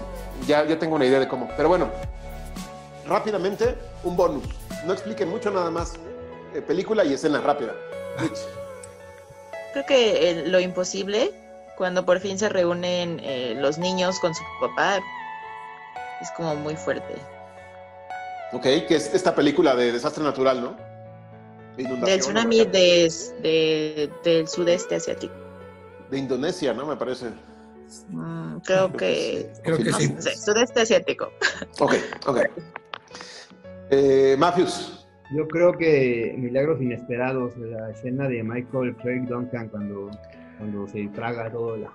Ya, 0.46 0.64
ya 0.64 0.78
tengo 0.78 0.96
una 0.96 1.04
idea 1.04 1.20
de 1.20 1.28
cómo. 1.28 1.48
Pero 1.56 1.68
bueno, 1.68 1.90
rápidamente, 3.06 3.76
un 4.04 4.16
bonus. 4.16 4.44
No 4.86 4.92
expliquen 4.92 5.28
mucho 5.28 5.50
nada 5.50 5.70
más. 5.70 5.94
Eh, 6.54 6.62
película 6.62 7.04
y 7.04 7.12
escena 7.12 7.40
rápida. 7.40 7.74
Creo 9.72 9.84
que 9.86 10.30
eh, 10.30 10.46
lo 10.46 10.58
imposible, 10.60 11.34
cuando 11.76 12.04
por 12.04 12.20
fin 12.20 12.38
se 12.38 12.48
reúnen 12.48 13.20
eh, 13.22 13.54
los 13.56 13.78
niños 13.78 14.18
con 14.20 14.34
su 14.34 14.42
papá, 14.60 15.00
es 16.20 16.30
como 16.32 16.56
muy 16.56 16.76
fuerte. 16.76 17.14
Ok, 18.52 18.62
que 18.62 18.96
es 18.96 19.12
esta 19.12 19.34
película 19.34 19.74
de 19.74 19.92
desastre 19.92 20.22
natural, 20.24 20.60
¿no? 20.60 20.86
del 21.76 22.20
tsunami 22.20 22.64
de, 22.64 24.10
del 24.24 24.48
sudeste 24.48 24.94
asiático. 24.94 25.34
De 26.10 26.18
Indonesia, 26.18 26.72
¿no? 26.72 26.86
Me 26.86 26.96
parece. 26.96 27.26
Mm, 28.08 28.58
creo 28.58 28.92
que. 28.92 29.50
Creo 29.62 29.78
que 29.78 29.92
sí. 29.92 30.14
Sudeste 30.36 30.80
asiático. 30.80 31.30
Ok, 31.80 31.94
ok. 32.26 32.40
Eh, 33.90 34.36
Matthews. 34.38 35.06
Yo 35.34 35.46
creo 35.48 35.72
que 35.76 36.34
Milagros 36.38 36.80
Inesperados, 36.80 37.56
la 37.56 37.90
escena 37.90 38.28
de 38.28 38.44
Michael 38.44 38.94
Craig 38.96 39.26
Duncan 39.26 39.68
cuando, 39.68 40.08
cuando 40.58 40.86
se 40.86 41.06
traga 41.08 41.50
todo 41.50 41.76
la, 41.76 41.92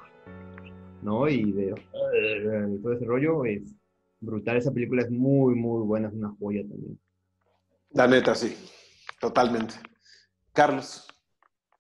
¿no? 1.01 1.27
Y 1.27 1.51
de 1.51 1.73
todo 2.81 2.93
ese 2.93 3.05
rollo 3.05 3.45
es 3.45 3.75
brutal. 4.19 4.57
Esa 4.57 4.71
película 4.71 5.03
es 5.03 5.11
muy, 5.11 5.55
muy 5.55 5.85
buena, 5.85 6.07
es 6.07 6.13
una 6.13 6.33
joya 6.39 6.61
también. 6.61 6.99
La 7.91 8.07
neta, 8.07 8.35
sí, 8.35 8.55
totalmente. 9.19 9.75
Carlos. 10.53 11.07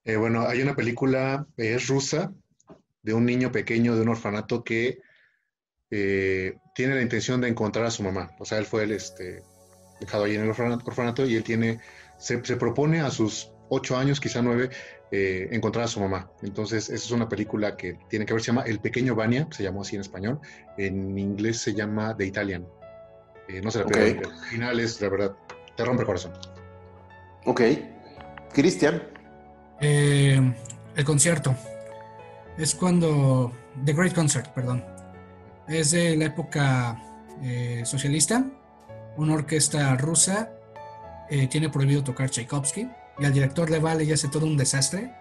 Eh, 0.03 0.15
bueno, 0.15 0.41
hay 0.41 0.61
una 0.61 0.75
película, 0.75 1.47
es 1.57 1.87
rusa, 1.87 2.33
de 3.03 3.13
un 3.13 3.25
niño 3.25 3.51
pequeño 3.51 3.95
de 3.95 4.01
un 4.01 4.09
orfanato 4.09 4.63
que 4.63 4.99
eh, 5.89 6.57
tiene 6.75 6.95
la 6.95 7.01
intención 7.01 7.41
de 7.41 7.49
encontrar 7.49 7.85
a 7.85 7.91
su 7.91 8.03
mamá. 8.03 8.31
O 8.39 8.45
sea, 8.45 8.57
él 8.57 8.65
fue 8.65 8.83
el, 8.83 8.91
este, 8.91 9.43
dejado 9.99 10.23
ahí 10.23 10.35
en 10.35 10.41
el 10.41 10.49
orfanato, 10.49 11.25
y 11.25 11.35
él 11.35 11.43
tiene, 11.43 11.79
se, 12.17 12.37
propone 12.39 13.01
a 13.01 13.11
sus 13.11 13.51
ocho 13.69 13.97
años, 13.97 14.19
quizá 14.19 14.41
nueve, 14.41 14.69
eh, 15.11 15.49
encontrar 15.51 15.85
a 15.85 15.87
su 15.87 15.99
mamá. 15.99 16.31
Entonces, 16.41 16.89
esa 16.89 16.95
es 16.95 17.11
una 17.11 17.27
película 17.27 17.75
que 17.75 17.97
tiene 18.09 18.25
que 18.25 18.33
ver, 18.33 18.41
se 18.41 18.47
llama 18.47 18.63
El 18.63 18.79
Pequeño 18.79 19.15
Vania, 19.15 19.47
se 19.51 19.63
llamó 19.63 19.81
así 19.81 19.95
en 19.95 20.01
español, 20.01 20.39
en 20.77 21.17
inglés 21.17 21.57
se 21.57 21.73
llama 21.73 22.15
The 22.15 22.25
Italian. 22.25 22.65
Eh, 23.47 23.61
no 23.61 23.71
se 23.71 23.79
la 23.79 23.85
okay. 23.85 24.11
el 24.11 24.49
final 24.49 24.79
es, 24.79 25.01
la 25.01 25.09
verdad, 25.09 25.35
te 25.75 25.85
rompe 25.85 26.01
el 26.01 26.07
corazón. 26.07 26.33
Ok. 27.45 27.61
Cristian. 28.53 29.03
Eh, 29.79 30.53
el 30.95 31.05
concierto. 31.05 31.55
Es 32.57 32.75
cuando. 32.75 33.53
The 33.85 33.93
Great 33.93 34.13
Concert, 34.13 34.47
perdón. 34.53 34.83
Es 35.67 35.91
de 35.91 36.17
la 36.17 36.25
época 36.25 37.01
socialista 37.85 38.45
una 39.17 39.33
orquesta 39.33 39.95
rusa 39.97 40.51
eh, 41.29 41.47
tiene 41.47 41.69
prohibido 41.69 42.03
tocar 42.03 42.29
Tchaikovsky 42.29 42.89
y 43.21 43.25
al 43.25 43.33
director 43.33 43.69
le 43.69 43.77
vale 43.77 44.03
y 44.03 44.11
hace 44.11 44.29
todo 44.29 44.47
un 44.47 44.57
desastre 44.57 45.13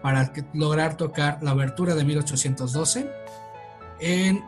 para 0.00 0.32
lograr 0.52 0.96
tocar 0.96 1.42
la 1.42 1.50
abertura 1.50 1.96
de 1.96 2.04
1812 2.04 3.10
en, 3.98 4.44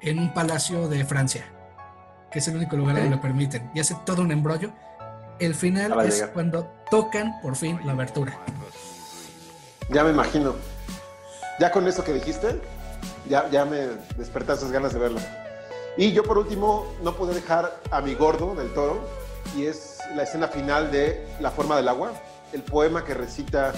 en 0.00 0.18
un 0.18 0.34
palacio 0.34 0.88
de 0.88 1.04
Francia, 1.04 1.44
que 2.32 2.40
es 2.40 2.48
el 2.48 2.56
único 2.56 2.76
lugar 2.76 2.96
donde 2.96 3.10
lo 3.10 3.20
permiten, 3.20 3.70
y 3.72 3.78
hace 3.78 3.96
todo 4.04 4.22
un 4.22 4.32
embrollo. 4.32 4.72
El 5.38 5.54
final 5.54 5.94
es 6.04 6.28
cuando 6.34 6.64
tocan 6.90 7.40
por 7.40 7.54
fin 7.54 7.78
la 7.84 7.92
abertura. 7.92 8.36
Ya 9.90 10.02
me 10.02 10.10
imagino. 10.10 10.56
Ya 11.60 11.70
con 11.70 11.86
eso 11.86 12.02
que 12.02 12.12
dijiste, 12.12 12.60
ya, 13.28 13.48
ya 13.48 13.64
me 13.64 13.86
despertaste 14.16 14.68
ganas 14.70 14.92
de 14.92 14.98
verlo. 14.98 15.20
Y 15.96 16.12
yo 16.12 16.24
por 16.24 16.38
último 16.38 16.84
no 17.04 17.14
pude 17.14 17.34
dejar 17.34 17.80
a 17.92 18.00
mi 18.00 18.14
gordo 18.14 18.56
del 18.56 18.74
toro 18.74 19.08
y 19.56 19.66
es 19.66 19.87
la 20.14 20.22
escena 20.22 20.48
final 20.48 20.90
de 20.90 21.26
La 21.40 21.50
forma 21.50 21.76
del 21.76 21.88
agua, 21.88 22.12
el 22.52 22.62
poema 22.62 23.04
que 23.04 23.14
recita 23.14 23.72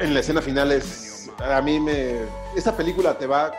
en 0.00 0.14
la 0.14 0.20
escena 0.20 0.42
final 0.42 0.72
es, 0.72 1.30
a 1.38 1.60
mí 1.60 1.78
me, 1.78 2.22
esta 2.56 2.76
película 2.76 3.16
te 3.16 3.26
va 3.26 3.52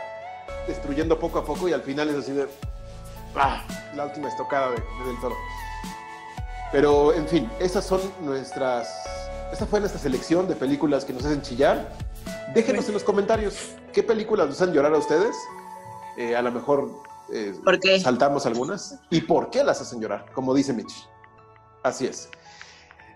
destruyendo 0.66 1.18
poco 1.18 1.38
a 1.38 1.44
poco 1.44 1.68
y 1.68 1.72
al 1.72 1.82
final 1.82 2.10
es 2.10 2.16
así 2.16 2.32
de, 2.32 2.46
ah, 3.36 3.64
la 3.94 4.06
última 4.06 4.28
estocada 4.28 4.70
de, 4.70 4.76
del 4.76 5.20
toro. 5.20 5.36
Pero 6.72 7.12
en 7.14 7.26
fin, 7.28 7.50
esas 7.60 7.86
son 7.86 8.00
nuestras, 8.20 8.88
esta 9.52 9.66
fue 9.66 9.80
nuestra 9.80 10.00
selección 10.00 10.48
de 10.48 10.56
películas 10.56 11.04
que 11.04 11.12
nos 11.12 11.24
hacen 11.24 11.42
chillar. 11.42 11.92
Déjenos 12.54 12.86
en 12.88 12.94
los 12.94 13.04
comentarios 13.04 13.76
qué 13.92 14.02
películas 14.02 14.48
nos 14.48 14.60
hacen 14.60 14.74
llorar 14.74 14.92
a 14.92 14.98
ustedes. 14.98 15.36
Eh, 16.16 16.34
a 16.34 16.42
lo 16.42 16.50
mejor 16.50 16.90
eh, 17.32 17.54
saltamos 18.02 18.46
algunas. 18.46 18.98
¿Y 19.10 19.20
por 19.22 19.50
qué 19.50 19.62
las 19.62 19.80
hacen 19.80 20.00
llorar? 20.00 20.26
Como 20.32 20.52
dice 20.54 20.72
Mitch. 20.72 21.08
Así 21.86 22.06
es. 22.06 22.28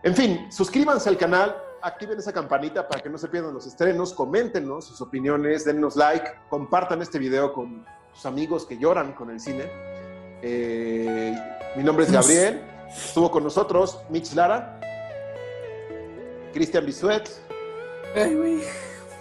En 0.04 0.14
fin, 0.14 0.46
suscríbanse 0.50 1.08
al 1.08 1.18
canal, 1.18 1.56
activen 1.82 2.18
esa 2.18 2.32
campanita 2.32 2.86
para 2.86 3.02
que 3.02 3.10
no 3.10 3.18
se 3.18 3.26
pierdan 3.26 3.52
los 3.52 3.66
estrenos, 3.66 4.14
coméntenos 4.14 4.86
sus 4.86 5.00
opiniones, 5.00 5.64
dennos 5.64 5.96
like, 5.96 6.24
compartan 6.48 7.02
este 7.02 7.18
video 7.18 7.52
con 7.52 7.84
sus 8.14 8.26
amigos 8.26 8.66
que 8.66 8.78
lloran 8.78 9.12
con 9.12 9.30
el 9.30 9.40
cine. 9.40 9.64
Eh, 10.42 11.34
mi 11.76 11.82
nombre 11.82 12.04
es 12.04 12.12
Gabriel, 12.12 12.62
estuvo 12.88 13.28
con 13.30 13.42
nosotros 13.42 13.98
Mitch 14.08 14.34
Lara, 14.34 14.78
Cristian 16.54 16.86
Bisuet, 16.86 17.28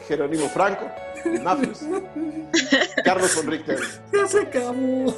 Jerónimo 0.08 0.48
Franco. 0.50 0.86
Carlos 3.04 3.36
Conrique. 3.36 3.76
Ya 4.14 4.28
se 4.28 4.40
acabó. 4.40 5.14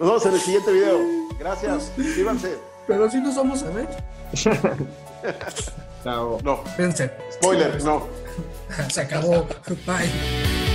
vemos 0.00 0.26
en 0.26 0.32
el 0.32 0.40
siguiente 0.40 0.72
video. 0.72 0.98
Gracias. 1.38 1.92
Suscríbanse. 1.94 2.75
Pero 2.86 3.10
si 3.10 3.20
nos 3.20 3.34
vamos 3.36 3.62
a 3.62 3.70
ver. 3.70 3.88
Chao. 6.04 6.38
No. 6.42 6.62
Pense. 6.76 7.10
Spoiler, 7.32 7.82
no. 7.82 8.06
Se 8.88 9.00
acabó. 9.00 9.46
Bye. 9.86 10.65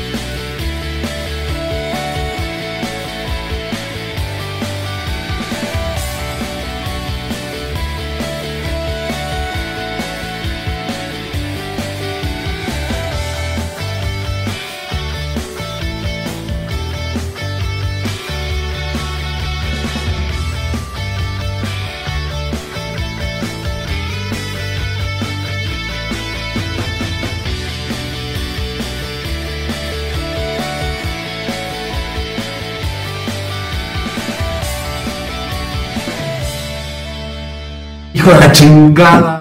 Chingada. 38.54 39.41